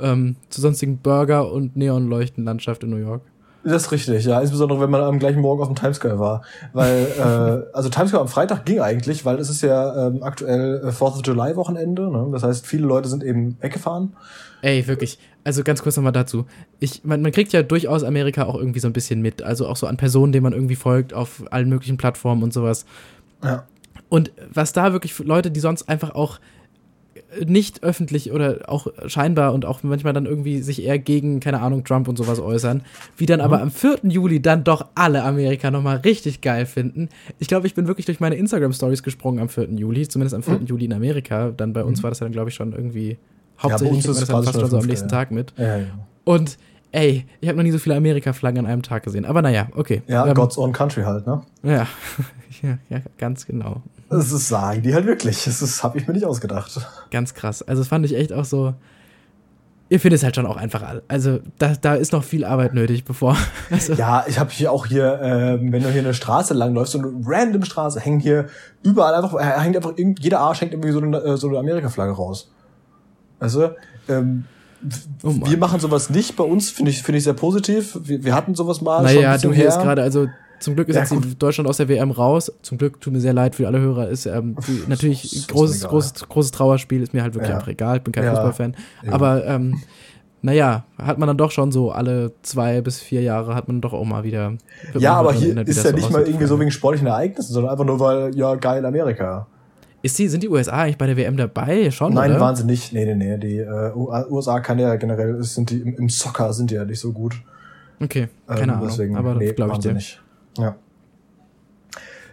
ähm, 0.00 0.36
zu 0.48 0.60
sonstigen 0.60 0.98
Burger- 0.98 1.50
und 1.50 1.76
Neonleuchtenlandschaft 1.76 2.84
in 2.84 2.90
New 2.90 2.96
York. 2.96 3.22
Das 3.62 3.82
ist 3.82 3.92
richtig, 3.92 4.24
ja. 4.24 4.40
Insbesondere, 4.40 4.80
wenn 4.80 4.90
man 4.90 5.02
am 5.02 5.18
gleichen 5.18 5.40
Morgen 5.40 5.60
auf 5.60 5.68
dem 5.68 5.76
Times 5.76 5.96
Square 5.96 6.18
war. 6.18 6.42
Weil, 6.72 7.06
äh, 7.18 7.76
also 7.76 7.90
Times 7.90 8.08
Square 8.08 8.22
am 8.22 8.28
Freitag 8.28 8.64
ging 8.64 8.80
eigentlich, 8.80 9.24
weil 9.24 9.38
es 9.38 9.50
ist 9.50 9.62
ja 9.62 10.06
ähm, 10.06 10.22
aktuell 10.22 10.82
4th 10.86 11.18
of 11.18 11.20
July 11.24 11.56
Wochenende. 11.56 12.10
Ne? 12.10 12.28
Das 12.32 12.42
heißt, 12.42 12.66
viele 12.66 12.86
Leute 12.86 13.08
sind 13.08 13.22
eben 13.22 13.56
weggefahren. 13.60 14.14
Ey, 14.62 14.86
wirklich. 14.86 15.18
Also 15.44 15.62
ganz 15.62 15.82
kurz 15.82 15.96
nochmal 15.96 16.12
dazu. 16.12 16.46
Ich, 16.78 17.04
man, 17.04 17.20
man 17.22 17.32
kriegt 17.32 17.52
ja 17.52 17.62
durchaus 17.62 18.02
Amerika 18.02 18.44
auch 18.44 18.56
irgendwie 18.56 18.80
so 18.80 18.88
ein 18.88 18.92
bisschen 18.92 19.20
mit. 19.20 19.42
Also 19.42 19.66
auch 19.66 19.76
so 19.76 19.86
an 19.86 19.96
Personen, 19.96 20.32
denen 20.32 20.44
man 20.44 20.52
irgendwie 20.52 20.76
folgt 20.76 21.12
auf 21.12 21.42
allen 21.50 21.68
möglichen 21.68 21.98
Plattformen 21.98 22.42
und 22.42 22.52
sowas. 22.52 22.86
Ja. 23.42 23.64
Und 24.08 24.32
was 24.52 24.72
da 24.72 24.92
wirklich 24.92 25.18
Leute, 25.18 25.50
die 25.50 25.60
sonst 25.60 25.88
einfach 25.88 26.14
auch 26.14 26.40
nicht 27.46 27.82
öffentlich 27.82 28.32
oder 28.32 28.60
auch 28.66 28.88
scheinbar 29.06 29.54
und 29.54 29.64
auch 29.64 29.82
manchmal 29.82 30.12
dann 30.12 30.26
irgendwie 30.26 30.62
sich 30.62 30.82
eher 30.82 30.98
gegen, 30.98 31.40
keine 31.40 31.60
Ahnung, 31.60 31.84
Trump 31.84 32.08
und 32.08 32.16
sowas 32.16 32.40
äußern, 32.40 32.82
wie 33.16 33.26
dann 33.26 33.38
mhm. 33.38 33.44
aber 33.44 33.62
am 33.62 33.70
4. 33.70 33.98
Juli 34.04 34.42
dann 34.42 34.64
doch 34.64 34.86
alle 34.94 35.22
Amerika 35.22 35.70
nochmal 35.70 35.98
richtig 35.98 36.40
geil 36.40 36.66
finden. 36.66 37.08
Ich 37.38 37.48
glaube, 37.48 37.66
ich 37.66 37.74
bin 37.74 37.86
wirklich 37.86 38.06
durch 38.06 38.20
meine 38.20 38.36
Instagram-Stories 38.36 39.02
gesprungen 39.02 39.40
am 39.40 39.48
4. 39.48 39.70
Juli, 39.70 40.08
zumindest 40.08 40.34
am 40.34 40.42
4. 40.42 40.60
Mhm. 40.60 40.66
Juli 40.66 40.84
in 40.86 40.92
Amerika. 40.92 41.52
Dann 41.56 41.72
bei 41.72 41.84
uns 41.84 42.00
mhm. 42.00 42.02
war 42.04 42.10
das 42.10 42.20
ja 42.20 42.26
dann, 42.26 42.32
glaube 42.32 42.50
ich, 42.50 42.54
schon 42.54 42.72
irgendwie 42.72 43.18
hauptsächlich 43.58 44.04
ja, 44.04 44.08
das 44.08 44.26
dann 44.26 44.44
fast 44.44 44.58
schon 44.58 44.70
so 44.70 44.78
am 44.78 44.86
nächsten 44.86 45.08
ja. 45.08 45.16
Tag 45.16 45.30
mit. 45.30 45.52
Ja, 45.56 45.78
ja. 45.78 45.86
Und 46.24 46.58
ey, 46.92 47.26
ich 47.40 47.48
habe 47.48 47.56
noch 47.56 47.64
nie 47.64 47.70
so 47.70 47.78
viele 47.78 47.96
Amerika-Flaggen 47.96 48.64
an 48.64 48.66
einem 48.66 48.82
Tag 48.82 49.04
gesehen. 49.04 49.24
Aber 49.24 49.42
naja, 49.42 49.68
okay. 49.74 50.02
Ja, 50.06 50.26
ähm, 50.26 50.34
God's 50.34 50.58
Own 50.58 50.72
Country 50.72 51.02
halt, 51.02 51.26
ne? 51.26 51.42
Ja, 51.62 51.86
ja, 52.62 52.78
ja 52.88 53.00
ganz 53.18 53.46
genau. 53.46 53.82
Das 54.10 54.32
ist, 54.32 54.48
sagen 54.48 54.82
die 54.82 54.92
halt 54.92 55.06
wirklich. 55.06 55.44
Das 55.44 55.84
habe 55.84 55.96
ich 55.96 56.06
mir 56.08 56.14
nicht 56.14 56.26
ausgedacht. 56.26 56.86
Ganz 57.12 57.32
krass. 57.32 57.62
Also, 57.62 57.80
das 57.82 57.88
fand 57.88 58.04
ich 58.04 58.16
echt 58.16 58.32
auch 58.32 58.44
so. 58.44 58.74
Ihr 59.88 59.98
findet 59.98 60.18
es 60.18 60.24
halt 60.24 60.36
schon 60.36 60.46
auch 60.46 60.56
einfach, 60.56 60.84
also 61.08 61.40
da, 61.58 61.74
da 61.80 61.94
ist 61.94 62.12
noch 62.12 62.22
viel 62.22 62.44
Arbeit 62.44 62.74
nötig, 62.74 63.04
bevor. 63.04 63.36
Also. 63.70 63.94
Ja, 63.94 64.24
ich 64.28 64.38
habe 64.38 64.50
hier 64.50 64.70
auch 64.70 64.86
hier, 64.86 65.20
äh, 65.20 65.58
wenn 65.60 65.82
du 65.82 65.90
hier 65.90 66.02
eine 66.02 66.14
Straße 66.14 66.54
langläufst, 66.54 66.92
so 66.92 66.98
eine 66.98 67.12
random 67.24 67.64
Straße, 67.64 67.98
hängen 68.00 68.20
hier 68.20 68.46
überall 68.82 69.14
einfach, 69.14 69.34
äh, 69.34 69.60
hängt 69.60 69.76
einfach, 69.76 69.94
jeder 69.96 70.40
Arsch 70.40 70.60
hängt 70.60 70.72
irgendwie 70.72 70.92
so 70.92 71.00
eine, 71.00 71.18
äh, 71.18 71.36
so 71.36 71.48
eine 71.48 71.58
Amerika-Flagge 71.58 72.12
raus. 72.12 72.52
Also, 73.40 73.70
ähm, 74.08 74.44
oh 75.22 75.34
wir 75.44 75.58
machen 75.58 75.80
sowas 75.80 76.10
nicht 76.10 76.36
bei 76.36 76.44
uns, 76.44 76.70
finde 76.70 76.90
ich, 76.90 77.02
finde 77.02 77.18
ich 77.18 77.24
sehr 77.24 77.34
positiv. 77.34 77.98
Wir, 78.02 78.24
wir 78.24 78.34
hatten 78.34 78.54
sowas 78.54 78.80
mal. 78.80 79.02
Naja, 79.02 79.38
du 79.38 79.52
hier 79.52 79.68
ist 79.68 79.78
gerade, 79.80 80.02
also 80.02 80.26
zum 80.60 80.74
Glück 80.74 80.88
ist 80.88 80.96
ja, 80.96 81.02
jetzt 81.02 81.42
Deutschland 81.42 81.68
aus 81.68 81.78
der 81.78 81.88
WM 81.88 82.10
raus. 82.10 82.52
Zum 82.62 82.78
Glück 82.78 83.00
tut 83.00 83.12
mir 83.12 83.20
sehr 83.20 83.32
leid 83.32 83.54
für 83.54 83.66
alle 83.66 83.80
Hörer. 83.80 84.08
Ist 84.08 84.26
ähm, 84.26 84.56
die, 84.68 84.84
natürlich 84.86 85.34
ist 85.34 85.48
großes, 85.48 85.88
großes, 85.88 86.28
großes 86.28 86.52
Trauerspiel. 86.52 87.02
Ist 87.02 87.14
mir 87.14 87.22
halt 87.22 87.34
wirklich 87.34 87.50
ja. 87.50 87.56
einfach 87.56 87.68
egal. 87.68 87.96
Ich 87.96 88.02
bin 88.02 88.12
kein 88.12 88.24
ja. 88.24 88.30
Fußballfan. 88.30 88.76
Aber 89.10 89.44
ähm, 89.46 89.80
naja, 90.42 90.84
hat 90.98 91.18
man 91.18 91.26
dann 91.26 91.36
doch 91.36 91.50
schon 91.50 91.72
so 91.72 91.90
alle 91.90 92.32
zwei 92.42 92.80
bis 92.80 93.00
vier 93.00 93.22
Jahre 93.22 93.54
hat 93.54 93.68
man 93.68 93.80
doch 93.80 93.92
auch 93.92 94.04
mal 94.04 94.24
wieder. 94.24 94.54
Ja, 94.98 95.14
aber 95.14 95.32
hier 95.32 95.56
ist 95.66 95.84
ja 95.84 95.92
nicht 95.92 96.10
mal 96.10 96.22
irgendwie 96.22 96.46
so 96.46 96.58
wegen 96.60 96.70
sportlichen 96.70 97.08
Ereignissen, 97.08 97.52
sondern 97.52 97.72
einfach 97.72 97.84
nur 97.84 98.00
weil, 98.00 98.34
ja, 98.34 98.54
geil, 98.54 98.84
Amerika. 98.84 99.46
Ist 100.02 100.18
die, 100.18 100.28
sind 100.28 100.42
die 100.42 100.48
USA 100.48 100.82
eigentlich 100.82 100.96
bei 100.96 101.06
der 101.06 101.16
WM 101.16 101.36
dabei? 101.36 101.90
Schon, 101.90 102.14
Nein, 102.14 102.30
oder? 102.30 102.40
waren 102.40 102.56
sie 102.56 102.64
nicht. 102.64 102.92
Nee, 102.94 103.04
nee, 103.04 103.14
nee. 103.14 103.36
Die 103.36 103.58
äh, 103.58 103.92
USA 103.94 104.60
kann 104.60 104.78
ja 104.78 104.96
generell, 104.96 105.42
sind 105.42 105.68
die 105.68 105.80
im, 105.80 105.94
im 105.94 106.08
Soccer 106.08 106.54
sind 106.54 106.70
die 106.70 106.76
ja 106.76 106.86
nicht 106.86 107.00
so 107.00 107.12
gut. 107.12 107.34
Okay, 108.02 108.28
keine 108.46 108.62
ähm, 108.62 108.70
Ahnung. 108.70 108.88
Deswegen, 108.88 109.16
aber 109.16 109.34
nee, 109.34 109.52
glaube 109.52 109.74
ich 109.74 109.78
dir. 109.80 109.92
Nicht. 109.92 110.22
Ja. 110.58 110.76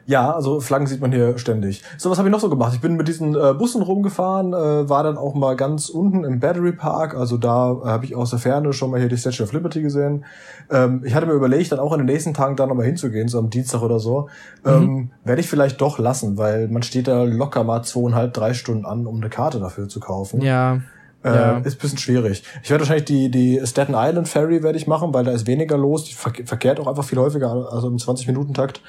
Ja, 0.08 0.32
also 0.32 0.62
Flaggen 0.62 0.88
sieht 0.88 1.01
man 1.01 1.12
hier 1.12 1.38
ständig. 1.38 1.84
So, 1.97 2.10
was 2.10 2.17
habe 2.17 2.30
ich 2.30 2.32
noch 2.32 2.39
so 2.39 2.49
gemacht? 2.49 2.71
Ich 2.73 2.80
bin 2.80 2.95
mit 2.95 3.10
diesen 3.10 3.36
äh, 3.36 3.53
Bussen 3.53 3.82
rumgefahren, 3.82 4.53
äh, 4.53 4.89
war 4.89 5.03
dann 5.03 5.17
auch 5.17 5.36
mal 5.36 5.58
ganz 5.58 5.89
unten 5.89 6.23
im 6.23 6.39
Battery 6.39 6.71
Park. 6.71 7.13
Also 7.13 7.36
da 7.36 7.73
äh, 7.73 7.88
habe 7.88 8.06
ich 8.06 8.15
aus 8.15 8.30
der 8.30 8.39
Ferne 8.39 8.71
schon 8.71 8.89
mal 8.89 9.01
hier 9.01 9.10
die 9.10 9.17
Statue 9.17 9.45
of 9.45 9.51
Liberty 9.51 9.82
gesehen. 9.82 10.23
Ähm, 10.71 11.01
ich 11.03 11.13
hatte 11.13 11.25
mir 11.25 11.34
überlegt, 11.34 11.73
dann 11.73 11.80
auch 11.80 11.91
in 11.91 11.99
den 11.99 12.06
nächsten 12.06 12.34
Tagen 12.34 12.56
da 12.56 12.65
nochmal 12.65 12.86
hinzugehen, 12.86 13.27
so 13.27 13.38
am 13.38 13.49
Dienstag 13.49 13.82
oder 13.82 13.99
so. 13.99 14.30
Mhm. 14.63 14.71
Ähm, 14.71 15.12
Werde 15.25 15.41
ich 15.41 15.49
vielleicht 15.49 15.82
doch 15.82 15.99
lassen, 15.99 16.38
weil 16.38 16.69
man 16.69 16.84
steht 16.84 17.10
da 17.10 17.23
locker 17.23 17.65
mal 17.65 17.84
zweieinhalb, 17.84 18.34
drei 18.34 18.53
Stunden 18.53 18.86
an, 18.86 19.08
um 19.08 19.17
eine 19.17 19.30
Karte 19.30 19.60
dafür 19.60 19.89
zu 19.89 19.99
kaufen. 19.99 20.39
Ja. 20.39 20.80
Äh, 21.23 21.30
ja. 21.30 21.58
Ist 21.60 21.80
bisschen 21.80 21.97
schwierig. 21.97 22.43
Ich 22.63 22.69
werde 22.69 22.82
wahrscheinlich 22.82 23.06
die, 23.06 23.30
die 23.30 23.60
Staten 23.65 23.93
Island 23.95 24.27
Ferry 24.27 24.62
werde 24.63 24.77
ich 24.77 24.88
machen, 24.88 25.13
weil 25.13 25.23
da 25.23 25.32
ist 25.32 25.47
weniger 25.47 25.77
los. 25.77 26.06
Die 26.06 26.13
verkehrt 26.13 26.80
auch 26.80 26.88
einfach 26.88 27.03
viel 27.03 27.17
häufiger, 27.17 27.71
also 27.71 27.88
im 27.88 27.97
20-Minuten-Takt. 27.97 28.82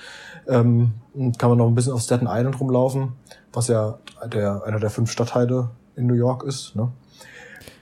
Ähm, 0.47 0.93
kann 1.39 1.51
man 1.51 1.59
noch 1.59 1.67
ein 1.67 1.75
bisschen 1.75 1.93
auf 1.93 2.03
Staten 2.03 2.27
Island 2.29 2.59
rumlaufen, 2.61 3.13
was 3.53 3.69
ja 3.69 3.99
der, 4.33 4.63
einer 4.65 4.79
der 4.79 4.91
fünf 4.91 5.11
Stadtteile 5.11 5.71
in 5.97 6.07
New 6.07 6.15
York 6.15 6.45
ist. 6.45 6.77
Ne? 6.77 6.91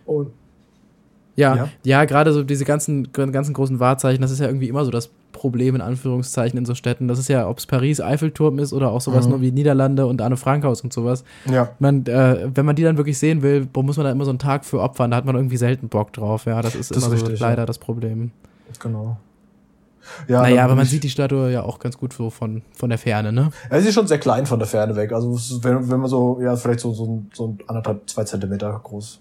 Und 0.05 0.31
ja, 1.37 1.55
ja, 1.55 1.69
ja 1.85 2.05
gerade 2.07 2.33
so 2.33 2.43
diese 2.43 2.65
ganzen, 2.65 3.13
ganzen 3.13 3.53
großen 3.53 3.79
Wahrzeichen, 3.79 4.23
das 4.23 4.31
ist 4.31 4.41
ja 4.41 4.47
irgendwie 4.47 4.69
immer 4.69 4.85
so 4.85 4.91
das 4.91 5.11
Problem 5.37 5.75
in 5.75 5.81
Anführungszeichen 5.81 6.59
in 6.59 6.65
so 6.65 6.75
Städten. 6.75 7.07
Das 7.07 7.19
ist 7.19 7.29
ja, 7.29 7.49
ob 7.49 7.59
es 7.59 7.67
Paris, 7.67 8.01
Eiffelturm 8.01 8.59
ist 8.59 8.73
oder 8.73 8.91
auch 8.91 9.01
sowas 9.01 9.27
mhm. 9.27 9.31
nur 9.31 9.41
wie 9.43 9.53
Niederlande 9.53 10.07
und 10.07 10.21
Anne 10.21 10.37
Frankhaus 10.37 10.81
und 10.81 10.93
sowas. 10.93 11.25
Ja. 11.51 11.71
Man, 11.79 12.07
äh, 12.07 12.49
wenn 12.55 12.67
man 12.67 12.75
die 12.75 12.83
dann 12.83 12.97
wirklich 12.97 13.19
sehen 13.19 13.43
will, 13.43 13.69
muss 13.75 13.97
man 13.97 14.05
da 14.05 14.13
immer 14.13 14.25
so 14.25 14.31
einen 14.31 14.39
Tag 14.39 14.65
für 14.65 14.81
opfern. 14.81 15.11
Da 15.11 15.19
hat 15.19 15.25
man 15.25 15.37
irgendwie 15.37 15.57
selten 15.57 15.89
Bock 15.89 16.13
drauf. 16.13 16.47
Ja, 16.47 16.61
das 16.63 16.75
ist 16.75 16.91
das 16.91 16.99
immer 16.99 17.15
ist 17.15 17.23
richtig, 17.23 17.39
so 17.39 17.45
leider 17.45 17.63
ja. 17.63 17.67
das 17.67 17.79
Problem. 17.79 18.33
Genau. 18.81 19.19
Ja, 20.29 20.43
naja, 20.43 20.65
aber 20.65 20.75
man 20.75 20.87
sieht 20.87 21.03
die 21.03 21.11
Statue 21.11 21.51
ja 21.51 21.63
auch 21.63 21.79
ganz 21.79 21.99
gut 21.99 22.13
so 22.13 22.31
von, 22.31 22.63
von 22.73 22.91
der 22.91 22.99
Ferne, 22.99 23.33
ne? 23.33 23.51
Ja, 23.71 23.81
sie 23.81 23.89
ist 23.89 23.95
schon 23.95 24.07
sehr 24.07 24.19
klein 24.19 24.47
von 24.47 24.59
der 24.59 24.69
Ferne 24.69 24.95
weg. 24.97 25.13
Also 25.13 25.37
wenn, 25.63 25.91
wenn 25.91 26.01
man 26.01 26.09
so, 26.09 26.41
ja, 26.41 26.57
vielleicht 26.57 26.81
so, 26.81 26.93
so, 26.93 27.25
so 27.33 27.57
anderthalb, 27.67 28.09
zwei 28.09 28.25
Zentimeter 28.25 28.81
groß. 28.83 29.21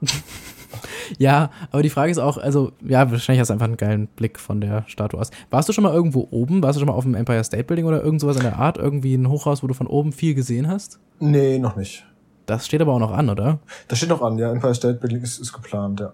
ja, 1.18 1.50
aber 1.70 1.82
die 1.82 1.90
Frage 1.90 2.10
ist 2.10 2.18
auch, 2.18 2.38
also, 2.38 2.72
ja, 2.86 3.10
wahrscheinlich 3.10 3.40
hast 3.40 3.48
du 3.48 3.54
einfach 3.54 3.66
einen 3.66 3.76
geilen 3.76 4.06
Blick 4.08 4.38
von 4.38 4.60
der 4.60 4.84
Statue 4.86 5.20
aus. 5.20 5.30
Warst 5.50 5.68
du 5.68 5.72
schon 5.72 5.84
mal 5.84 5.92
irgendwo 5.92 6.28
oben? 6.30 6.62
Warst 6.62 6.76
du 6.76 6.80
schon 6.80 6.88
mal 6.88 6.94
auf 6.94 7.04
dem 7.04 7.14
Empire 7.14 7.42
State 7.44 7.64
Building 7.64 7.86
oder 7.86 8.02
irgend 8.02 8.20
sowas 8.20 8.36
in 8.36 8.42
der 8.42 8.58
Art? 8.58 8.78
Irgendwie 8.78 9.14
ein 9.14 9.28
Hochhaus, 9.28 9.62
wo 9.62 9.66
du 9.66 9.74
von 9.74 9.86
oben 9.86 10.12
viel 10.12 10.34
gesehen 10.34 10.68
hast? 10.68 10.98
Nee, 11.20 11.58
noch 11.58 11.76
nicht. 11.76 12.04
Das 12.46 12.66
steht 12.66 12.80
aber 12.80 12.92
auch 12.92 13.00
noch 13.00 13.12
an, 13.12 13.28
oder? 13.28 13.58
Das 13.88 13.98
steht 13.98 14.10
noch 14.10 14.22
an, 14.22 14.38
ja. 14.38 14.50
Empire 14.52 14.74
State 14.74 14.98
Building 14.98 15.22
ist, 15.22 15.38
ist 15.38 15.52
geplant, 15.52 16.00
ja. 16.00 16.12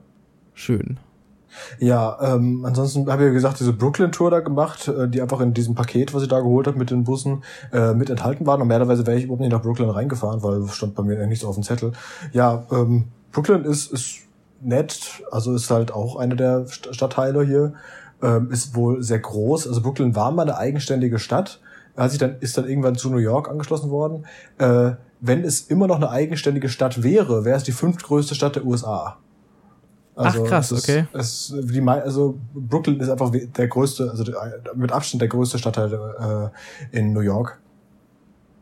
Schön. 0.55 0.99
Ja, 1.79 2.19
ähm, 2.21 2.65
ansonsten 2.65 3.11
habe 3.11 3.23
ich 3.23 3.27
ja 3.29 3.33
gesagt, 3.33 3.61
diese 3.61 3.73
Brooklyn-Tour 3.73 4.31
da 4.31 4.41
gemacht, 4.41 4.89
äh, 4.89 5.09
die 5.09 5.21
einfach 5.21 5.41
in 5.41 5.53
diesem 5.53 5.75
Paket, 5.75 6.15
was 6.15 6.23
ich 6.23 6.29
da 6.29 6.41
geholt 6.41 6.67
habe 6.67 6.79
mit 6.79 6.91
den 6.91 7.05
Bussen, 7.05 7.43
äh, 7.73 7.93
mit 7.93 8.11
enthalten 8.11 8.47
war. 8.47 8.57
Normalerweise 8.59 9.07
wäre 9.07 9.19
ich 9.19 9.25
überhaupt 9.25 9.41
nicht 9.41 9.53
nach 9.53 9.63
Brooklyn 9.63 9.91
reingefahren, 9.91 10.43
weil 10.43 10.67
stand 10.69 10.95
bei 10.95 11.03
mir 11.03 11.27
nicht 11.27 11.41
so 11.41 11.49
auf 11.49 11.57
dem 11.57 11.63
Zettel. 11.63 11.93
Ja, 12.33 12.65
ähm, 12.71 13.05
Brooklyn 13.33 13.65
ist, 13.65 13.93
ist 13.93 14.21
nett, 14.63 15.23
also 15.31 15.55
ist 15.55 15.71
halt 15.71 15.93
auch 15.93 16.17
eine 16.17 16.37
der 16.37 16.67
Stadtteile 16.69 17.45
hier, 17.45 17.75
ähm, 18.23 18.51
ist 18.51 18.75
wohl 18.75 19.03
sehr 19.03 19.19
groß. 19.19 19.67
Also 19.67 19.83
Brooklyn 19.83 20.15
war 20.15 20.31
mal 20.31 20.43
eine 20.43 20.57
eigenständige 20.57 21.19
Stadt, 21.19 21.61
hat 21.97 22.11
sich 22.11 22.19
dann, 22.19 22.37
ist 22.41 22.57
dann 22.57 22.69
irgendwann 22.69 22.97
zu 22.97 23.11
New 23.11 23.19
York 23.19 23.49
angeschlossen 23.49 23.91
worden. 23.91 24.27
Äh, 24.59 24.93
wenn 25.21 25.45
es 25.45 25.63
immer 25.63 25.87
noch 25.87 25.97
eine 25.97 26.11
eigenständige 26.11 26.69
Stadt 26.69 27.03
wäre, 27.03 27.45
wäre 27.45 27.57
es 27.57 27.65
die 27.65 27.73
fünftgrößte 27.73 28.35
Stadt 28.35 28.57
der 28.57 28.65
USA. 28.65 29.19
Also 30.15 30.45
Ach 30.45 30.49
krass, 30.49 30.71
es 30.71 30.83
okay. 30.83 31.07
Ist, 31.15 31.51
es, 31.51 31.67
die, 31.73 31.81
also 31.81 32.39
Brooklyn 32.53 33.01
ist 33.01 33.09
einfach 33.09 33.31
der 33.31 33.69
größte, 33.69 34.11
also 34.11 34.25
mit 34.75 34.93
Abstand 34.93 35.23
der 35.23 35.29
größte 35.29 35.59
Stadtteil 35.59 36.51
äh, 36.93 36.99
in 36.99 37.13
New 37.13 37.21
York. 37.21 37.62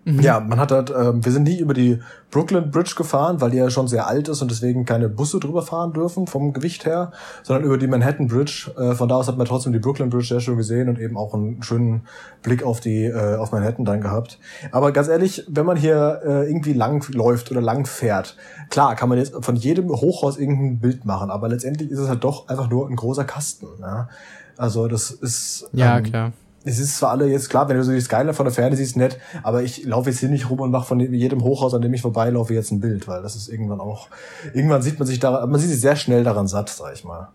Mhm. 0.04 0.20
Ja, 0.20 0.40
man 0.40 0.58
hat 0.58 0.72
halt, 0.72 0.90
äh, 0.90 1.12
wir 1.22 1.30
sind 1.30 1.42
nie 1.42 1.58
über 1.58 1.74
die 1.74 2.00
Brooklyn 2.30 2.70
Bridge 2.70 2.94
gefahren, 2.96 3.40
weil 3.40 3.50
die 3.50 3.58
ja 3.58 3.68
schon 3.68 3.86
sehr 3.86 4.06
alt 4.06 4.28
ist 4.28 4.40
und 4.40 4.50
deswegen 4.50 4.86
keine 4.86 5.10
Busse 5.10 5.40
drüber 5.40 5.60
fahren 5.60 5.92
dürfen 5.92 6.26
vom 6.26 6.54
Gewicht 6.54 6.86
her, 6.86 7.12
sondern 7.42 7.64
über 7.64 7.76
die 7.76 7.86
Manhattan 7.86 8.26
Bridge. 8.26 8.70
Äh, 8.78 8.94
von 8.94 9.10
da 9.10 9.16
aus 9.16 9.28
hat 9.28 9.36
man 9.36 9.46
trotzdem 9.46 9.74
die 9.74 9.78
Brooklyn 9.78 10.08
Bridge 10.08 10.28
sehr 10.28 10.40
schön 10.40 10.56
gesehen 10.56 10.88
und 10.88 10.98
eben 10.98 11.18
auch 11.18 11.34
einen 11.34 11.62
schönen 11.62 12.02
Blick 12.42 12.62
auf 12.62 12.80
die 12.80 13.04
äh, 13.04 13.36
auf 13.36 13.52
Manhattan 13.52 13.84
dann 13.84 14.00
gehabt. 14.00 14.38
Aber 14.72 14.92
ganz 14.92 15.08
ehrlich, 15.08 15.44
wenn 15.48 15.66
man 15.66 15.76
hier 15.76 16.20
äh, 16.24 16.48
irgendwie 16.48 16.72
lang 16.72 17.06
läuft 17.12 17.50
oder 17.50 17.60
lang 17.60 17.84
fährt, 17.84 18.36
klar 18.70 18.94
kann 18.94 19.10
man 19.10 19.18
jetzt 19.18 19.34
von 19.44 19.56
jedem 19.56 19.90
Hochhaus 19.90 20.38
irgendein 20.38 20.78
Bild 20.78 21.04
machen, 21.04 21.30
aber 21.30 21.48
letztendlich 21.48 21.90
ist 21.90 21.98
es 21.98 22.08
halt 22.08 22.24
doch 22.24 22.48
einfach 22.48 22.70
nur 22.70 22.88
ein 22.88 22.96
großer 22.96 23.24
Kasten. 23.24 23.66
Ja? 23.80 24.08
Also 24.56 24.88
das 24.88 25.10
ist 25.10 25.68
ja 25.72 25.98
ähm, 25.98 26.04
klar 26.04 26.32
es 26.64 26.78
ist 26.78 26.98
zwar 26.98 27.10
alle 27.10 27.26
jetzt 27.26 27.48
klar, 27.48 27.68
wenn 27.68 27.76
du 27.76 27.84
so 27.84 27.92
die 27.92 28.00
Skyline 28.00 28.34
von 28.34 28.44
der 28.44 28.52
Ferne 28.52 28.76
siehst, 28.76 28.96
nett, 28.96 29.18
aber 29.42 29.62
ich 29.62 29.84
laufe 29.84 30.10
jetzt 30.10 30.20
hier 30.20 30.28
nicht 30.28 30.50
rum 30.50 30.60
und 30.60 30.70
mache 30.70 30.86
von 30.86 31.00
jedem 31.00 31.42
Hochhaus, 31.42 31.72
an 31.72 31.80
dem 31.80 31.94
ich 31.94 32.02
vorbeilaufe, 32.02 32.52
jetzt 32.52 32.70
ein 32.70 32.80
Bild, 32.80 33.08
weil 33.08 33.22
das 33.22 33.34
ist 33.34 33.48
irgendwann 33.48 33.80
auch, 33.80 34.08
irgendwann 34.52 34.82
sieht 34.82 34.98
man 34.98 35.08
sich 35.08 35.18
da, 35.18 35.46
man 35.46 35.58
sieht 35.58 35.70
sich 35.70 35.80
sehr 35.80 35.96
schnell 35.96 36.22
daran 36.22 36.46
satt, 36.48 36.68
sag 36.68 36.92
ich 36.92 37.04
mal. 37.04 37.28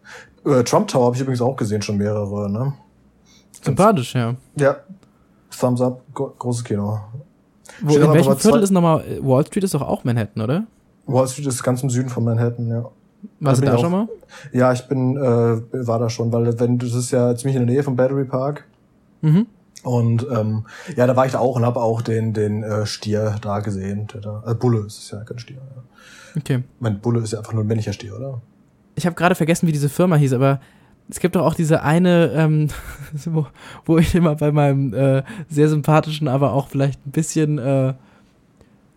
Äh, 0.45 0.63
Trump 0.63 0.87
Tower 0.87 1.05
habe 1.05 1.15
ich 1.15 1.21
übrigens 1.21 1.41
auch 1.41 1.55
gesehen, 1.55 1.81
schon 1.81 1.97
mehrere, 1.97 2.51
ne? 2.51 2.73
Sympathisch, 3.63 4.13
ja. 4.13 4.35
Ja. 4.57 4.77
Thumbs 5.59 5.81
up, 5.81 6.01
großes 6.13 6.63
Kino. 6.63 6.99
Wo, 7.81 7.95
in 7.95 8.13
welchem 8.13 8.37
Viertel 8.37 8.61
ist 8.61 8.71
nochmal, 8.71 9.03
Wall 9.21 9.45
Street 9.45 9.63
ist 9.63 9.73
doch 9.73 9.81
auch 9.81 10.03
Manhattan, 10.03 10.43
oder? 10.43 10.65
Wall 11.07 11.27
Street 11.27 11.47
ist 11.47 11.63
ganz 11.63 11.81
im 11.81 11.89
Süden 11.89 12.09
von 12.09 12.23
Manhattan, 12.23 12.67
ja. 12.67 12.85
Warst 13.39 13.61
du 13.61 13.65
da 13.65 13.77
schon 13.79 13.91
mal? 13.91 14.07
Ja, 14.53 14.71
ich 14.71 14.87
bin, 14.87 15.17
äh, 15.17 15.87
war 15.87 15.97
da 15.97 16.09
schon, 16.09 16.31
weil 16.31 16.59
wenn 16.59 16.77
das 16.77 16.93
ist 16.93 17.09
ja 17.09 17.35
ziemlich 17.35 17.55
in 17.55 17.65
der 17.65 17.73
Nähe 17.73 17.83
vom 17.83 17.95
Battery 17.95 18.25
Park. 18.25 18.65
Mhm. 19.25 19.47
Und 19.83 20.25
ähm, 20.31 20.65
ja, 20.95 21.05
da 21.05 21.15
war 21.15 21.25
ich 21.25 21.33
da 21.33 21.39
auch 21.39 21.55
und 21.55 21.65
habe 21.65 21.81
auch 21.81 22.01
den 22.01 22.33
den 22.33 22.63
äh, 22.63 22.85
Stier 22.85 23.35
da 23.41 23.59
gesehen. 23.59 24.07
Der 24.13 24.21
da, 24.21 24.41
also 24.43 24.57
Bulle 24.57 24.79
ist 24.79 24.97
es 24.97 25.11
ja 25.11 25.23
kein 25.23 25.37
Stier. 25.37 25.57
Ja. 25.57 25.83
Okay. 26.37 26.63
Mein 26.79 26.99
Bulle 26.99 27.21
ist 27.21 27.33
ja 27.33 27.39
einfach 27.39 27.53
nur 27.53 27.63
ein 27.63 27.67
männlicher 27.67 27.93
Stier, 27.93 28.15
oder? 28.15 28.41
Ich 28.95 29.05
habe 29.05 29.15
gerade 29.15 29.35
vergessen, 29.35 29.67
wie 29.67 29.71
diese 29.71 29.89
Firma 29.89 30.15
hieß, 30.15 30.33
aber 30.33 30.59
es 31.09 31.19
gibt 31.19 31.35
doch 31.35 31.45
auch 31.45 31.53
diese 31.53 31.83
eine, 31.83 32.31
ähm, 32.33 32.69
wo, 33.25 33.47
wo 33.85 33.97
ich 33.97 34.15
immer 34.15 34.35
bei 34.35 34.51
meinem 34.51 34.93
äh, 34.93 35.23
sehr 35.49 35.69
sympathischen, 35.69 36.27
aber 36.27 36.53
auch 36.53 36.69
vielleicht 36.69 37.05
ein 37.05 37.11
bisschen, 37.11 37.59
äh, 37.59 37.93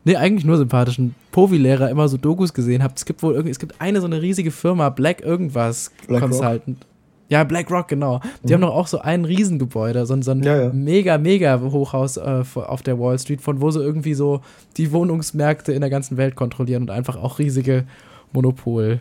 nee, 0.04 0.16
eigentlich 0.16 0.44
nur 0.44 0.56
sympathischen 0.56 1.14
Povi-Lehrer 1.32 1.90
immer 1.90 2.08
so 2.08 2.16
Dokus 2.16 2.54
gesehen 2.54 2.82
habe. 2.82 2.94
Es 2.96 3.04
gibt 3.04 3.22
wohl 3.22 3.34
irgendwie, 3.34 3.50
es 3.50 3.58
gibt 3.58 3.80
eine 3.80 4.00
so 4.00 4.06
eine 4.06 4.22
riesige 4.22 4.50
Firma, 4.50 4.88
Black 4.88 5.20
irgendwas 5.20 5.92
Black 6.06 6.22
Consultant. 6.22 6.78
Rock? 6.80 6.86
Ja, 7.28 7.44
BlackRock, 7.44 7.88
genau. 7.88 8.20
Die 8.42 8.48
mhm. 8.48 8.54
haben 8.54 8.60
doch 8.62 8.74
auch 8.74 8.86
so 8.86 9.00
ein 9.00 9.24
Riesengebäude, 9.24 10.06
so, 10.06 10.20
so 10.22 10.30
ein 10.30 10.42
ja, 10.42 10.62
ja. 10.62 10.72
mega, 10.72 11.18
mega 11.18 11.60
Hochhaus 11.60 12.16
äh, 12.16 12.44
auf 12.54 12.82
der 12.82 12.98
Wall 12.98 13.18
Street, 13.18 13.42
von 13.42 13.60
wo 13.60 13.70
sie 13.70 13.80
irgendwie 13.80 14.14
so 14.14 14.40
die 14.76 14.92
Wohnungsmärkte 14.92 15.72
in 15.72 15.80
der 15.80 15.90
ganzen 15.90 16.16
Welt 16.16 16.36
kontrollieren 16.36 16.82
und 16.82 16.90
einfach 16.90 17.16
auch 17.16 17.38
riesige 17.38 17.84
Monopol. 18.32 19.00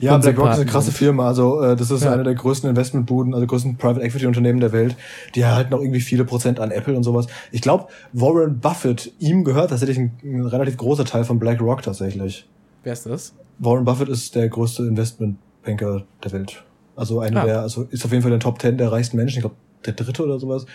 Ja, 0.00 0.16
BlackRock 0.18 0.50
ist 0.50 0.56
eine 0.56 0.66
krasse 0.66 0.92
Firma. 0.92 1.26
Also 1.26 1.60
äh, 1.60 1.76
das 1.76 1.90
ist 1.90 2.04
ja. 2.04 2.12
eine 2.12 2.22
der 2.22 2.34
größten 2.34 2.70
Investmentbuden, 2.70 3.34
also 3.34 3.46
größten 3.46 3.76
Private 3.76 4.02
Equity 4.02 4.26
Unternehmen 4.26 4.60
der 4.60 4.72
Welt. 4.72 4.96
Die 5.34 5.40
erhalten 5.40 5.74
auch 5.74 5.80
irgendwie 5.80 6.00
viele 6.00 6.24
Prozent 6.24 6.60
an 6.60 6.70
Apple 6.70 6.96
und 6.96 7.02
sowas. 7.02 7.26
Ich 7.50 7.60
glaube, 7.60 7.88
Warren 8.12 8.60
Buffett, 8.60 9.12
ihm 9.18 9.44
gehört 9.44 9.70
tatsächlich 9.70 9.98
ein, 9.98 10.12
ein 10.22 10.46
relativ 10.46 10.76
großer 10.76 11.04
Teil 11.04 11.24
von 11.24 11.38
BlackRock 11.38 11.82
tatsächlich. 11.82 12.46
Wer 12.84 12.92
ist 12.92 13.06
das? 13.06 13.34
Warren 13.58 13.84
Buffett 13.84 14.08
ist 14.08 14.34
der 14.34 14.48
größte 14.48 14.84
Investmentbanker 14.84 16.04
der 16.22 16.32
Welt. 16.32 16.64
Also 16.96 17.20
einer 17.20 17.42
ah. 17.42 17.44
der, 17.46 17.60
also 17.60 17.84
ist 17.90 18.04
auf 18.04 18.10
jeden 18.12 18.22
Fall 18.22 18.32
in 18.32 18.38
den 18.38 18.42
Top 18.42 18.58
Ten 18.58 18.78
der 18.78 18.92
reichsten 18.92 19.16
Menschen, 19.16 19.38
ich 19.38 19.42
glaube 19.42 19.56
der 19.84 19.94
dritte 19.94 20.24
oder 20.24 20.38
sowas. 20.38 20.66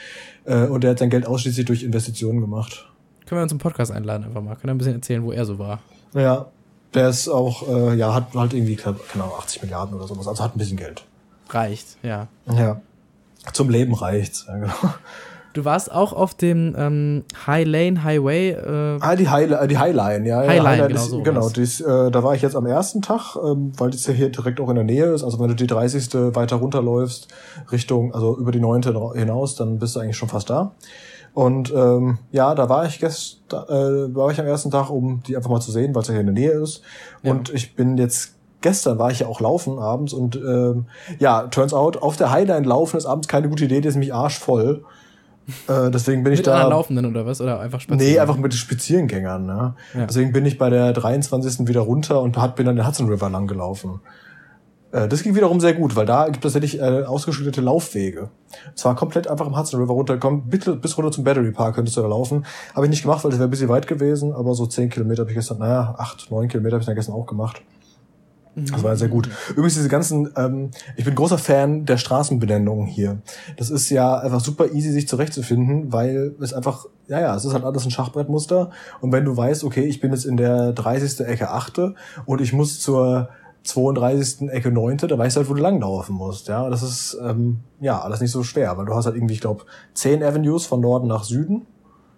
Äh, 0.45 0.65
und 0.65 0.83
der 0.83 0.91
hat 0.91 0.99
sein 0.99 1.09
Geld 1.09 1.25
ausschließlich 1.25 1.65
durch 1.65 1.83
Investitionen 1.83 2.41
gemacht. 2.41 2.87
Können 3.25 3.39
wir 3.39 3.43
uns 3.43 3.51
im 3.51 3.57
Podcast 3.57 3.91
einladen 3.91 4.23
einfach 4.23 4.41
mal. 4.41 4.55
Können 4.55 4.69
wir 4.69 4.71
ein 4.71 4.77
bisschen 4.77 4.95
erzählen, 4.95 5.23
wo 5.23 5.31
er 5.31 5.45
so 5.45 5.59
war. 5.59 5.79
Ja, 6.13 6.47
der 6.93 7.09
ist 7.09 7.27
auch, 7.27 7.67
äh, 7.67 7.95
ja, 7.95 8.13
hat 8.13 8.33
halt 8.33 8.53
irgendwie, 8.53 8.75
genau, 8.75 9.35
80 9.37 9.61
Milliarden 9.61 9.95
oder 9.95 10.07
sowas. 10.07 10.27
Also 10.27 10.43
hat 10.43 10.55
ein 10.55 10.57
bisschen 10.57 10.77
Geld. 10.77 11.03
Reicht, 11.49 11.97
ja. 12.03 12.27
Ja. 12.51 12.81
Zum 13.53 13.69
Leben 13.69 13.93
reicht's, 13.93 14.45
ja, 14.47 14.57
genau. 14.57 14.73
Du 15.59 15.65
warst 15.65 15.91
auch 15.91 16.13
auf 16.13 16.35
dem 16.35 16.73
ähm, 16.77 17.25
High 17.45 17.67
Lane 17.67 18.01
Highway. 18.01 18.51
Äh 18.51 18.97
ah, 19.01 19.15
die 19.17 19.27
High, 19.27 19.51
äh, 19.51 19.67
die 19.67 19.77
Highline, 19.77 20.25
ja. 20.25 20.37
Highline, 20.37 20.63
Highline 20.63 20.87
genau, 20.87 21.01
ist, 21.01 21.09
so 21.09 21.21
genau 21.21 21.49
dies, 21.49 21.81
äh, 21.81 22.11
da 22.11 22.23
war 22.23 22.33
ich 22.33 22.41
jetzt 22.41 22.55
am 22.55 22.65
ersten 22.65 23.01
Tag, 23.01 23.35
ähm, 23.35 23.73
weil 23.77 23.89
das 23.89 24.07
ja 24.07 24.13
hier 24.13 24.29
direkt 24.29 24.61
auch 24.61 24.69
in 24.69 24.75
der 24.75 24.85
Nähe 24.85 25.07
ist. 25.07 25.21
Also 25.21 25.37
wenn 25.37 25.49
du 25.49 25.55
die 25.55 25.67
30. 25.67 26.33
weiter 26.33 26.55
runterläufst, 26.55 27.27
Richtung, 27.73 28.13
also 28.13 28.37
über 28.37 28.53
die 28.53 28.61
9. 28.61 28.83
hinaus, 29.15 29.55
dann 29.55 29.79
bist 29.79 29.97
du 29.97 29.99
eigentlich 29.99 30.15
schon 30.15 30.29
fast 30.29 30.49
da. 30.49 30.71
Und 31.33 31.73
ähm, 31.75 32.19
ja, 32.31 32.55
da 32.55 32.69
war 32.69 32.85
ich 32.85 33.01
gestern, 33.01 33.65
äh, 33.67 34.15
war 34.15 34.31
ich 34.31 34.39
am 34.39 34.47
ersten 34.47 34.71
Tag, 34.71 34.89
um 34.89 35.23
die 35.27 35.35
einfach 35.35 35.49
mal 35.49 35.59
zu 35.59 35.73
sehen, 35.73 35.93
weil 35.93 36.03
es 36.03 36.07
ja 36.07 36.13
hier 36.13 36.21
in 36.21 36.27
der 36.27 36.35
Nähe 36.35 36.51
ist. 36.51 36.83
Ja. 37.21 37.31
Und 37.31 37.53
ich 37.53 37.75
bin 37.75 37.97
jetzt 37.97 38.35
gestern 38.61 38.97
war 38.97 39.11
ich 39.11 39.19
ja 39.19 39.27
auch 39.27 39.39
laufen 39.39 39.79
abends 39.79 40.13
und 40.13 40.35
ähm, 40.35 40.85
ja, 41.17 41.47
turns 41.47 41.73
out, 41.73 42.01
auf 42.01 42.15
der 42.15 42.31
Highline 42.31 42.65
laufen 42.65 42.97
ist 42.97 43.05
abends 43.05 43.27
keine 43.27 43.49
gute 43.49 43.65
Idee, 43.65 43.81
die 43.81 43.87
ist 43.87 43.95
nämlich 43.95 44.13
arschvoll. 44.13 44.83
Äh, 45.67 45.91
deswegen 45.91 46.23
bin 46.23 46.31
mit 46.31 46.39
ich 46.39 46.45
da. 46.45 46.63
Mit 46.63 46.69
Laufenden 46.69 47.05
oder 47.05 47.25
was? 47.25 47.41
Oder 47.41 47.59
einfach 47.59 47.81
spazieren? 47.81 48.13
Nee, 48.13 48.19
einfach 48.19 48.37
mit 48.37 48.53
Spaziergängern. 48.53 49.45
Ne? 49.45 49.75
Ja. 49.93 50.05
Deswegen 50.05 50.31
bin 50.31 50.45
ich 50.45 50.57
bei 50.57 50.69
der 50.69 50.93
23. 50.93 51.67
wieder 51.67 51.81
runter 51.81 52.21
und 52.21 52.37
bin 52.55 52.65
dann 52.65 52.75
den 52.75 52.87
Hudson 52.87 53.09
River 53.09 53.29
lang 53.29 53.47
gelaufen. 53.47 54.01
Äh, 54.91 55.07
das 55.07 55.23
ging 55.23 55.35
wiederum 55.35 55.59
sehr 55.59 55.73
gut, 55.73 55.95
weil 55.95 56.05
da 56.05 56.25
gibt 56.25 56.43
es 56.43 56.53
tatsächlich 56.53 56.81
äh, 56.81 57.03
ausgeschüttete 57.03 57.61
Laufwege. 57.61 58.29
Zwar 58.75 58.95
komplett 58.95 59.27
einfach 59.27 59.47
im 59.47 59.57
Hudson 59.57 59.79
River 59.79 59.93
runtergekommen, 59.93 60.49
bitte 60.49 60.75
bis 60.75 60.97
runter 60.97 61.11
zum 61.11 61.23
Battery 61.23 61.51
Park 61.51 61.75
könntest 61.75 61.97
du 61.97 62.01
da 62.01 62.07
laufen. 62.07 62.45
Habe 62.75 62.85
ich 62.85 62.89
nicht 62.89 63.03
gemacht, 63.03 63.23
weil 63.23 63.31
das 63.31 63.39
wäre 63.39 63.47
ein 63.47 63.51
bisschen 63.51 63.69
weit 63.69 63.87
gewesen, 63.87 64.33
aber 64.33 64.55
so 64.55 64.65
10 64.65 64.89
Kilometer 64.89 65.21
habe 65.21 65.31
ich 65.31 65.35
gestern, 65.35 65.59
naja, 65.59 65.95
8, 65.97 66.31
9 66.31 66.47
Kilometer 66.47 66.75
habe 66.75 66.81
ich 66.81 66.87
dann 66.87 66.95
gestern 66.95 67.15
auch 67.15 67.27
gemacht. 67.27 67.61
Das 68.55 68.83
war 68.83 68.95
sehr 68.95 69.07
gut. 69.07 69.29
Übrigens 69.51 69.75
diese 69.75 69.89
ganzen, 69.89 70.31
ähm, 70.35 70.71
ich 70.95 71.05
bin 71.05 71.15
großer 71.15 71.37
Fan 71.37 71.85
der 71.85 71.97
Straßenbenennungen 71.97 72.87
hier. 72.87 73.21
Das 73.57 73.69
ist 73.69 73.89
ja 73.89 74.17
einfach 74.17 74.39
super 74.39 74.71
easy, 74.71 74.91
sich 74.91 75.07
zurechtzufinden, 75.07 75.93
weil 75.93 76.35
es 76.41 76.53
einfach, 76.53 76.85
ja, 77.07 77.19
ja, 77.19 77.35
es 77.35 77.45
ist 77.45 77.53
halt 77.53 77.63
alles 77.63 77.85
ein 77.85 77.91
Schachbrettmuster. 77.91 78.71
Und 79.01 79.11
wenn 79.11 79.25
du 79.25 79.35
weißt, 79.35 79.63
okay, 79.63 79.85
ich 79.85 80.01
bin 80.01 80.11
jetzt 80.11 80.25
in 80.25 80.37
der 80.37 80.73
30. 80.73 81.25
Ecke 81.25 81.49
8. 81.51 81.93
und 82.25 82.41
ich 82.41 82.53
muss 82.53 82.79
zur 82.79 83.29
32. 83.63 84.49
Ecke 84.49 84.71
9., 84.71 84.97
da 84.97 85.17
weißt 85.17 85.35
du 85.35 85.39
halt, 85.39 85.49
wo 85.49 85.53
du 85.53 85.61
langlaufen 85.61 86.15
musst. 86.15 86.47
Ja, 86.47 86.69
das 86.69 86.83
ist, 86.83 87.17
ähm, 87.23 87.59
ja, 87.79 88.01
alles 88.01 88.21
nicht 88.21 88.31
so 88.31 88.43
schwer, 88.43 88.77
weil 88.77 88.85
du 88.85 88.95
hast 88.95 89.05
halt 89.05 89.15
irgendwie, 89.15 89.35
ich 89.35 89.41
glaube, 89.41 89.65
10 89.93 90.23
Avenues 90.23 90.65
von 90.65 90.81
Norden 90.81 91.07
nach 91.07 91.23
Süden, 91.23 91.65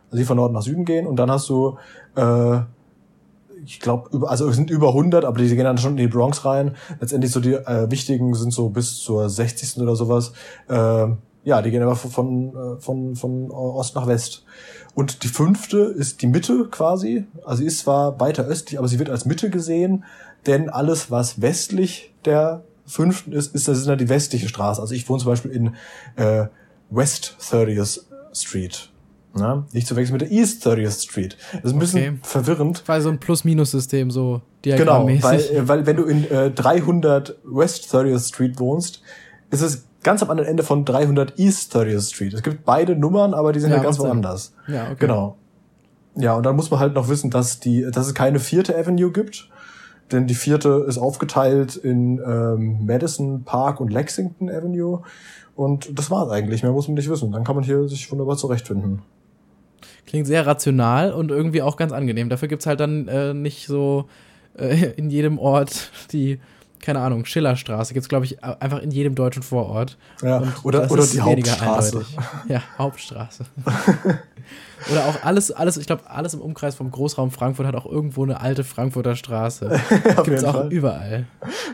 also 0.05 0.17
die 0.17 0.25
von 0.25 0.37
Norden 0.37 0.53
nach 0.53 0.61
Süden 0.61 0.85
gehen 0.85 1.07
und 1.07 1.17
dann 1.17 1.31
hast 1.31 1.49
du, 1.49 1.77
äh, 2.15 2.61
ich 3.65 3.79
glaube, 3.79 4.27
also 4.29 4.49
es 4.49 4.55
sind 4.55 4.69
über 4.69 4.89
100, 4.89 5.25
aber 5.25 5.37
die 5.37 5.47
gehen 5.47 5.63
dann 5.63 5.77
schon 5.77 5.91
in 5.91 5.97
die 5.97 6.07
Bronx 6.07 6.45
rein. 6.45 6.75
Letztendlich 6.99 7.31
so 7.31 7.39
die 7.39 7.53
äh, 7.53 7.89
wichtigen 7.89 8.33
sind 8.33 8.51
so 8.51 8.69
bis 8.69 8.97
zur 8.97 9.29
60. 9.29 9.77
oder 9.81 9.95
sowas. 9.95 10.33
Äh, 10.67 11.07
ja, 11.43 11.61
die 11.61 11.71
gehen 11.71 11.81
aber 11.81 11.95
von, 11.95 12.11
von, 12.11 12.79
von, 12.79 13.15
von 13.15 13.51
Ost 13.51 13.95
nach 13.95 14.07
West. 14.07 14.45
Und 14.93 15.23
die 15.23 15.27
fünfte 15.27 15.79
ist 15.79 16.21
die 16.21 16.27
Mitte 16.27 16.67
quasi. 16.69 17.25
Also 17.45 17.61
sie 17.61 17.67
ist 17.67 17.79
zwar 17.79 18.19
weiter 18.19 18.45
östlich, 18.45 18.77
aber 18.77 18.87
sie 18.87 18.99
wird 18.99 19.09
als 19.09 19.25
Mitte 19.25 19.49
gesehen, 19.49 20.03
denn 20.45 20.69
alles, 20.69 21.09
was 21.09 21.41
westlich 21.41 22.13
der 22.25 22.63
fünften 22.85 23.31
ist, 23.31 23.55
ist 23.55 23.67
das 23.67 23.79
ist 23.79 23.87
dann 23.87 23.97
die 23.97 24.09
westliche 24.09 24.49
Straße. 24.49 24.81
Also 24.81 24.93
ich 24.93 25.07
wohne 25.09 25.19
zum 25.19 25.31
Beispiel 25.31 25.51
in 25.51 25.75
äh, 26.15 26.47
West 26.89 27.37
30th 27.39 28.01
Street. 28.33 28.89
Na, 29.33 29.65
nicht 29.71 29.87
zu 29.87 29.95
wechseln 29.95 30.13
mit 30.13 30.21
der 30.21 30.31
East 30.31 30.65
30th 30.67 31.03
Street. 31.03 31.37
Das 31.53 31.65
ist 31.65 31.73
ein 31.73 31.79
bisschen 31.79 32.01
okay. 32.01 32.19
verwirrend. 32.21 32.83
Weil 32.85 33.01
so 33.01 33.09
ein 33.09 33.19
Plus-Minus-System 33.19 34.11
so 34.11 34.41
Genau, 34.61 35.07
weil, 35.07 35.39
äh, 35.39 35.67
weil 35.67 35.85
wenn 35.85 35.95
du 35.95 36.03
in 36.03 36.29
äh, 36.29 36.51
300 36.51 37.37
West 37.45 37.93
30th 37.93 38.27
Street 38.27 38.59
wohnst, 38.59 39.01
ist 39.49 39.61
es 39.61 39.85
ganz 40.03 40.21
am 40.21 40.29
anderen 40.29 40.49
Ende 40.49 40.63
von 40.63 40.85
300 40.85 41.39
East 41.39 41.75
30th 41.75 42.13
Street. 42.13 42.33
Es 42.33 42.43
gibt 42.43 42.65
beide 42.65 42.95
Nummern, 42.95 43.33
aber 43.33 43.53
die 43.53 43.59
sind 43.59 43.71
ja, 43.71 43.77
ja 43.77 43.83
ganz 43.83 43.99
woanders. 43.99 44.53
Ja, 44.67 44.85
okay. 44.85 44.95
Genau. 44.99 45.37
Ja, 46.15 46.35
und 46.35 46.45
dann 46.45 46.55
muss 46.55 46.69
man 46.69 46.79
halt 46.79 46.93
noch 46.93 47.07
wissen, 47.07 47.29
dass 47.29 47.59
die, 47.59 47.89
dass 47.89 48.07
es 48.07 48.13
keine 48.13 48.39
vierte 48.39 48.77
Avenue 48.77 49.11
gibt, 49.11 49.49
denn 50.11 50.27
die 50.27 50.35
vierte 50.35 50.85
ist 50.87 50.97
aufgeteilt 50.97 51.77
in 51.77 52.19
ähm, 52.19 52.85
Madison 52.85 53.43
Park 53.43 53.79
und 53.79 53.91
Lexington 53.93 54.49
Avenue. 54.49 55.03
Und 55.55 55.97
das 55.97 56.11
war's 56.11 56.29
eigentlich. 56.29 56.63
Mehr 56.63 56.71
muss 56.71 56.87
man 56.87 56.95
nicht 56.95 57.09
wissen. 57.09 57.31
Dann 57.31 57.43
kann 57.43 57.55
man 57.55 57.63
hier 57.63 57.87
sich 57.87 58.11
wunderbar 58.11 58.35
zurechtfinden. 58.35 59.01
Klingt 60.07 60.27
sehr 60.27 60.45
rational 60.45 61.13
und 61.13 61.31
irgendwie 61.31 61.61
auch 61.61 61.77
ganz 61.77 61.91
angenehm. 61.91 62.29
Dafür 62.29 62.47
gibt's 62.47 62.65
halt 62.65 62.79
dann 62.79 63.07
äh, 63.07 63.33
nicht 63.33 63.67
so 63.67 64.09
äh, 64.57 64.91
in 64.97 65.09
jedem 65.09 65.39
Ort 65.39 65.91
die, 66.11 66.39
keine 66.79 66.99
Ahnung, 66.99 67.25
Schillerstraße. 67.25 67.93
Gibt's 67.93 68.09
glaube 68.09 68.25
ich, 68.25 68.43
einfach 68.43 68.79
in 68.79 68.91
jedem 68.91 69.15
deutschen 69.15 69.43
Vorort. 69.43 69.97
Ja, 70.21 70.43
oder, 70.63 70.91
oder 70.91 71.05
die 71.05 71.21
Hauptstraße. 71.21 71.97
Eindeutig. 71.97 72.17
Ja, 72.47 72.61
Hauptstraße. 72.77 73.45
Oder 74.89 75.05
auch 75.05 75.23
alles, 75.23 75.51
alles, 75.51 75.77
ich 75.77 75.85
glaube, 75.85 76.03
alles 76.07 76.33
im 76.33 76.41
Umkreis 76.41 76.75
vom 76.75 76.89
Großraum 76.89 77.31
Frankfurt 77.31 77.67
hat 77.67 77.75
auch 77.75 77.85
irgendwo 77.85 78.23
eine 78.23 78.39
alte 78.41 78.63
Frankfurter 78.63 79.15
Straße. 79.15 79.69
Gibt 80.23 80.37
es 80.37 80.43
auch 80.43 80.53
Fall. 80.53 80.71
überall. 80.71 81.27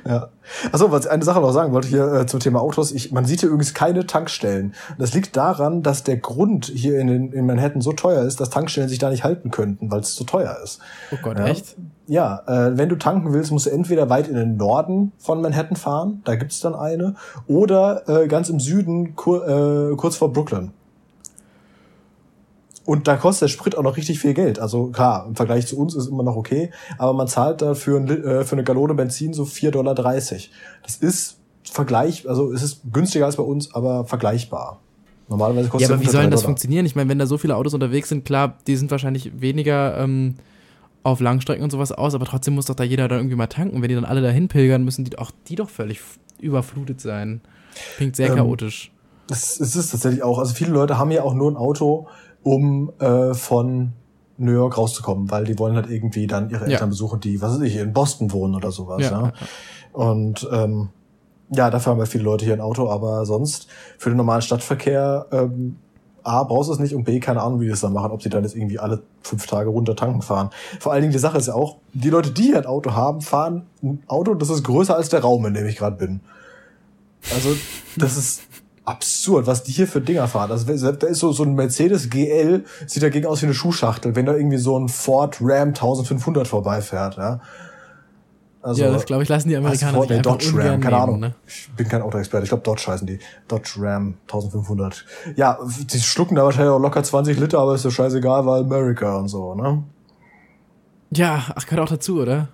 Ja. 0.06 0.30
Achso, 0.72 0.92
was 0.92 1.08
eine 1.08 1.24
Sache 1.24 1.40
noch 1.40 1.52
sagen 1.52 1.74
wollte 1.74 1.88
hier 1.88 2.12
äh, 2.12 2.26
zum 2.26 2.40
Thema 2.40 2.62
Autos. 2.62 2.92
Ich, 2.92 3.12
man 3.12 3.26
sieht 3.26 3.42
hier 3.42 3.50
übrigens 3.50 3.74
keine 3.74 4.06
Tankstellen. 4.06 4.74
Das 4.98 5.14
liegt 5.14 5.36
daran, 5.38 5.84
dass 5.84 6.04
der 6.04 6.18
Grund 6.18 6.66
hier 6.66 7.00
in, 7.00 7.32
in 7.32 7.46
Manhattan 7.46 7.82
so 7.82 7.94
teuer 7.94 8.24
ist, 8.24 8.40
dass 8.40 8.50
Tankstellen 8.50 8.90
sich 8.90 9.00
da 9.00 9.10
nicht 9.10 9.24
halten 9.24 9.52
könnten, 9.52 9.92
weil 9.92 10.02
es 10.02 10.16
zu 10.16 10.24
teuer 10.24 10.58
ist. 10.64 10.80
Oh 11.12 11.18
Gott, 11.22 11.38
ja. 11.38 11.46
echt? 11.46 11.76
Ja, 12.08 12.42
äh, 12.48 12.78
wenn 12.78 12.88
du 12.88 12.96
tanken 12.96 13.34
willst, 13.34 13.52
musst 13.52 13.66
du 13.66 13.70
entweder 13.70 14.10
weit 14.10 14.30
in 14.30 14.36
den 14.36 14.56
Norden 14.56 15.12
von 15.18 15.42
Manhattan 15.42 15.76
fahren, 15.76 16.22
da 16.24 16.36
gibt's 16.36 16.62
dann 16.62 16.74
eine, 16.74 17.16
oder 17.48 18.08
äh, 18.08 18.28
ganz 18.28 18.48
im 18.48 18.62
Süden, 18.62 19.16
kur 19.16 19.92
äh, 19.92 19.96
kurz 19.98 20.16
vor 20.16 20.32
Brooklyn. 20.32 20.72
Und 22.88 23.06
da 23.10 23.18
kostet 23.18 23.42
der 23.44 23.48
Sprit 23.50 23.78
auch 23.78 23.84
noch 23.84 23.98
richtig 23.98 24.18
viel 24.20 24.34
Geld. 24.34 24.60
Also 24.60 24.88
klar, 24.88 25.26
im 25.28 25.36
Vergleich 25.36 25.68
zu 25.68 25.78
uns 25.78 25.94
ist 25.94 26.04
es 26.06 26.10
immer 26.10 26.24
noch 26.24 26.38
okay, 26.38 26.72
aber 26.98 27.12
man 27.12 27.28
zahlt 27.28 27.62
dafür 27.62 28.00
äh, 28.10 28.46
für 28.46 28.54
eine 28.54 28.64
Gallone 28.64 28.94
Benzin 28.94 29.34
so 29.34 29.44
4,30 29.44 29.72
Dollar. 29.72 29.94
Das 29.94 30.96
ist 31.02 31.38
Vergleich, 31.70 32.30
also 32.30 32.54
es 32.54 32.64
ist 32.64 32.80
günstiger 32.94 33.26
als 33.26 33.36
bei 33.36 33.44
uns, 33.44 33.76
aber 33.76 34.06
vergleichbar. 34.06 34.80
Normalerweise 35.28 35.68
kostet 35.68 35.90
Ja, 35.90 35.96
aber 35.96 36.02
wie 36.04 36.08
soll 36.10 36.22
denn 36.22 36.32
das 36.32 36.40
Dollar. 36.40 36.52
funktionieren? 36.52 36.86
Ich 36.86 36.96
meine, 36.96 37.10
wenn 37.10 37.20
da 37.20 37.26
so 37.26 37.38
viele 37.38 37.58
Autos 37.58 37.74
unterwegs 37.74 38.08
sind, 38.08 38.24
klar, 38.24 38.58
die 38.68 38.78
sind 38.78 38.90
wahrscheinlich 38.90 39.42
weniger 39.42 39.98
ähm, 39.98 40.36
auf 41.04 41.20
Langstrecken 41.20 41.66
und 41.66 41.72
sowas 41.72 41.92
aus, 41.92 42.16
aber 42.16 42.24
trotzdem 42.24 42.56
muss 42.56 42.68
doch 42.68 42.76
da 42.76 42.86
jeder 42.86 43.10
dann 43.10 43.20
irgendwie 43.20 43.36
mal 43.36 43.48
tanken. 43.48 43.82
Wenn 43.82 43.90
die 43.90 43.96
dann 43.96 44.06
alle 44.06 44.22
dahin 44.22 44.48
pilgern, 44.48 44.86
müssen 44.86 45.04
die 45.04 45.18
auch 45.18 45.32
die 45.50 45.56
doch 45.56 45.70
völlig 45.70 46.00
überflutet 46.40 47.02
sein. 47.02 47.42
Klingt 47.98 48.16
sehr 48.16 48.30
Ähm, 48.30 48.36
chaotisch. 48.36 48.92
Es, 49.30 49.60
es 49.60 49.76
ist 49.76 49.92
tatsächlich 49.92 50.24
auch, 50.24 50.40
also 50.40 50.54
viele 50.54 50.72
Leute 50.72 50.98
haben 50.98 51.12
ja 51.12 51.24
auch 51.24 51.34
nur 51.34 51.52
ein 51.52 51.58
Auto, 51.58 52.08
um 52.48 52.92
äh, 53.00 53.34
von 53.34 53.94
New 54.38 54.52
York 54.52 54.78
rauszukommen, 54.78 55.30
weil 55.32 55.44
die 55.44 55.58
wollen 55.60 55.76
halt 55.76 55.90
irgendwie 55.90 56.28
dann 56.28 56.50
ihre 56.50 56.66
Ja. 56.66 56.74
Eltern 56.74 56.90
besuchen, 56.90 57.20
die, 57.20 57.42
was 57.42 57.54
weiß 57.54 57.62
ich, 57.62 57.76
in 57.76 57.94
Boston 57.94 58.32
wohnen 58.32 58.56
oder 58.56 58.72
sowas. 58.72 59.02
Ja. 59.04 59.22
Ja. 59.22 59.34
Und 59.94 60.48
ähm, 60.52 60.90
ja, 61.50 61.70
dafür 61.70 61.92
haben 61.92 62.00
wir 62.00 62.06
viele 62.06 62.24
Leute 62.24 62.46
hier 62.46 62.54
ein 62.54 62.62
Auto, 62.62 62.90
aber 62.90 63.26
sonst 63.26 63.68
für 63.98 64.10
den 64.10 64.18
normalen 64.18 64.42
Stadtverkehr 64.42 65.26
ähm, 65.32 65.78
A, 66.24 66.44
brauchst 66.44 66.70
du 66.70 66.74
es 66.74 66.80
nicht 66.80 66.94
und 66.94 67.06
B, 67.06 67.20
keine 67.20 67.42
Ahnung, 67.42 67.62
wie 67.62 67.66
die 67.66 67.72
das 67.72 67.80
dann 67.80 67.94
machen, 67.94 68.12
ob 68.12 68.22
sie 68.22 68.30
dann 68.30 68.44
jetzt 68.44 68.56
irgendwie 68.56 68.80
alle 68.80 69.02
fünf 69.22 69.48
Tage 69.48 69.70
runter 69.70 69.96
tanken 69.96 70.22
fahren. 70.22 70.50
Vor 70.80 70.92
allen 70.92 71.02
Dingen, 71.02 71.14
die 71.14 71.20
Sache 71.20 71.38
ist 71.38 71.48
ja 71.48 71.54
auch, 71.54 71.78
die 71.94 72.10
Leute, 72.10 72.32
die 72.32 72.44
hier 72.44 72.58
ein 72.58 72.66
Auto 72.66 72.92
haben, 72.92 73.22
fahren 73.22 73.66
ein 73.82 74.04
Auto, 74.08 74.34
das 74.34 74.50
ist 74.50 74.64
größer 74.64 74.96
als 74.96 75.10
der 75.10 75.22
Raum, 75.22 75.46
in 75.46 75.54
dem 75.54 75.66
ich 75.66 75.78
gerade 75.78 75.96
bin. 75.96 76.20
Also, 77.34 77.56
das 77.96 78.18
ist 78.18 78.42
absurd, 78.88 79.48
was 79.48 79.64
die 79.64 79.72
hier 79.72 79.88
für 79.88 80.02
Dinger 80.02 80.28
fahren. 80.28 80.52
Also, 80.52 80.92
da 80.92 81.08
ist 81.08 81.20
so, 81.20 81.32
so 81.34 81.44
ein 81.44 81.56
Mercedes 81.56 82.10
GL, 82.10 82.64
sieht 82.86 83.04
dagegen 83.04 83.26
aus 83.26 83.42
wie 83.42 83.48
eine 83.48 83.54
Schuhschachtel, 83.54 84.16
wenn 84.16 84.26
da 84.26 84.34
irgendwie 84.34 84.58
so 84.58 84.80
ein 84.80 84.88
Ford 84.88 85.38
Ram 85.42 85.70
1500 85.70 86.48
vorbeifährt, 86.48 87.18
ja. 87.18 87.42
Also, 88.62 88.84
ja, 88.84 88.92
das 88.92 89.06
glaube 89.06 89.24
ich, 89.24 89.30
lassen 89.30 89.50
die 89.50 89.56
Amerikaner 89.56 89.94
Ford, 89.94 90.10
nee, 90.10 90.20
Dodge 90.20 90.48
Ram, 90.54 90.80
keine 90.80 90.80
nehmen, 90.80 90.94
Ahnung. 90.94 91.20
Ne? 91.20 91.36
Ich 91.46 91.70
bin 91.76 91.88
kein 91.88 92.02
Autoexperte. 92.02 92.44
Ich 92.44 92.50
glaube, 92.50 92.64
Dodge 92.64 92.86
heißen 92.88 93.08
die. 93.08 93.20
Dodge 93.48 93.76
Ram 93.78 94.16
1500. 94.24 95.06
Ja, 95.36 95.60
die 95.86 96.00
schlucken 96.00 96.36
da 96.36 96.44
wahrscheinlich 96.44 96.72
auch 96.72 96.80
locker 96.80 97.04
20 97.04 97.40
Liter, 97.40 97.60
aber 97.60 97.76
ist 97.76 97.86
ja 97.86 97.92
scheißegal, 97.92 98.46
weil 98.46 98.62
America 98.62 99.18
und 99.18 99.28
so, 99.28 99.54
ne? 99.56 99.84
Ja, 101.12 101.44
ach, 101.56 101.66
gehört 101.66 101.88
auch 101.88 101.94
dazu, 101.94 102.22
oder? 102.22 102.50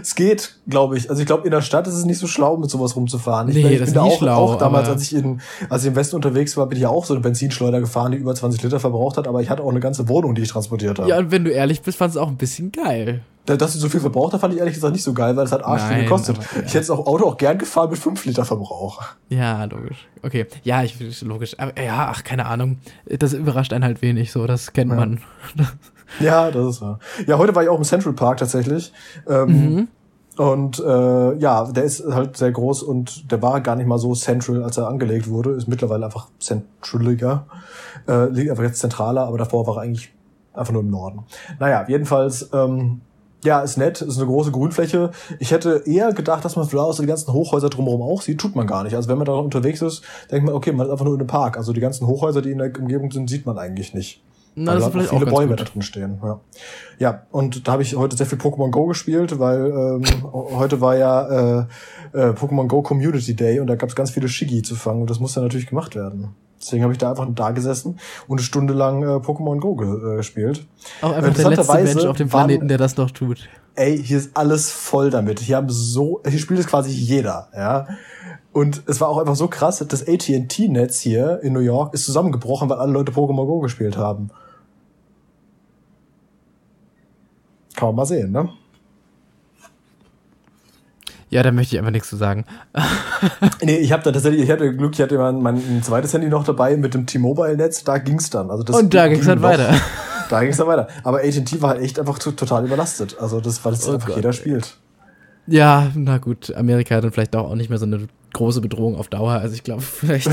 Es 0.00 0.14
geht, 0.14 0.56
glaube 0.68 0.96
ich. 0.96 1.10
Also 1.10 1.20
ich 1.20 1.26
glaube, 1.26 1.44
in 1.44 1.50
der 1.50 1.60
Stadt 1.60 1.86
ist 1.86 1.94
es 1.94 2.04
nicht 2.04 2.18
so 2.18 2.26
schlau, 2.26 2.56
mit 2.56 2.70
sowas 2.70 2.96
rumzufahren. 2.96 3.48
Ich, 3.48 3.54
Nee, 3.56 3.60
ich 3.74 3.78
das 3.78 3.78
bin 3.78 3.86
ist 3.88 3.96
da 3.96 4.02
auch, 4.02 4.18
schlau, 4.18 4.36
auch 4.44 4.58
damals, 4.58 4.88
als 4.88 5.02
ich 5.02 5.14
in, 5.14 5.40
als 5.68 5.82
ich 5.82 5.88
im 5.88 5.96
Westen 5.96 6.16
unterwegs 6.16 6.56
war, 6.56 6.66
bin 6.66 6.76
ich 6.76 6.82
ja 6.82 6.88
auch 6.88 7.04
so 7.04 7.12
eine 7.14 7.20
Benzinschleuder 7.22 7.80
gefahren, 7.80 8.12
die 8.12 8.18
über 8.18 8.34
20 8.34 8.62
Liter 8.62 8.80
verbraucht 8.80 9.16
hat, 9.18 9.28
aber 9.28 9.42
ich 9.42 9.50
hatte 9.50 9.62
auch 9.62 9.70
eine 9.70 9.80
ganze 9.80 10.08
Wohnung, 10.08 10.34
die 10.34 10.42
ich 10.42 10.48
transportiert 10.48 10.98
habe. 10.98 11.08
Ja, 11.10 11.18
und 11.18 11.30
wenn 11.30 11.44
du 11.44 11.50
ehrlich 11.50 11.82
bist, 11.82 11.98
fandest 11.98 12.16
du 12.16 12.20
auch 12.20 12.28
ein 12.28 12.36
bisschen 12.36 12.72
geil. 12.72 13.20
Da- 13.44 13.56
Dass 13.56 13.74
sie 13.74 13.78
so 13.78 13.88
viel 13.88 14.00
verbraucht 14.00 14.32
hat, 14.32 14.40
fand 14.40 14.54
ich 14.54 14.58
ehrlich 14.60 14.74
gesagt 14.74 14.92
nicht 14.92 15.04
so 15.04 15.12
geil, 15.12 15.36
weil 15.36 15.44
es 15.44 15.52
hat 15.52 15.64
arsch 15.64 15.82
viel 15.82 16.02
gekostet. 16.02 16.36
aber 16.36 16.44
ja. 16.46 16.62
Ich 16.66 16.74
hätte 16.74 16.78
das 16.78 16.90
auch 16.90 17.06
Auto 17.06 17.26
auch 17.26 17.36
gern 17.36 17.58
gefahren 17.58 17.90
mit 17.90 17.98
5 17.98 18.24
Liter 18.24 18.44
Verbrauch. 18.44 19.02
Ja, 19.28 19.62
logisch. 19.64 20.08
Okay, 20.22 20.46
ja, 20.64 20.82
ich 20.82 20.96
logisch. 21.22 21.54
Aber 21.58 21.80
ja, 21.80 22.08
ach, 22.10 22.24
keine 22.24 22.46
Ahnung. 22.46 22.78
Das 23.08 23.34
überrascht 23.34 23.72
einen 23.72 23.84
halt 23.84 24.02
wenig, 24.02 24.32
so, 24.32 24.46
das 24.48 24.72
kennt 24.72 24.90
Ja. 24.90 24.96
man. 24.96 25.20
Ja, 26.20 26.50
das 26.50 26.66
ist 26.76 26.80
wahr. 26.82 26.98
Ja, 27.26 27.38
heute 27.38 27.54
war 27.54 27.62
ich 27.62 27.68
auch 27.68 27.78
im 27.78 27.84
Central 27.84 28.12
Park 28.14 28.38
tatsächlich. 28.38 28.92
Ähm, 29.28 29.48
Mhm. 29.48 29.88
Und 30.36 30.78
äh, 30.80 31.34
ja, 31.38 31.64
der 31.64 31.84
ist 31.84 32.04
halt 32.04 32.36
sehr 32.36 32.52
groß 32.52 32.82
und 32.82 33.30
der 33.32 33.40
war 33.40 33.60
gar 33.62 33.74
nicht 33.74 33.86
mal 33.86 33.98
so 33.98 34.14
central, 34.14 34.62
als 34.62 34.76
er 34.76 34.86
angelegt 34.86 35.30
wurde. 35.30 35.52
Ist 35.52 35.66
mittlerweile 35.66 36.04
einfach 36.04 36.28
centraliger. 36.38 37.46
Äh, 38.06 38.26
liegt 38.26 38.50
einfach 38.50 38.62
jetzt 38.62 38.80
zentraler, 38.80 39.22
aber 39.22 39.38
davor 39.38 39.66
war 39.66 39.76
er 39.76 39.82
eigentlich 39.82 40.12
einfach 40.52 40.74
nur 40.74 40.82
im 40.82 40.90
Norden. 40.90 41.20
Naja, 41.58 41.86
jedenfalls, 41.88 42.50
ähm, 42.52 43.00
ja, 43.44 43.60
ist 43.60 43.78
nett, 43.78 44.02
ist 44.02 44.18
eine 44.18 44.26
große 44.26 44.50
Grünfläche. 44.50 45.10
Ich 45.38 45.52
hätte 45.52 45.82
eher 45.86 46.12
gedacht, 46.12 46.44
dass 46.44 46.56
man 46.56 46.66
vielleicht 46.66 46.98
die 46.98 47.06
ganzen 47.06 47.32
Hochhäuser 47.32 47.70
drumherum 47.70 48.02
auch 48.02 48.20
sieht, 48.20 48.38
tut 48.38 48.56
man 48.56 48.66
gar 48.66 48.82
nicht. 48.82 48.94
Also 48.94 49.08
wenn 49.08 49.18
man 49.18 49.26
da 49.26 49.32
unterwegs 49.32 49.80
ist, 49.80 50.02
denkt 50.30 50.44
man, 50.44 50.54
okay, 50.54 50.72
man 50.72 50.86
ist 50.86 50.92
einfach 50.92 51.04
nur 51.04 51.14
in 51.14 51.20
einem 51.20 51.28
Park. 51.28 51.56
Also 51.56 51.72
die 51.72 51.80
ganzen 51.80 52.06
Hochhäuser, 52.06 52.42
die 52.42 52.50
in 52.50 52.58
der 52.58 52.78
Umgebung 52.78 53.10
sind, 53.10 53.30
sieht 53.30 53.46
man 53.46 53.56
eigentlich 53.56 53.94
nicht. 53.94 54.22
Na, 54.58 54.72
Weil 54.72 54.78
das 54.78 54.84
da 54.86 54.90
vielleicht 54.90 55.10
viele 55.10 55.26
auch 55.26 55.30
Bäume 55.30 55.54
da 55.54 55.64
drin 55.64 55.82
stehen. 55.82 56.18
Ja, 56.22 56.40
ja 56.98 57.22
und 57.30 57.68
da 57.68 57.72
habe 57.72 57.82
ich 57.82 57.94
heute 57.94 58.16
sehr 58.16 58.24
viel 58.24 58.38
Pokémon 58.38 58.70
Go 58.70 58.86
gespielt, 58.86 59.38
weil 59.38 59.66
ähm, 59.66 60.02
heute 60.32 60.80
war 60.80 60.96
ja 60.96 61.60
äh, 61.60 61.66
äh, 62.14 62.30
Pokémon 62.30 62.66
Go 62.66 62.80
Community 62.80 63.36
Day 63.36 63.60
und 63.60 63.66
da 63.66 63.76
gab 63.76 63.90
es 63.90 63.94
ganz 63.94 64.10
viele 64.10 64.28
Shiggy 64.28 64.62
zu 64.62 64.74
fangen 64.74 65.02
und 65.02 65.10
das 65.10 65.20
musste 65.20 65.40
natürlich 65.42 65.66
gemacht 65.66 65.94
werden. 65.94 66.34
Deswegen 66.58 66.82
habe 66.84 66.92
ich 66.94 66.98
da 66.98 67.10
einfach 67.10 67.28
da 67.34 67.50
gesessen 67.50 67.98
und 68.28 68.38
eine 68.38 68.44
Stunde 68.44 68.72
lang 68.72 69.02
äh, 69.02 69.06
Pokémon 69.16 69.60
Go 69.60 69.76
ge 69.76 69.88
äh, 69.88 70.16
gespielt. 70.16 70.66
Auch 71.02 71.12
einfach 71.12 71.34
der 71.34 71.50
letzte 71.50 71.74
Mensch 71.74 72.04
auf 72.06 72.16
dem 72.16 72.32
waren- 72.32 72.46
Planeten, 72.46 72.68
der 72.68 72.78
das 72.78 72.96
noch 72.96 73.10
tut. 73.10 73.46
Ey, 73.74 74.02
hier 74.02 74.16
ist 74.16 74.34
alles 74.34 74.70
voll 74.70 75.10
damit. 75.10 75.38
Hier 75.38 75.56
haben 75.56 75.68
so, 75.68 76.22
hier 76.26 76.38
spielt 76.38 76.60
es 76.60 76.66
quasi 76.66 76.90
jeder, 76.90 77.48
ja. 77.54 77.86
Und 78.52 78.84
es 78.86 79.02
war 79.02 79.10
auch 79.10 79.18
einfach 79.18 79.36
so 79.36 79.48
krass, 79.48 79.84
das 79.86 80.08
AT&T-Netz 80.08 80.98
hier 80.98 81.40
in 81.42 81.52
New 81.52 81.60
York 81.60 81.92
ist 81.92 82.06
zusammengebrochen, 82.06 82.70
weil 82.70 82.78
alle 82.78 82.92
Leute 82.92 83.12
Pokémon 83.12 83.44
Go 83.44 83.60
gespielt 83.60 83.98
haben. 83.98 84.30
Kann 87.76 87.88
man 87.88 87.94
mal 87.96 88.06
sehen, 88.06 88.32
ne? 88.32 88.48
Ja, 91.28 91.42
da 91.42 91.50
möchte 91.50 91.74
ich 91.74 91.78
einfach 91.80 91.90
nichts 91.92 92.08
zu 92.08 92.16
sagen. 92.16 92.44
Nee, 93.62 93.78
ich 93.78 93.92
habe 93.92 94.02
da 94.02 94.12
tatsächlich, 94.12 94.42
ich 94.42 94.50
hatte 94.50 94.74
Glück, 94.76 94.92
ich 94.94 95.00
hatte 95.00 95.16
mein, 95.18 95.42
mein 95.42 95.82
zweites 95.82 96.12
Handy 96.12 96.28
noch 96.28 96.44
dabei 96.44 96.76
mit 96.76 96.92
dem 96.94 97.06
T-Mobile-Netz, 97.06 97.82
da 97.84 97.96
ging's 97.98 98.28
dann. 98.30 98.50
Also 98.50 98.62
das 98.62 98.76
Und 98.76 98.92
da 98.92 99.08
ging's 99.08 99.20
ging 99.20 99.28
dann 99.28 99.40
noch. 99.40 99.48
weiter. 99.48 99.74
Da 100.28 100.42
ging's 100.42 100.56
dann 100.56 100.66
weiter. 100.66 100.88
Aber 101.04 101.18
AT&T 101.20 101.62
war 101.62 101.70
halt 101.70 101.82
echt 101.82 101.98
einfach 102.00 102.18
to- 102.18 102.32
total 102.32 102.64
überlastet. 102.66 103.16
Also 103.20 103.40
das, 103.40 103.64
weil 103.64 103.72
das 103.72 103.88
Oh 103.88 103.92
einfach 103.94 104.08
Gott, 104.08 104.16
jeder 104.16 104.30
ey. 104.30 104.34
spielt. 104.34 104.76
Ja, 105.46 105.90
na 105.94 106.18
gut, 106.18 106.52
Amerika 106.56 106.96
hat 106.96 107.04
dann 107.04 107.12
vielleicht 107.12 107.36
auch 107.36 107.54
nicht 107.54 107.70
mehr 107.70 107.78
so 107.78 107.86
eine 107.86 108.08
große 108.34 108.60
Bedrohung 108.60 108.96
auf 108.96 109.06
Dauer. 109.08 109.32
Also 109.34 109.54
ich 109.54 109.62
glaube, 109.62 109.82
vielleicht 109.82 110.28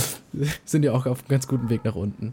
sind 0.64 0.80
die 0.82 0.88
auch 0.90 1.04
auf 1.06 1.18
einem 1.20 1.28
ganz 1.28 1.46
guten 1.46 1.68
Weg 1.68 1.84
nach 1.84 1.94
unten. 1.94 2.32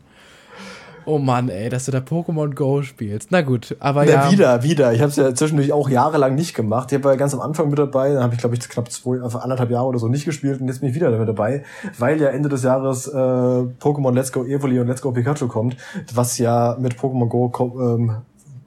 Oh 1.07 1.19
Mann, 1.19 1.49
ey, 1.49 1.69
dass 1.69 1.85
du 1.85 1.91
da 1.91 1.99
Pokémon 1.99 2.53
Go 2.55 2.81
spielst. 2.81 3.31
Na 3.31 3.41
gut, 3.41 3.75
aber 3.79 4.05
Ja, 4.05 4.25
ja. 4.25 4.31
wieder, 4.31 4.63
wieder. 4.63 4.93
Ich 4.93 5.01
habe 5.01 5.09
es 5.09 5.15
ja 5.17 5.33
zwischendurch 5.35 5.71
auch 5.71 5.87
jahrelang 5.89 6.33
nicht 6.35 6.55
gemacht. 6.55 6.91
Ich 6.91 7.03
war 7.03 7.11
ja 7.11 7.17
ganz 7.17 7.33
am 7.33 7.41
Anfang 7.41 7.69
mit 7.69 7.77
dabei, 7.77 8.13
dann 8.13 8.23
habe 8.23 8.33
ich, 8.33 8.39
glaube 8.39 8.55
ich, 8.55 8.67
knapp 8.67 8.91
zwei, 8.91 9.21
also 9.21 9.37
anderthalb 9.37 9.69
Jahre 9.69 9.85
oder 9.85 9.99
so 9.99 10.07
nicht 10.07 10.25
gespielt 10.25 10.59
und 10.61 10.67
jetzt 10.67 10.79
bin 10.79 10.89
ich 10.89 10.95
wieder 10.95 11.11
damit 11.11 11.27
dabei, 11.29 11.63
weil 11.99 12.19
ja 12.19 12.29
Ende 12.29 12.49
des 12.49 12.63
Jahres 12.63 13.07
äh, 13.07 13.11
Pokémon 13.13 14.13
Let's 14.13 14.31
Go 14.31 14.45
Evoli 14.45 14.79
und 14.79 14.87
Let's 14.87 15.01
Go 15.01 15.11
Pikachu 15.11 15.47
kommt, 15.47 15.77
was 16.13 16.37
ja 16.39 16.75
mit 16.79 16.95
Pokémon 16.95 17.27
Go 17.29 17.51
ähm, 17.79 18.11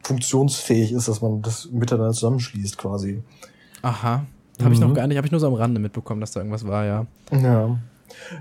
funktionsfähig 0.02 0.92
ist, 0.92 1.08
dass 1.08 1.20
man 1.20 1.42
das 1.42 1.68
miteinander 1.72 2.12
zusammenschließt 2.12 2.78
quasi. 2.78 3.22
Aha. 3.82 4.22
Habe 4.62 4.74
ich 4.74 4.80
noch 4.80 4.88
Mhm. 4.88 4.94
gar 4.94 5.06
nicht, 5.06 5.16
habe 5.16 5.26
ich 5.26 5.30
nur 5.30 5.40
so 5.40 5.46
am 5.46 5.54
Rande 5.54 5.80
mitbekommen, 5.80 6.20
dass 6.20 6.32
da 6.32 6.40
irgendwas 6.40 6.66
war, 6.66 6.84
ja. 6.84 7.06
Ja. 7.30 7.78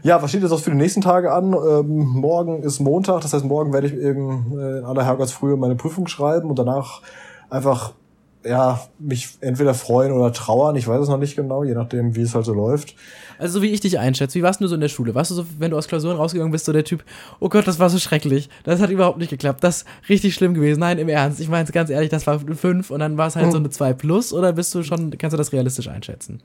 Ja, 0.04 0.22
was 0.22 0.30
steht 0.30 0.42
jetzt 0.44 0.52
auch 0.52 0.60
für 0.60 0.72
die 0.72 0.78
nächsten 0.78 1.02
Tage 1.02 1.32
an? 1.32 1.54
Ähm, 1.54 1.88
morgen 2.08 2.64
ist 2.64 2.80
Montag, 2.80 3.22
das 3.22 3.34
heißt, 3.34 3.46
morgen 3.46 3.74
werde 3.74 3.88
ich 3.88 3.94
eben 3.94 4.58
äh, 4.58 4.80
in 4.80 4.86
aller 4.86 5.06
Herrgottsfrühe 5.06 5.56
meine 5.58 5.76
Prüfung 5.76 6.08
schreiben 6.08 6.50
und 6.50 6.58
danach 6.60 7.02
einfach, 7.50 7.94
ja, 8.46 8.80
mich 9.00 9.38
entweder 9.42 9.74
freuen 9.74 10.12
oder 10.14 10.32
trauern. 10.32 10.76
Ich 10.76 10.88
weiß 10.88 11.02
es 11.02 11.10
noch 11.10 11.18
nicht 11.18 11.36
genau, 11.36 11.64
je 11.64 11.74
nachdem, 11.74 12.16
wie 12.16 12.22
es 12.22 12.34
halt 12.34 12.46
so 12.46 12.54
läuft. 12.54 12.96
Also 13.40 13.60
so 13.60 13.62
wie 13.62 13.68
ich 13.72 13.82
dich 13.82 14.00
einschätze, 14.00 14.36
wie 14.40 14.44
warst 14.44 14.62
du 14.62 14.68
so 14.68 14.76
in 14.76 14.82
der 14.82 14.88
Schule? 14.88 15.14
Warst 15.16 15.32
du 15.32 15.36
so, 15.36 15.46
wenn 15.60 15.72
du 15.72 15.78
aus 15.78 15.88
Klausuren 15.88 16.18
rausgegangen 16.18 16.52
bist, 16.52 16.66
so 16.66 16.74
der 16.74 16.84
Typ, 16.86 17.04
oh 17.40 17.50
Gott, 17.50 17.68
das 17.68 17.78
war 17.78 17.90
so 17.90 17.98
schrecklich, 18.00 18.50
das 18.64 18.80
hat 18.82 18.90
überhaupt 18.90 19.18
nicht 19.18 19.30
geklappt, 19.30 19.64
das 19.64 19.78
ist 19.82 19.88
richtig 20.10 20.34
schlimm 20.34 20.54
gewesen. 20.54 20.80
Nein, 20.80 20.98
im 20.98 21.10
Ernst, 21.10 21.40
ich 21.40 21.50
meine 21.50 21.70
ganz 21.70 21.90
ehrlich, 21.90 22.10
das 22.10 22.26
war 22.26 22.40
eine 22.40 22.56
5 22.56 22.90
und 22.90 23.00
dann 23.00 23.18
war 23.18 23.28
es 23.28 23.36
halt 23.36 23.48
Mhm. 23.48 23.52
so 23.52 23.58
eine 23.58 23.70
2 23.70 23.94
plus 23.94 24.34
oder 24.34 24.54
bist 24.54 24.74
du 24.74 24.82
schon, 24.84 25.12
kannst 25.18 25.34
du 25.34 25.38
das 25.38 25.52
realistisch 25.52 25.88
einschätzen? 25.90 26.40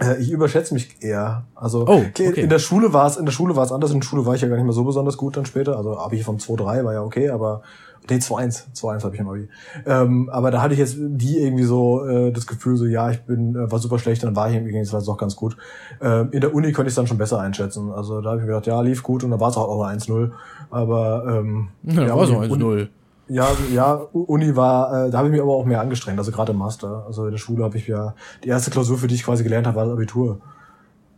Äh, 0.00 0.20
ich 0.20 0.30
überschätze 0.30 0.74
mich 0.74 0.96
eher. 1.00 1.44
Also 1.54 1.86
Oh, 1.86 2.02
okay, 2.08 2.30
in 2.40 2.48
der 2.48 2.58
Schule 2.58 2.92
war 2.92 3.06
es, 3.06 3.16
in 3.16 3.24
der 3.26 3.32
Schule 3.32 3.56
war 3.56 3.64
es 3.64 3.72
anders. 3.72 3.90
In 3.92 4.00
der 4.00 4.06
Schule 4.06 4.24
war 4.26 4.34
ich 4.34 4.40
ja 4.40 4.48
gar 4.48 4.56
nicht 4.56 4.64
mehr 4.64 4.72
so 4.72 4.84
besonders 4.84 5.16
gut 5.16 5.36
dann 5.36 5.44
später. 5.46 5.76
Also 5.76 5.96
Abi 5.98 6.22
vom 6.22 6.36
2-3 6.38 6.84
war 6.84 6.92
ja 6.94 7.02
okay, 7.02 7.28
aber 7.30 7.62
nee, 8.08 8.16
2-1, 8.16 8.64
2-1 8.74 9.04
habe 9.04 9.14
ich 9.14 9.20
im 9.20 9.28
Abi. 9.28 9.48
Ähm, 9.86 10.28
aber 10.32 10.50
da 10.50 10.62
hatte 10.62 10.72
ich 10.74 10.80
jetzt 10.80 10.96
nie 10.98 11.36
irgendwie 11.38 11.64
so 11.64 12.04
äh, 12.06 12.32
das 12.32 12.46
Gefühl, 12.46 12.76
so 12.76 12.86
ja, 12.86 13.10
ich 13.10 13.20
bin 13.22 13.54
äh, 13.54 13.70
war 13.70 13.78
super 13.78 13.98
schlecht, 13.98 14.24
dann 14.24 14.34
war 14.34 14.48
ich 14.48 14.56
irgendwie 14.56 14.74
war 14.92 14.98
es 15.00 15.04
doch 15.06 15.18
ganz 15.18 15.36
gut. 15.36 15.56
Ähm, 16.00 16.28
in 16.32 16.40
der 16.40 16.54
Uni 16.54 16.72
konnte 16.72 16.88
ich 16.88 16.92
es 16.92 16.96
dann 16.96 17.06
schon 17.06 17.18
besser 17.18 17.38
einschätzen. 17.38 17.92
Also 17.92 18.20
da 18.22 18.30
habe 18.30 18.38
ich 18.40 18.46
mir 18.46 18.52
gedacht, 18.52 18.66
ja, 18.66 18.80
lief 18.80 19.02
gut 19.02 19.22
und 19.24 19.30
dann 19.30 19.40
war 19.40 19.50
es 19.50 19.56
auch 19.56 19.68
auch 19.68 19.82
eine 19.84 19.98
1-0. 20.00 20.30
Aber 20.70 21.24
ähm, 21.28 21.68
Ja, 21.84 22.16
war 22.16 22.26
so 22.26 22.38
Uni- 22.38 22.48
1-0. 22.64 22.88
Ja, 23.32 23.48
ja, 23.72 23.94
Uni 24.12 24.54
war, 24.56 25.06
äh, 25.06 25.10
da 25.10 25.18
habe 25.18 25.28
ich 25.28 25.32
mich 25.32 25.40
aber 25.40 25.54
auch 25.54 25.64
mehr 25.64 25.80
angestrengt, 25.80 26.18
also 26.18 26.30
gerade 26.30 26.52
im 26.52 26.58
Master. 26.58 27.04
Also 27.06 27.24
in 27.24 27.30
der 27.30 27.38
Schule 27.38 27.64
habe 27.64 27.78
ich 27.78 27.86
ja, 27.86 28.14
die 28.44 28.48
erste 28.48 28.70
Klausur, 28.70 28.98
für 28.98 29.06
die 29.06 29.14
ich 29.14 29.24
quasi 29.24 29.42
gelernt 29.42 29.66
habe, 29.66 29.76
war 29.76 29.84
das 29.86 29.94
Abitur. 29.94 30.40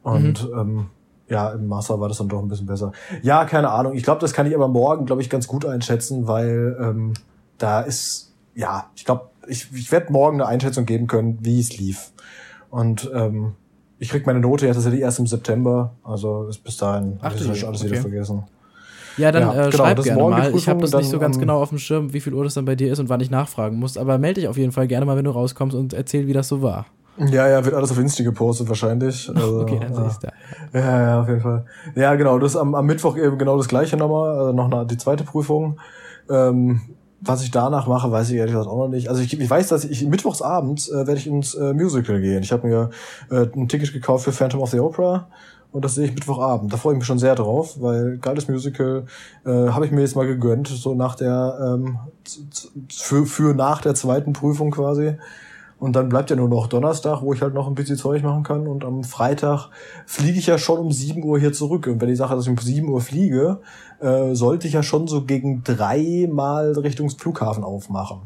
Und 0.02 0.48
ähm, 0.54 0.86
ja, 1.28 1.50
im 1.50 1.66
Master 1.66 1.98
war 1.98 2.08
das 2.08 2.18
dann 2.18 2.28
doch 2.28 2.40
ein 2.40 2.48
bisschen 2.48 2.66
besser. 2.66 2.92
Ja, 3.22 3.44
keine 3.46 3.70
Ahnung. 3.70 3.94
Ich 3.94 4.04
glaube, 4.04 4.20
das 4.20 4.32
kann 4.32 4.46
ich 4.46 4.54
aber 4.54 4.68
morgen, 4.68 5.06
glaube 5.06 5.22
ich, 5.22 5.30
ganz 5.30 5.48
gut 5.48 5.66
einschätzen, 5.66 6.28
weil 6.28 6.76
ähm, 6.80 7.14
da 7.58 7.80
ist, 7.80 8.32
ja, 8.54 8.90
ich 8.94 9.04
glaube, 9.04 9.30
ich, 9.48 9.72
ich 9.74 9.90
werde 9.90 10.12
morgen 10.12 10.40
eine 10.40 10.48
Einschätzung 10.48 10.86
geben 10.86 11.08
können, 11.08 11.38
wie 11.40 11.58
es 11.58 11.76
lief. 11.76 12.12
Und 12.70 13.10
ähm, 13.12 13.54
ich 13.98 14.08
krieg 14.10 14.24
meine 14.24 14.40
Note 14.40 14.66
ja 14.66 14.72
tatsächlich 14.72 15.00
erst 15.00 15.18
im 15.18 15.26
September, 15.26 15.94
also 16.04 16.46
ist 16.46 16.62
bis 16.62 16.76
dahin 16.76 17.18
habe 17.22 17.34
ich 17.34 17.66
alles 17.66 17.80
okay. 17.80 17.90
wieder 17.90 18.00
vergessen. 18.00 18.44
Ja, 19.16 19.32
dann 19.32 19.42
Ja, 19.42 19.52
äh, 19.52 19.70
genau, 19.70 19.84
schreib 19.84 20.02
gerne 20.02 20.22
mal. 20.22 20.54
Ich 20.54 20.68
habe 20.68 20.80
das 20.80 20.92
nicht 20.92 21.08
so 21.08 21.18
ganz 21.18 21.36
ähm, 21.36 21.40
genau 21.40 21.60
auf 21.60 21.68
dem 21.68 21.78
Schirm, 21.78 22.12
wie 22.12 22.20
viel 22.20 22.34
Uhr 22.34 22.44
das 22.44 22.54
dann 22.54 22.64
bei 22.64 22.74
dir 22.74 22.92
ist 22.92 22.98
und 22.98 23.08
wann 23.08 23.20
ich 23.20 23.30
nachfragen 23.30 23.78
muss. 23.78 23.96
Aber 23.96 24.18
melde 24.18 24.40
dich 24.40 24.48
auf 24.48 24.56
jeden 24.56 24.72
Fall 24.72 24.86
gerne 24.86 25.06
mal, 25.06 25.16
wenn 25.16 25.24
du 25.24 25.30
rauskommst 25.30 25.76
und 25.76 25.92
erzähl, 25.92 26.26
wie 26.26 26.32
das 26.32 26.48
so 26.48 26.62
war. 26.62 26.86
Ja, 27.16 27.48
ja, 27.48 27.64
wird 27.64 27.74
alles 27.74 27.92
auf 27.92 27.98
Insta 27.98 28.24
gepostet 28.24 28.68
wahrscheinlich. 28.68 29.30
Also, 29.34 29.60
okay, 29.60 29.78
dann 29.80 29.94
sehe 29.94 30.08
ich 30.08 30.18
da. 30.18 30.32
Ja, 30.72 31.00
ja, 31.00 31.20
auf 31.20 31.28
jeden 31.28 31.40
Fall. 31.40 31.64
Ja, 31.94 32.14
genau, 32.16 32.38
das 32.38 32.56
am, 32.56 32.74
am 32.74 32.86
Mittwoch 32.86 33.16
eben 33.16 33.38
genau 33.38 33.56
das 33.56 33.68
gleiche 33.68 33.96
nochmal, 33.96 34.36
also 34.36 34.52
noch 34.52 34.70
eine, 34.70 34.86
die 34.86 34.96
zweite 34.96 35.24
Prüfung. 35.24 35.78
Ähm, 36.28 36.80
was 37.24 37.42
ich 37.42 37.50
danach 37.50 37.86
mache, 37.86 38.10
weiß 38.10 38.30
ich 38.30 38.36
ehrlich 38.36 38.54
gesagt 38.54 38.68
auch 38.68 38.78
noch 38.78 38.88
nicht. 38.88 39.08
Also 39.08 39.22
ich, 39.22 39.38
ich 39.38 39.50
weiß, 39.50 39.68
dass 39.68 39.84
ich 39.84 40.06
mittwochsabends 40.06 40.88
äh, 40.88 41.06
werde 41.06 41.16
ich 41.16 41.26
ins 41.26 41.54
äh, 41.54 41.72
Musical 41.72 42.20
gehen. 42.20 42.42
Ich 42.42 42.52
habe 42.52 42.66
mir 42.66 42.90
äh, 43.30 43.46
ein 43.54 43.68
Ticket 43.68 43.92
gekauft 43.92 44.24
für 44.24 44.32
Phantom 44.32 44.60
of 44.60 44.70
the 44.70 44.80
Opera 44.80 45.28
und 45.72 45.84
das 45.84 45.96
sehe 45.96 46.06
ich 46.06 46.14
Mittwochabend. 46.14 46.72
Da 46.72 46.76
freue 46.76 46.94
ich 46.94 46.98
mich 46.98 47.06
schon 47.06 47.18
sehr 47.18 47.34
drauf, 47.34 47.80
weil 47.80 48.18
geiles 48.18 48.48
Musical 48.48 49.06
äh, 49.44 49.50
habe 49.50 49.86
ich 49.86 49.92
mir 49.92 50.02
jetzt 50.02 50.14
mal 50.14 50.26
gegönnt, 50.26 50.68
so 50.68 50.94
nach 50.94 51.16
der 51.16 51.58
ähm, 51.60 51.98
für, 52.88 53.26
für 53.26 53.54
nach 53.54 53.80
der 53.80 53.94
zweiten 53.94 54.32
Prüfung 54.32 54.70
quasi. 54.70 55.16
Und 55.78 55.96
dann 55.96 56.08
bleibt 56.08 56.30
ja 56.30 56.36
nur 56.36 56.48
noch 56.48 56.68
Donnerstag, 56.68 57.20
wo 57.22 57.32
ich 57.32 57.42
halt 57.42 57.52
noch 57.52 57.66
ein 57.66 57.74
bisschen 57.74 57.96
Zeug 57.96 58.22
machen 58.22 58.42
kann. 58.42 58.66
Und 58.66 58.84
am 58.84 59.04
Freitag 59.04 59.68
fliege 60.06 60.38
ich 60.38 60.46
ja 60.46 60.56
schon 60.56 60.78
um 60.78 60.92
7 60.92 61.22
Uhr 61.22 61.38
hier 61.38 61.52
zurück. 61.52 61.86
Und 61.86 62.00
wenn 62.00 62.08
ich 62.08 62.18
sage, 62.18 62.34
dass 62.34 62.44
ich 62.44 62.50
um 62.50 62.56
7 62.56 62.88
Uhr 62.88 63.00
fliege, 63.00 63.60
äh, 64.00 64.34
sollte 64.34 64.66
ich 64.66 64.74
ja 64.74 64.82
schon 64.82 65.08
so 65.08 65.24
gegen 65.24 65.62
drei 65.64 66.28
Mal 66.30 66.72
Richtung 66.72 67.10
Flughafen 67.10 67.64
aufmachen. 67.64 68.22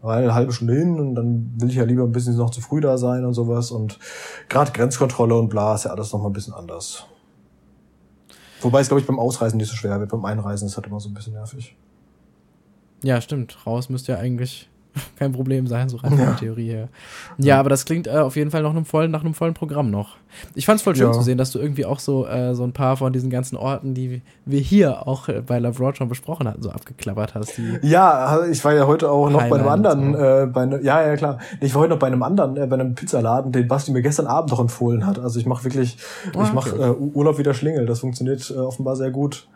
Weil 0.00 0.24
eine 0.24 0.34
halbe 0.34 0.52
Stunde 0.52 0.74
hin 0.74 1.00
und 1.00 1.14
dann 1.14 1.52
will 1.56 1.70
ich 1.70 1.76
ja 1.76 1.84
lieber 1.84 2.04
ein 2.04 2.12
bisschen 2.12 2.36
noch 2.36 2.50
zu 2.50 2.60
früh 2.60 2.80
da 2.80 2.98
sein 2.98 3.24
und 3.24 3.34
sowas. 3.34 3.70
Und 3.70 3.98
gerade 4.48 4.72
Grenzkontrolle 4.72 5.36
und 5.36 5.48
bla 5.48 5.74
ist 5.74 5.84
ja 5.84 5.90
alles 5.90 6.12
noch 6.12 6.20
mal 6.20 6.28
ein 6.28 6.32
bisschen 6.32 6.54
anders. 6.54 7.06
Wobei 8.60 8.80
es, 8.80 8.88
glaube 8.88 9.00
ich, 9.00 9.06
beim 9.06 9.18
Ausreisen 9.18 9.56
nicht 9.56 9.68
so 9.68 9.76
schwer 9.76 9.98
wird. 10.00 10.10
Beim 10.10 10.24
Einreisen 10.24 10.66
ist 10.66 10.76
halt 10.76 10.86
immer 10.86 11.00
so 11.00 11.08
ein 11.08 11.14
bisschen 11.14 11.32
nervig. 11.34 11.76
Ja, 13.02 13.20
stimmt. 13.20 13.66
Raus 13.66 13.88
müsste 13.88 14.12
ja 14.12 14.18
eigentlich 14.18 14.68
kein 15.18 15.32
Problem 15.32 15.66
sein, 15.66 15.88
so 15.88 15.98
rein 15.98 16.10
von 16.10 16.18
der 16.18 16.36
Theorie 16.36 16.70
her. 16.70 16.88
Ja, 17.38 17.58
aber 17.58 17.70
das 17.70 17.84
klingt 17.84 18.06
äh, 18.06 18.10
auf 18.10 18.36
jeden 18.36 18.50
Fall 18.50 18.62
nach 18.62 18.70
einem 18.70 18.84
vollen, 18.84 19.10
nach 19.10 19.24
einem 19.24 19.34
vollen 19.34 19.54
Programm 19.54 19.90
noch. 19.90 20.16
Ich 20.54 20.66
fand 20.66 20.78
es 20.78 20.82
voll 20.82 20.94
schön 20.96 21.06
ja. 21.06 21.12
zu 21.12 21.22
sehen, 21.22 21.38
dass 21.38 21.52
du 21.52 21.58
irgendwie 21.58 21.84
auch 21.84 21.98
so, 21.98 22.26
äh, 22.26 22.54
so 22.54 22.64
ein 22.64 22.72
paar 22.72 22.96
von 22.96 23.12
diesen 23.12 23.30
ganzen 23.30 23.56
Orten, 23.56 23.94
die 23.94 24.22
wir 24.44 24.60
hier 24.60 25.06
auch 25.06 25.28
äh, 25.28 25.40
bei 25.40 25.58
Love 25.58 25.78
Road 25.78 25.96
schon 25.96 26.08
besprochen 26.08 26.48
hatten, 26.48 26.62
so 26.62 26.70
abgeklappert 26.70 27.34
hast. 27.34 27.58
ja, 27.82 28.10
also 28.10 28.50
ich 28.50 28.64
war 28.64 28.74
ja 28.74 28.86
heute 28.86 29.10
auch 29.10 29.30
noch 29.30 29.48
bei 29.48 29.58
einem 29.58 29.68
anderen, 29.68 30.12
so. 30.12 30.18
äh, 30.18 30.46
bei 30.46 30.66
ne, 30.66 30.80
ja, 30.82 31.06
ja, 31.06 31.16
klar. 31.16 31.38
Ich 31.60 31.74
war 31.74 31.82
heute 31.82 31.94
noch 31.94 31.98
bei 31.98 32.06
einem 32.06 32.22
anderen, 32.22 32.56
äh, 32.56 32.66
bei 32.66 32.74
einem 32.74 32.94
Pizzaladen, 32.94 33.52
den 33.52 33.68
Basti 33.68 33.92
mir 33.92 34.02
gestern 34.02 34.26
Abend 34.26 34.50
noch 34.50 34.60
empfohlen 34.60 35.06
hat. 35.06 35.18
Also 35.18 35.38
ich 35.38 35.46
mache 35.46 35.64
wirklich, 35.64 35.98
oh, 36.36 36.42
ich 36.42 36.52
mache 36.52 36.76
äh, 36.76 36.90
Urlaub 36.90 37.38
wieder 37.38 37.54
Schlingel. 37.54 37.86
Das 37.86 38.00
funktioniert 38.00 38.50
äh, 38.50 38.58
offenbar 38.58 38.96
sehr 38.96 39.10
gut. 39.10 39.48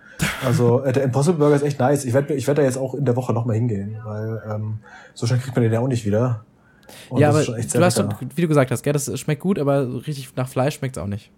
Also 0.45 0.83
äh, 0.83 0.93
der 0.93 1.05
Impossible 1.05 1.39
Burger 1.39 1.57
ist 1.57 1.63
echt 1.63 1.79
nice. 1.79 2.05
Ich 2.05 2.15
werde 2.15 2.35
ich 2.35 2.47
werd 2.47 2.59
da 2.59 2.63
jetzt 2.63 2.79
auch 2.79 2.95
in 2.95 3.05
der 3.05 3.17
Woche 3.17 3.33
nochmal 3.33 3.57
hingehen, 3.57 3.99
weil 4.05 4.43
ähm, 4.49 4.79
so 5.15 5.27
schnell 5.27 5.39
kriegt 5.39 5.57
man 5.57 5.63
den 5.63 5.73
ja 5.73 5.81
auch 5.81 5.89
nicht 5.89 6.05
wieder. 6.05 6.45
Und 7.09 7.21
ja, 7.21 7.31
aber 7.31 7.43
du 7.45 7.85
hast 7.85 7.99
doch, 7.99 8.09
wie 8.35 8.43
du 8.43 8.49
gesagt 8.49 8.71
hast, 8.71 8.83
gell, 8.83 8.93
das 8.93 9.19
schmeckt 9.19 9.41
gut, 9.41 9.59
aber 9.59 10.07
richtig 10.07 10.35
nach 10.37 10.49
Fleisch 10.49 10.77
schmeckt 10.77 10.97
es 10.97 11.03
auch 11.03 11.07
nicht. 11.07 11.31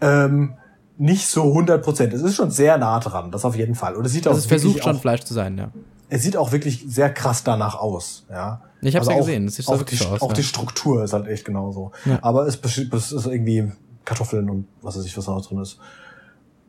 Ähm, 0.00 0.54
nicht 0.98 1.26
so 1.26 1.44
100 1.44 1.82
Prozent. 1.82 2.12
Es 2.12 2.22
ist 2.22 2.36
schon 2.36 2.50
sehr 2.50 2.78
nah 2.78 3.00
dran, 3.00 3.30
das 3.30 3.44
auf 3.44 3.56
jeden 3.56 3.74
Fall. 3.74 3.94
Und 3.96 4.04
es 4.04 4.12
sieht 4.12 4.26
also 4.26 4.36
auch 4.36 4.40
es 4.40 4.46
versucht 4.46 4.82
schon 4.82 4.96
auch, 4.96 5.00
Fleisch 5.00 5.22
zu 5.22 5.34
sein, 5.34 5.58
ja. 5.58 5.70
Es 6.08 6.22
sieht 6.22 6.36
auch 6.36 6.52
wirklich 6.52 6.84
sehr 6.86 7.12
krass 7.12 7.44
danach 7.44 7.76
aus, 7.76 8.26
ja. 8.30 8.62
Ich 8.80 8.94
habe 8.94 9.00
also 9.00 9.12
ja 9.12 9.18
gesehen, 9.18 9.46
es 9.46 9.56
sieht 9.56 9.68
auch 9.68 9.78
wirklich 9.78 9.98
die, 9.98 10.04
so 10.04 10.10
aus. 10.12 10.22
Auch 10.22 10.28
ja. 10.28 10.34
die 10.34 10.42
Struktur 10.42 11.02
ist 11.04 11.12
halt 11.12 11.26
echt 11.26 11.44
genauso. 11.44 11.92
Ja. 12.04 12.18
Aber 12.22 12.46
es, 12.46 12.58
es 12.62 13.12
ist 13.12 13.26
irgendwie 13.26 13.72
Kartoffeln 14.04 14.50
und 14.50 14.66
was 14.82 14.96
weiß 14.96 15.06
ich, 15.06 15.16
was 15.16 15.24
da 15.24 15.32
noch 15.32 15.46
drin 15.46 15.58
ist. 15.60 15.78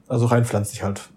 Also 0.07 0.25
rein 0.27 0.45
pflanzlich 0.45 0.83
halt. 0.83 1.09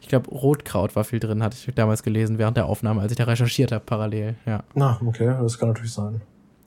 Ich 0.00 0.08
glaube, 0.08 0.30
Rotkraut 0.30 0.96
war 0.96 1.04
viel 1.04 1.20
drin, 1.20 1.42
hatte 1.42 1.56
ich 1.56 1.74
damals 1.74 2.02
gelesen 2.02 2.38
während 2.38 2.56
der 2.56 2.66
Aufnahme, 2.66 3.00
als 3.00 3.12
ich 3.12 3.18
da 3.18 3.24
recherchiert 3.24 3.72
habe, 3.72 3.84
parallel. 3.84 4.34
Ja. 4.46 4.62
Na, 4.74 5.00
okay, 5.04 5.34
das 5.40 5.58
kann 5.58 5.68
natürlich 5.68 5.92
sein. 5.92 6.20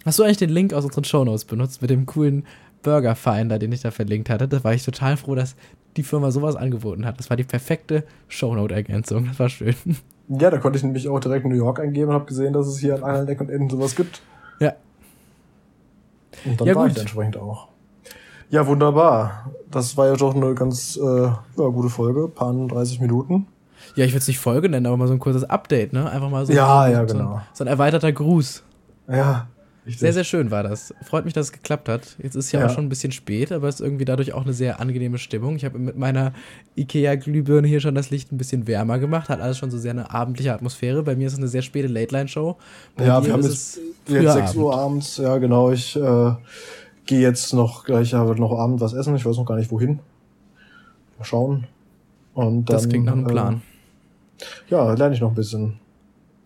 Hast 0.05 0.19
du 0.19 0.23
eigentlich 0.23 0.37
den 0.37 0.49
Link 0.49 0.73
aus 0.73 0.83
unseren 0.83 1.03
Shownotes 1.03 1.45
benutzt 1.45 1.81
mit 1.81 1.89
dem 1.89 2.05
coolen 2.05 2.45
Burger 2.81 3.15
Finder, 3.15 3.59
den 3.59 3.71
ich 3.71 3.81
da 3.81 3.91
verlinkt 3.91 4.29
hatte? 4.29 4.47
Da 4.47 4.63
war 4.63 4.73
ich 4.73 4.83
total 4.83 5.17
froh, 5.17 5.35
dass 5.35 5.55
die 5.95 6.03
Firma 6.03 6.31
sowas 6.31 6.55
angeboten 6.55 7.05
hat. 7.05 7.19
Das 7.19 7.29
war 7.29 7.37
die 7.37 7.43
perfekte 7.43 8.03
Shownote-Ergänzung. 8.27 9.27
Das 9.27 9.39
war 9.39 9.49
schön. 9.49 9.75
Ja, 10.27 10.49
da 10.49 10.57
konnte 10.57 10.77
ich 10.77 10.83
nämlich 10.83 11.07
auch 11.09 11.19
direkt 11.19 11.45
New 11.45 11.55
York 11.55 11.79
eingeben 11.79 12.09
und 12.09 12.15
habe 12.15 12.25
gesehen, 12.25 12.53
dass 12.53 12.67
es 12.67 12.79
hier 12.79 12.95
an 12.95 13.03
allen 13.03 13.27
Ecken 13.27 13.47
und 13.47 13.53
Enden 13.53 13.69
sowas 13.69 13.95
gibt. 13.95 14.21
Ja. 14.59 14.73
Und 16.45 16.59
dann 16.59 16.67
ja, 16.67 16.75
war 16.75 16.87
gut. 16.87 16.95
ich 16.95 17.01
entsprechend 17.01 17.37
auch. 17.37 17.67
Ja, 18.53 18.67
wunderbar. 18.67 19.49
Das 19.71 19.97
war 19.97 20.05
ja 20.05 20.15
doch 20.15 20.35
eine 20.35 20.53
ganz 20.53 20.95
äh, 20.95 21.01
ja, 21.01 21.39
gute 21.55 21.89
Folge, 21.89 22.27
paar 22.27 22.53
30 22.53 22.99
Minuten. 23.01 23.47
Ja, 23.95 24.05
ich 24.05 24.11
würde 24.11 24.19
es 24.19 24.27
nicht 24.27 24.37
Folge 24.37 24.69
nennen, 24.69 24.85
aber 24.85 24.95
mal 24.95 25.07
so 25.07 25.13
ein 25.13 25.19
kurzes 25.19 25.43
Update, 25.43 25.91
ne? 25.91 26.07
Einfach 26.07 26.29
mal 26.29 26.45
so, 26.45 26.53
ja, 26.53 26.81
ein, 26.81 26.91
ja, 26.91 27.07
so, 27.07 27.15
genau. 27.15 27.33
ein, 27.37 27.41
so 27.51 27.63
ein 27.63 27.67
erweiterter 27.67 28.11
Gruß. 28.11 28.61
Ja. 29.07 29.47
Richtig. 29.87 30.01
Sehr, 30.01 30.13
sehr 30.13 30.23
schön 30.23 30.51
war 30.51 30.61
das. 30.61 30.93
Freut 31.03 31.25
mich, 31.25 31.33
dass 31.33 31.47
es 31.47 31.51
geklappt 31.51 31.89
hat. 31.89 32.15
Jetzt 32.21 32.35
ist 32.35 32.51
ja, 32.51 32.59
ja. 32.59 32.67
auch 32.67 32.69
schon 32.69 32.85
ein 32.85 32.89
bisschen 32.89 33.11
spät, 33.11 33.51
aber 33.51 33.67
es 33.67 33.75
ist 33.75 33.81
irgendwie 33.81 34.05
dadurch 34.05 34.33
auch 34.33 34.43
eine 34.43 34.53
sehr 34.53 34.79
angenehme 34.79 35.17
Stimmung. 35.17 35.55
Ich 35.55 35.65
habe 35.65 35.79
mit 35.79 35.97
meiner 35.97 36.31
IKEA-Glühbirne 36.77 37.67
hier 37.67 37.81
schon 37.81 37.95
das 37.95 38.11
Licht 38.11 38.31
ein 38.31 38.37
bisschen 38.37 38.67
wärmer 38.67 38.99
gemacht, 38.99 39.29
hat 39.29 39.41
alles 39.41 39.57
schon 39.57 39.71
so 39.71 39.79
sehr 39.79 39.91
eine 39.91 40.11
abendliche 40.11 40.53
Atmosphäre. 40.53 41.01
Bei 41.01 41.15
mir 41.15 41.25
ist 41.25 41.33
es 41.33 41.39
eine 41.39 41.47
sehr 41.47 41.63
späte 41.63 41.87
Late-Line-Show. 41.87 42.55
Ja, 42.99 43.25
wir 43.25 43.33
haben 43.33 43.41
jetzt, 43.41 43.79
jetzt 44.07 44.33
6 44.33 44.55
Uhr 44.55 44.77
abends, 44.77 45.17
ja 45.17 45.37
genau. 45.39 45.71
Ich 45.71 45.95
äh, 45.95 46.31
gehe 47.05 47.21
jetzt 47.21 47.53
noch 47.53 47.85
gleich, 47.85 48.11
ja, 48.11 48.23
noch 48.23 48.57
Abend 48.57 48.81
was 48.81 48.93
essen. 48.93 49.15
Ich 49.15 49.25
weiß 49.25 49.37
noch 49.37 49.45
gar 49.45 49.57
nicht 49.57 49.71
wohin. 49.71 49.99
Mal 51.17 51.25
schauen. 51.25 51.67
Und 52.33 52.69
dann, 52.69 52.75
das 52.75 52.89
klingt 52.89 53.05
nach 53.05 53.13
einem 53.13 53.27
Plan. 53.27 53.61
Äh, 54.39 54.71
ja, 54.71 54.93
lerne 54.93 55.15
ich 55.15 55.21
noch 55.21 55.29
ein 55.29 55.35
bisschen. 55.35 55.79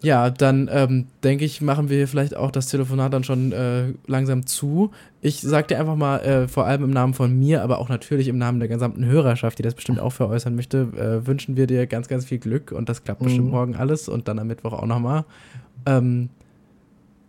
Ja, 0.04 0.30
dann 0.30 0.70
ähm, 0.72 1.08
denke 1.24 1.44
ich, 1.44 1.60
machen 1.62 1.90
wir 1.90 2.08
vielleicht 2.08 2.36
auch 2.36 2.52
das 2.52 2.68
Telefonat 2.68 3.14
dann 3.14 3.24
schon 3.24 3.52
äh, 3.52 3.94
langsam 4.06 4.46
zu. 4.46 4.92
Ich 5.22 5.42
sag 5.42 5.70
dir 5.70 5.80
einfach 5.80 5.96
mal, 5.96 6.20
äh, 6.20 6.48
vor 6.48 6.66
allem 6.68 6.84
im 6.84 6.92
Namen 6.92 7.16
von 7.16 7.38
mir, 7.38 7.64
aber 7.64 7.80
auch 7.80 7.90
natürlich 7.90 8.28
im 8.28 8.38
Namen 8.38 8.60
der 8.60 8.68
gesamten 8.68 9.06
Hörerschaft, 9.06 9.58
die 9.58 9.64
das 9.64 9.74
bestimmt 9.74 10.00
auch 10.00 10.12
veräußern 10.12 10.56
möchte, 10.56 10.90
äh, 10.96 11.26
wünschen 11.26 11.58
wir 11.58 11.66
dir 11.66 11.88
ganz, 11.88 12.08
ganz 12.08 12.26
viel 12.26 12.38
Glück 12.38 12.72
und 12.72 12.90
das 12.90 13.04
klappt 13.04 13.22
mhm. 13.22 13.26
bestimmt 13.26 13.52
morgen 13.52 13.76
alles 13.76 14.08
und 14.08 14.28
dann 14.28 14.38
am 14.38 14.48
Mittwoch 14.48 14.74
auch 14.74 14.86
nochmal. 14.86 15.26
Ähm, 15.88 16.30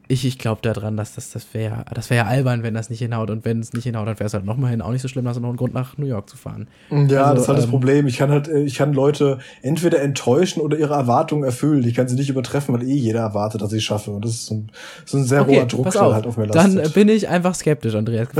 ich, 0.08 0.24
ich 0.24 0.38
glaube 0.38 0.62
daran, 0.62 0.96
dass 0.96 1.14
das, 1.14 1.30
das 1.30 1.46
wäre 1.52 1.84
das 1.94 2.08
wär 2.08 2.16
ja 2.16 2.24
albern, 2.24 2.62
wenn 2.62 2.72
das 2.72 2.88
nicht 2.88 3.00
hinhaut. 3.00 3.28
Und 3.30 3.44
wenn 3.44 3.60
es 3.60 3.74
nicht 3.74 3.84
hinhaut, 3.84 4.08
dann 4.08 4.18
wäre 4.18 4.26
es 4.26 4.34
halt 4.34 4.46
nochmal 4.46 4.70
hin 4.70 4.80
auch 4.80 4.90
nicht 4.90 5.02
so 5.02 5.08
schlimm, 5.08 5.28
hast 5.28 5.36
du 5.36 5.40
noch 5.42 5.50
einen 5.50 5.58
Grund 5.58 5.74
nach 5.74 5.98
New 5.98 6.06
York 6.06 6.30
zu 6.30 6.36
fahren. 6.38 6.66
Ja, 6.90 7.24
also, 7.24 7.34
das 7.34 7.42
ist 7.42 7.48
halt 7.48 7.58
ähm, 7.58 7.62
das 7.62 7.70
Problem. 7.70 8.06
Ich 8.06 8.16
kann 8.16 8.30
halt, 8.30 8.48
ich 8.48 8.74
kann 8.74 8.94
Leute 8.94 9.38
entweder 9.60 10.00
enttäuschen 10.00 10.62
oder 10.62 10.78
ihre 10.78 10.94
Erwartungen 10.94 11.44
erfüllen. 11.44 11.86
Ich 11.86 11.94
kann 11.94 12.08
sie 12.08 12.16
nicht 12.16 12.30
übertreffen, 12.30 12.74
weil 12.74 12.82
eh 12.84 12.94
jeder 12.94 13.20
erwartet, 13.20 13.60
dass 13.60 13.72
ich 13.72 13.78
es 13.78 13.84
schaffe. 13.84 14.10
Und 14.10 14.24
das 14.24 14.32
ist 14.32 14.46
so 14.46 14.54
ein, 14.54 14.70
so 15.04 15.18
ein 15.18 15.24
sehr 15.24 15.42
okay, 15.42 15.58
hoher 15.58 15.66
Druck, 15.66 15.90
der 15.90 16.14
halt 16.14 16.26
auf 16.26 16.38
mir 16.38 16.46
lastet. 16.46 16.84
Dann 16.84 16.92
bin 16.92 17.08
ich 17.10 17.28
einfach 17.28 17.54
skeptisch, 17.54 17.94
Andreas. 17.94 18.28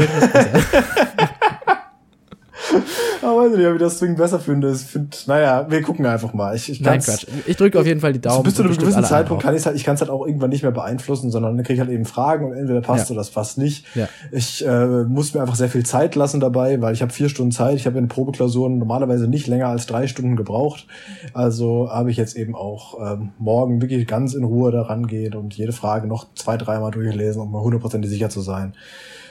Aber 3.29 3.43
weiß 3.43 3.57
nicht, 3.57 3.67
ob 3.67 3.75
ich 3.75 3.81
das 3.81 3.99
zwingend 3.99 4.19
besser 4.19 4.39
finde. 4.39 4.73
Ich 4.73 4.79
finde, 4.79 5.17
naja, 5.27 5.67
wir 5.69 5.83
gucken 5.83 6.07
einfach 6.07 6.33
mal. 6.33 6.57
Ich, 6.57 6.71
ich 6.71 6.81
Nein, 6.81 7.01
Quatsch. 7.01 7.27
Ich 7.47 7.57
drücke 7.57 7.79
auf 7.79 7.87
jeden 7.87 8.01
Fall 8.01 8.13
die 8.13 8.21
Daumen. 8.21 8.43
Bis 8.43 8.55
zu 8.55 8.63
einem 8.63 8.77
gewissen 8.77 9.05
Zeitpunkt 9.05 9.43
kann 9.43 9.55
ich 9.55 9.67
halt, 9.67 9.77
ich 9.77 9.85
kann 9.85 9.97
es 9.97 10.01
halt 10.01 10.11
auch 10.11 10.27
irgendwann 10.27 10.51
nicht 10.51 10.63
mehr 10.63 10.73
beeinflussen, 10.73 11.31
sondern 11.31 11.57
dann 11.57 11.65
kriege 11.65 11.75
ich 11.75 11.81
halt 11.81 11.91
eben 11.91 12.07
Fragen 12.07 12.47
und 12.47 12.57
entweder 12.57 12.81
passt 12.81 13.11
ja. 13.11 13.15
oder 13.15 13.21
das 13.21 13.31
passt 13.31 13.59
nicht. 13.59 13.85
Ja. 13.95 14.09
Ich 14.33 14.67
äh, 14.67 15.05
muss 15.05 15.35
mir 15.35 15.43
einfach 15.43 15.57
sehr 15.57 15.69
viel 15.69 15.85
Zeit 15.85 16.15
lassen 16.15 16.41
dabei, 16.41 16.81
weil 16.81 16.95
ich 16.95 17.03
habe 17.03 17.13
vier 17.13 17.29
Stunden 17.29 17.53
Zeit. 17.53 17.77
Ich 17.77 17.87
habe 17.87 17.99
in 17.99 18.09
Probeklausuren 18.09 18.79
normalerweise 18.79 19.29
nicht 19.29 19.47
länger 19.47 19.69
als 19.69 19.87
drei 19.87 20.07
Stunden 20.07 20.37
gebraucht. 20.37 20.87
Also 21.35 21.91
habe 21.91 22.11
ich 22.11 22.17
jetzt 22.17 22.37
eben 22.37 22.55
auch 22.55 22.99
ähm, 23.13 23.33
morgen 23.39 23.83
wirklich 23.83 24.07
ganz 24.07 24.33
in 24.33 24.45
Ruhe 24.45 24.73
daran 24.73 25.07
gehen 25.07 25.35
und 25.35 25.55
jede 25.55 25.73
Frage 25.73 26.07
noch 26.07 26.27
zwei, 26.35 26.57
dreimal 26.57 26.91
durchlesen, 26.91 27.43
um 27.43 27.53
mal 27.53 27.61
hundertprozentig 27.61 28.11
sicher 28.11 28.31
zu 28.31 28.41
sein. 28.41 28.75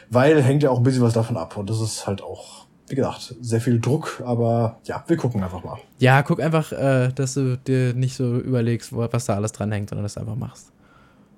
Weil 0.10 0.42
hängt 0.42 0.64
ja 0.64 0.70
auch 0.70 0.78
ein 0.78 0.84
bisschen 0.84 1.02
was 1.02 1.14
davon 1.14 1.36
ab 1.36 1.58
und 1.58 1.70
das 1.70 1.82
ist 1.82 2.08
halt 2.08 2.24
auch 2.24 2.67
wie 2.88 2.96
gesagt, 2.96 3.36
sehr 3.42 3.62
viel 3.62 3.80
Druck, 3.80 4.24
aber 4.26 4.80
ja, 4.86 5.04
wir 5.08 5.18
gucken 5.18 5.44
einfach 5.44 5.64
mal. 5.64 5.78
Ja, 6.00 6.22
guck 6.22 6.40
einfach, 6.42 6.72
äh, 6.72 7.12
dass 7.14 7.34
du 7.34 7.58
dir 7.58 7.94
nicht 7.94 8.16
so 8.16 8.38
überlegst, 8.38 8.96
was 8.96 9.26
da 9.26 9.36
alles 9.36 9.52
dran 9.52 9.72
hängt, 9.72 9.90
sondern 9.90 10.04
dass 10.04 10.14
du 10.14 10.22
einfach 10.22 10.36
machst. 10.36 10.72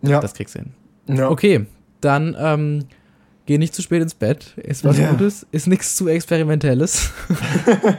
Ja. 0.02 0.20
Das 0.20 0.34
kriegst 0.34 0.56
du 0.56 0.60
hin. 0.60 0.74
Ja. 1.08 1.30
Okay, 1.30 1.66
dann 2.02 2.36
ähm, 2.39 2.86
geh 3.45 3.58
nicht 3.58 3.74
zu 3.74 3.82
spät 3.82 4.02
ins 4.02 4.14
Bett. 4.14 4.54
Ist 4.58 4.86
was 4.86 4.97
ja. 4.97 5.10
Gutes, 5.12 5.47
ist 5.52 5.68
nichts 5.68 5.95
zu 5.95 6.08
Experimentelles. 6.08 7.12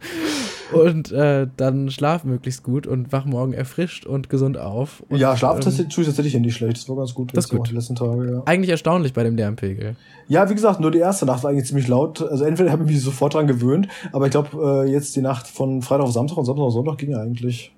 und 0.72 1.12
äh, 1.12 1.46
dann 1.56 1.90
schlaf 1.90 2.24
möglichst 2.24 2.62
gut 2.62 2.86
und 2.86 3.12
wach 3.12 3.24
morgen 3.24 3.52
erfrischt 3.52 4.06
und 4.06 4.28
gesund 4.28 4.58
auf. 4.58 5.02
Und, 5.08 5.18
ja, 5.18 5.36
Schlaf 5.36 5.64
ähm, 5.64 5.88
tue 5.88 6.02
ich 6.02 6.06
tatsächlich 6.06 6.34
nicht 6.34 6.56
schlecht. 6.56 6.76
Das 6.76 6.88
war 6.88 6.96
ganz 6.96 7.14
gut. 7.14 7.36
Das 7.36 7.48
gut. 7.48 7.68
Die 7.68 7.74
letzten 7.74 7.94
Tage, 7.94 8.30
ja. 8.30 8.42
Eigentlich 8.46 8.70
erstaunlich 8.70 9.12
bei 9.12 9.22
dem 9.22 9.36
Lärmpegel. 9.36 9.96
Ja, 10.28 10.48
wie 10.48 10.54
gesagt, 10.54 10.80
nur 10.80 10.90
die 10.90 10.98
erste 10.98 11.26
Nacht 11.26 11.42
war 11.42 11.50
eigentlich 11.50 11.66
ziemlich 11.66 11.88
laut. 11.88 12.22
Also 12.22 12.44
entweder 12.44 12.72
habe 12.72 12.84
ich 12.84 12.90
mich 12.90 13.02
sofort 13.02 13.34
dran 13.34 13.46
gewöhnt, 13.46 13.88
aber 14.12 14.26
ich 14.26 14.30
glaube, 14.30 14.84
äh, 14.86 14.90
jetzt 14.90 15.16
die 15.16 15.22
Nacht 15.22 15.46
von 15.46 15.82
Freitag 15.82 16.04
auf 16.04 16.12
Samstag 16.12 16.38
und 16.38 16.44
Samstag 16.44 16.64
auf 16.64 16.72
Sonntag 16.72 16.98
ging 16.98 17.10
ja 17.10 17.20
eigentlich. 17.20 17.72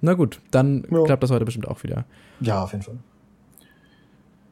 Na 0.00 0.14
gut, 0.14 0.40
dann 0.50 0.86
ja. 0.90 1.04
klappt 1.04 1.22
das 1.22 1.30
heute 1.30 1.44
bestimmt 1.44 1.68
auch 1.68 1.82
wieder. 1.82 2.04
Ja, 2.40 2.64
auf 2.64 2.72
jeden 2.72 2.82
Fall. 2.82 2.96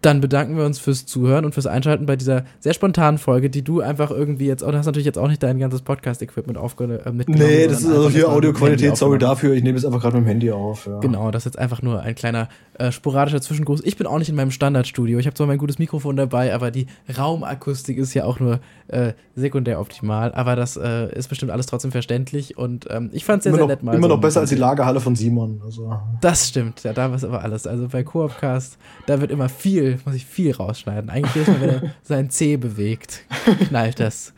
Dann 0.00 0.20
bedanken 0.20 0.56
wir 0.56 0.64
uns 0.64 0.78
fürs 0.78 1.06
Zuhören 1.06 1.44
und 1.44 1.54
fürs 1.54 1.66
Einschalten 1.66 2.06
bei 2.06 2.14
dieser 2.16 2.44
sehr 2.60 2.72
spontanen 2.72 3.18
Folge, 3.18 3.50
die 3.50 3.62
du 3.62 3.80
einfach 3.80 4.10
irgendwie 4.10 4.46
jetzt, 4.46 4.62
du 4.62 4.72
hast 4.72 4.86
natürlich 4.86 5.06
jetzt 5.06 5.18
auch 5.18 5.26
nicht 5.28 5.42
dein 5.42 5.58
ganzes 5.58 5.82
Podcast-Equipment 5.82 6.56
aufge 6.56 6.84
äh. 6.84 7.12
Nee, 7.26 7.66
das 7.66 7.80
ist 7.80 7.88
also 7.88 8.08
hier 8.08 8.28
Audioqualität, 8.28 8.96
sorry 8.96 9.14
aufgenommen. 9.14 9.20
dafür, 9.20 9.54
ich 9.54 9.62
nehme 9.62 9.76
es 9.76 9.84
einfach 9.84 10.00
gerade 10.00 10.16
mit 10.16 10.24
dem 10.24 10.28
Handy 10.28 10.52
auf. 10.52 10.86
Ja. 10.86 11.00
Genau, 11.00 11.30
das 11.30 11.42
ist 11.42 11.54
jetzt 11.54 11.58
einfach 11.58 11.82
nur 11.82 12.00
ein 12.00 12.14
kleiner 12.14 12.48
äh, 12.74 12.92
sporadischer 12.92 13.40
Zwischengruß. 13.40 13.82
Ich 13.84 13.96
bin 13.96 14.06
auch 14.06 14.18
nicht 14.18 14.28
in 14.28 14.36
meinem 14.36 14.52
Standardstudio. 14.52 15.18
Ich 15.18 15.26
habe 15.26 15.34
zwar 15.34 15.46
mein 15.46 15.58
gutes 15.58 15.78
Mikrofon 15.78 16.16
dabei, 16.16 16.54
aber 16.54 16.70
die 16.70 16.86
Raumakustik 17.16 17.98
ist 17.98 18.14
ja 18.14 18.24
auch 18.24 18.38
nur 18.38 18.60
äh, 18.86 19.14
sekundär 19.34 19.80
optimal. 19.80 20.32
Aber 20.32 20.54
das 20.54 20.76
äh, 20.76 21.12
ist 21.12 21.28
bestimmt 21.28 21.50
alles 21.50 21.66
trotzdem 21.66 21.90
verständlich 21.90 22.56
und 22.56 22.86
ähm, 22.90 23.10
ich 23.12 23.24
fand 23.24 23.38
es 23.38 23.44
sehr, 23.44 23.50
Immer, 23.50 23.58
sehr 23.58 23.64
noch, 23.64 23.68
nett 23.68 23.82
mal. 23.82 23.94
immer 23.94 24.08
so 24.08 24.14
noch 24.14 24.20
besser 24.20 24.40
als 24.40 24.50
die 24.50 24.56
Lagerhalle 24.56 25.00
von 25.00 25.16
Simon. 25.16 25.60
Also. 25.64 25.92
Das 26.20 26.48
stimmt, 26.48 26.84
ja, 26.84 26.92
da 26.92 27.08
war 27.10 27.16
es 27.16 27.24
aber 27.24 27.42
alles. 27.42 27.66
Also 27.66 27.88
bei 27.88 28.04
Coopcast, 28.04 28.78
da 29.06 29.20
wird 29.20 29.30
immer 29.30 29.48
viel, 29.48 29.87
muss 30.04 30.14
ich 30.14 30.26
viel 30.26 30.52
rausschneiden. 30.54 31.10
Eigentlich 31.10 31.34
jedes 31.34 31.48
Mal, 31.48 31.60
wenn 31.60 31.70
er 31.70 31.82
sein 32.02 32.30
C 32.30 32.56
bewegt, 32.56 33.24
knallt 33.68 34.00
das 34.00 34.32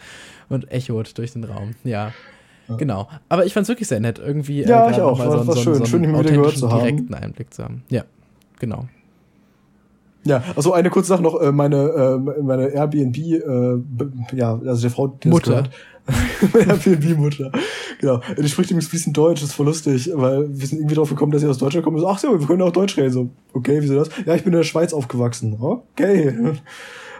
und 0.48 0.70
echot 0.70 1.16
durch 1.18 1.32
den 1.32 1.44
Raum. 1.44 1.72
Ja. 1.84 2.12
Genau. 2.78 3.08
Aber 3.28 3.44
ich 3.46 3.52
fand 3.52 3.64
es 3.64 3.68
wirklich 3.68 3.88
sehr 3.88 3.98
nett, 4.00 4.18
irgendwie. 4.20 4.60
Ja, 4.62 4.82
gerade 4.82 4.92
ich 4.92 5.00
auch. 5.00 5.18
War- 5.18 5.30
so, 5.42 5.46
war 5.48 5.56
so, 5.56 5.62
schön. 5.62 5.74
So 5.74 5.84
Schön, 5.86 6.10
mal 6.12 6.20
wieder 6.24 6.30
gehört 6.36 6.56
zu 6.56 6.70
haben. 6.70 6.80
direkten 6.80 7.14
Einblick 7.14 7.52
zu 7.52 7.64
haben. 7.64 7.82
Ja, 7.88 8.04
genau. 8.60 8.86
Ja, 10.24 10.42
also 10.54 10.72
eine 10.72 10.90
kurze 10.90 11.08
Sache 11.08 11.22
noch, 11.22 11.40
äh, 11.40 11.50
meine, 11.50 11.76
äh, 11.76 12.42
meine 12.42 12.68
Airbnb, 12.68 13.16
äh, 13.16 14.36
ja, 14.36 14.60
also 14.64 14.82
der 14.82 14.90
Frau, 14.90 15.08
die 15.08 15.28
Mutter. 15.28 15.64
Airbnb-Mutter. 16.54 17.52
Genau. 18.00 18.20
Die 18.38 18.48
spricht 18.48 18.70
übrigens 18.70 18.88
fließend 18.88 19.16
Deutsch, 19.16 19.40
das 19.40 19.50
ist 19.50 19.54
voll 19.54 19.66
lustig, 19.66 20.10
weil 20.14 20.48
wir 20.48 20.66
sind 20.66 20.78
irgendwie 20.78 20.96
drauf 20.96 21.08
gekommen, 21.08 21.32
dass 21.32 21.42
sie 21.42 21.48
aus 21.48 21.58
Deutschland 21.58 21.84
kommen. 21.84 21.98
So, 21.98 22.08
ach 22.08 22.18
so, 22.18 22.38
wir 22.38 22.46
können 22.46 22.62
auch 22.62 22.72
Deutsch 22.72 22.96
reden. 22.96 23.12
So, 23.12 23.30
okay, 23.52 23.78
wieso 23.80 23.94
das? 23.94 24.10
Ja, 24.26 24.34
ich 24.34 24.42
bin 24.42 24.52
in 24.52 24.58
der 24.58 24.64
Schweiz 24.64 24.92
aufgewachsen. 24.92 25.56
Okay. 25.60 26.34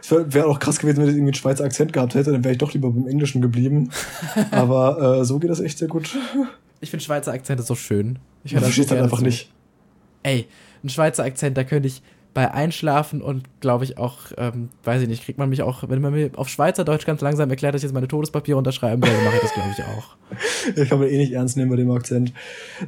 Es 0.03 0.11
wäre 0.11 0.33
wär 0.33 0.49
auch 0.49 0.59
krass 0.59 0.79
gewesen, 0.79 0.99
wenn 0.99 1.05
ich 1.05 1.11
irgendwie 1.11 1.29
einen 1.29 1.35
Schweizer 1.35 1.65
Akzent 1.65 1.93
gehabt 1.93 2.15
hätte, 2.15 2.33
dann 2.33 2.43
wäre 2.43 2.53
ich 2.53 2.59
doch 2.59 2.73
lieber 2.73 2.91
beim 2.91 3.07
Englischen 3.07 3.43
geblieben. 3.43 3.91
Aber 4.51 5.21
äh, 5.21 5.25
so 5.25 5.39
geht 5.39 5.51
das 5.51 5.61
echt 5.61 5.79
sehr 5.79 5.89
gut. 5.89 6.17
Ich 6.81 6.91
finde 6.91 7.05
Schweizer 7.05 7.33
Akzente 7.33 7.63
so 7.63 7.75
schön. 7.75 8.19
Ich 8.45 8.53
so 8.53 8.59
verstehst 8.59 8.91
halt 8.91 9.03
einfach 9.03 9.19
zu. 9.19 9.25
nicht. 9.25 9.53
Ey, 10.23 10.47
ein 10.83 10.89
Schweizer 10.89 11.25
Akzent, 11.25 11.57
da 11.57 11.65
könnte 11.65 11.89
ich 11.89 12.03
bei 12.33 12.53
Einschlafen 12.53 13.23
und 13.23 13.45
glaube 13.61 13.85
ich 13.85 13.99
auch, 13.99 14.17
ähm, 14.39 14.69
weiß 14.85 15.03
ich 15.03 15.09
nicht, 15.09 15.25
kriegt 15.25 15.39
man 15.39 15.49
mich 15.49 15.63
auch, 15.63 15.85
wenn 15.89 16.01
man 16.01 16.13
mir 16.13 16.31
auf 16.37 16.49
Schweizerdeutsch 16.49 17.05
ganz 17.05 17.21
langsam 17.21 17.51
erklärt, 17.51 17.75
dass 17.75 17.81
ich 17.81 17.85
jetzt 17.89 17.95
meine 17.95 18.09
Todespapiere 18.09 18.57
unterschreiben 18.57 19.01
dann 19.01 19.25
mache 19.25 19.37
ich 19.37 19.43
das, 19.43 19.53
glaube 19.53 19.71
ich, 19.77 19.85
auch. 19.85 20.17
Ich 20.77 20.89
kann 20.89 21.01
man 21.01 21.09
eh 21.09 21.19
nicht 21.19 21.33
ernst 21.33 21.57
nehmen 21.57 21.71
bei 21.71 21.77
dem 21.77 21.91
Akzent. 21.91 22.33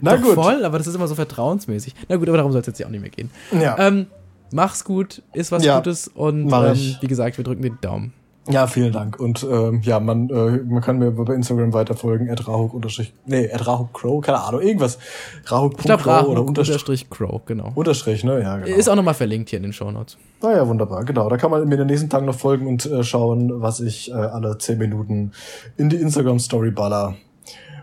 Na 0.01 0.17
Doch 0.17 0.23
gut. 0.23 0.35
voll, 0.35 0.65
aber 0.65 0.79
das 0.79 0.87
ist 0.87 0.95
immer 0.95 1.09
so 1.09 1.15
vertrauensmäßig. 1.17 1.95
Na 2.09 2.17
gut, 2.17 2.29
aber 2.29 2.37
darum 2.37 2.53
soll 2.53 2.61
es 2.61 2.67
jetzt 2.67 2.79
ja 2.79 2.87
auch 2.87 2.91
nicht 2.91 3.01
mehr 3.01 3.11
gehen. 3.11 3.31
Ja. 3.61 3.77
Ähm, 3.79 4.07
mach's 4.53 4.85
gut, 4.85 5.23
ist 5.33 5.51
was 5.51 5.65
Ja, 5.65 5.79
Gutes 5.79 6.09
und 6.09 6.53
ähm, 6.53 6.97
wie 7.01 7.07
gesagt, 7.09 7.37
wir 7.37 7.45
drücken 7.45 7.63
den 7.63 7.79
Daumen. 7.81 8.13
Ja, 8.51 8.67
vielen 8.67 8.93
Dank. 8.93 9.21
Und 9.21 9.47
ähm, 9.49 9.83
ja, 9.85 10.01
man, 10.01 10.29
äh, 10.29 10.59
man 10.65 10.83
kann 10.83 10.99
mir 10.99 11.13
bei 11.13 11.33
Instagram 11.33 11.73
weiterfolgen, 11.73 12.29
at 12.29 12.49
rahuk 12.49 12.75
unterstrich, 12.75 13.15
nee, 13.25 13.49
at 13.53 13.65
rahuk 13.69 13.93
crow, 13.95 14.21
keine 14.21 14.41
Ahnung, 14.43 14.61
irgendwas. 14.63 14.99
Rahuk 15.47 15.75
Ich 15.79 15.85
glaube, 15.85 16.03
Crow 16.03 16.27
oder 16.27 16.41
unterstrich, 16.45 16.75
unterstrich 16.75 17.11
Crow, 17.11 17.41
genau. 17.47 17.71
unterstrich, 17.77 18.25
ne? 18.25 18.41
Ja, 18.43 18.57
genau. 18.59 18.77
Ist 18.77 18.89
auch 18.89 18.97
nochmal 18.97 19.15
verlinkt 19.15 19.51
hier 19.51 19.59
in 19.59 19.63
den 19.63 19.73
Shownotes. 19.73 20.17
naja, 20.43 20.67
wunderbar, 20.67 21.05
genau. 21.05 21.29
Da 21.29 21.37
kann 21.37 21.53
man 21.53 21.61
mir 21.69 21.75
in 21.75 21.79
den 21.83 21.87
nächsten 21.87 22.11
Tagen 22.11 22.27
noch 22.27 22.35
folgen 22.35 22.67
und 22.67 22.85
äh, 22.85 23.05
schauen, 23.05 23.63
was 23.63 23.79
ich 23.79 24.11
äh, 24.11 24.15
alle 24.15 24.59
zehn 24.59 24.77
Minuten 24.79 25.31
in 25.77 25.89
die 25.89 25.97
Instagram-Story 25.99 26.73
baller. 26.73 27.15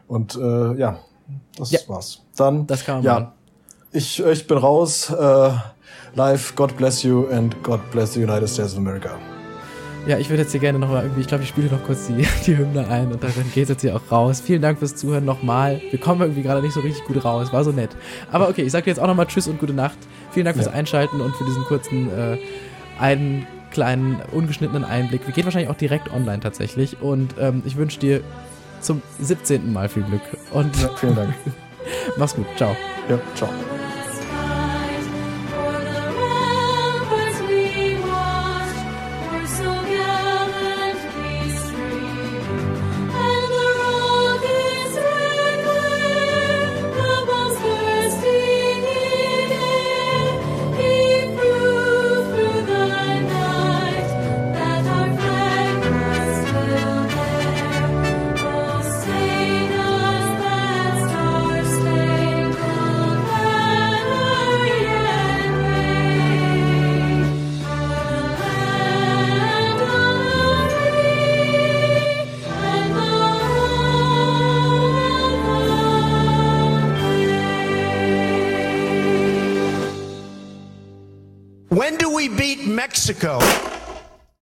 Und 0.09 0.35
äh, 0.35 0.73
ja, 0.77 0.99
das 1.57 1.71
Ja. 1.71 1.79
war's. 1.87 2.21
Dann, 2.35 2.67
Das 2.67 2.83
kann 2.83 2.95
man 2.97 3.03
ja, 3.05 3.13
machen. 3.13 3.27
ich, 3.93 4.21
ich 4.21 4.45
bin 4.45 4.57
raus. 4.57 5.09
Äh, 5.09 5.51
live, 6.15 6.53
God 6.57 6.75
bless 6.75 7.03
you 7.03 7.27
and 7.31 7.61
God 7.63 7.79
bless 7.91 8.13
the 8.13 8.23
United 8.23 8.49
States 8.49 8.73
of 8.73 8.79
America. 8.79 9.11
Ja, 10.09 10.17
ich 10.17 10.27
würde 10.31 10.41
jetzt 10.41 10.51
hier 10.51 10.59
gerne 10.59 10.79
nochmal 10.79 11.03
irgendwie, 11.03 11.21
ich 11.21 11.27
glaube, 11.27 11.43
ich 11.43 11.49
spiele 11.49 11.67
noch 11.69 11.83
kurz 11.83 12.07
die, 12.07 12.27
die 12.47 12.57
Hymne 12.57 12.87
ein 12.87 13.11
und 13.11 13.21
dann 13.23 13.31
geht 13.53 13.63
es 13.63 13.69
jetzt 13.69 13.81
hier 13.81 13.95
auch 13.95 14.01
raus. 14.11 14.41
Vielen 14.41 14.59
Dank 14.61 14.79
fürs 14.79 14.95
Zuhören 14.95 15.23
nochmal. 15.23 15.79
Wir 15.91 15.99
kommen 15.99 16.21
irgendwie 16.21 16.41
gerade 16.41 16.63
nicht 16.63 16.73
so 16.73 16.79
richtig 16.79 17.05
gut 17.05 17.23
raus, 17.23 17.53
war 17.53 17.63
so 17.63 17.71
nett. 17.71 17.91
Aber 18.31 18.49
okay, 18.49 18.63
ich 18.63 18.71
sage 18.71 18.85
dir 18.85 18.89
jetzt 18.89 18.99
auch 18.99 19.05
nochmal 19.05 19.27
Tschüss 19.27 19.47
und 19.47 19.59
gute 19.59 19.73
Nacht. 19.73 19.97
Vielen 20.31 20.45
Dank 20.45 20.55
fürs 20.57 20.65
Ja. 20.65 20.73
Einschalten 20.73 21.21
und 21.21 21.35
für 21.35 21.45
diesen 21.45 21.63
kurzen, 21.65 22.09
äh, 22.09 22.37
einen 22.99 23.45
kleinen, 23.69 24.19
ungeschnittenen 24.31 24.83
Einblick. 24.83 25.27
Wir 25.27 25.33
gehen 25.33 25.45
wahrscheinlich 25.45 25.69
auch 25.69 25.77
direkt 25.77 26.11
online 26.11 26.39
tatsächlich 26.39 26.99
und 27.03 27.35
ähm, 27.39 27.61
ich 27.65 27.77
wünsche 27.77 27.99
dir 27.99 28.21
zum 28.81 29.03
17. 29.21 29.71
Mal 29.71 29.89
viel 29.89 30.01
Glück 30.01 30.21
und 30.51 30.75
Ja, 30.81 30.89
vielen 30.95 31.15
Dank. 31.15 31.35
mach's 32.17 32.33
gut. 32.33 32.47
Ciao. 32.57 32.75
ja, 33.07 33.19
ciao. 33.35 33.49
Mexico? 83.09 83.58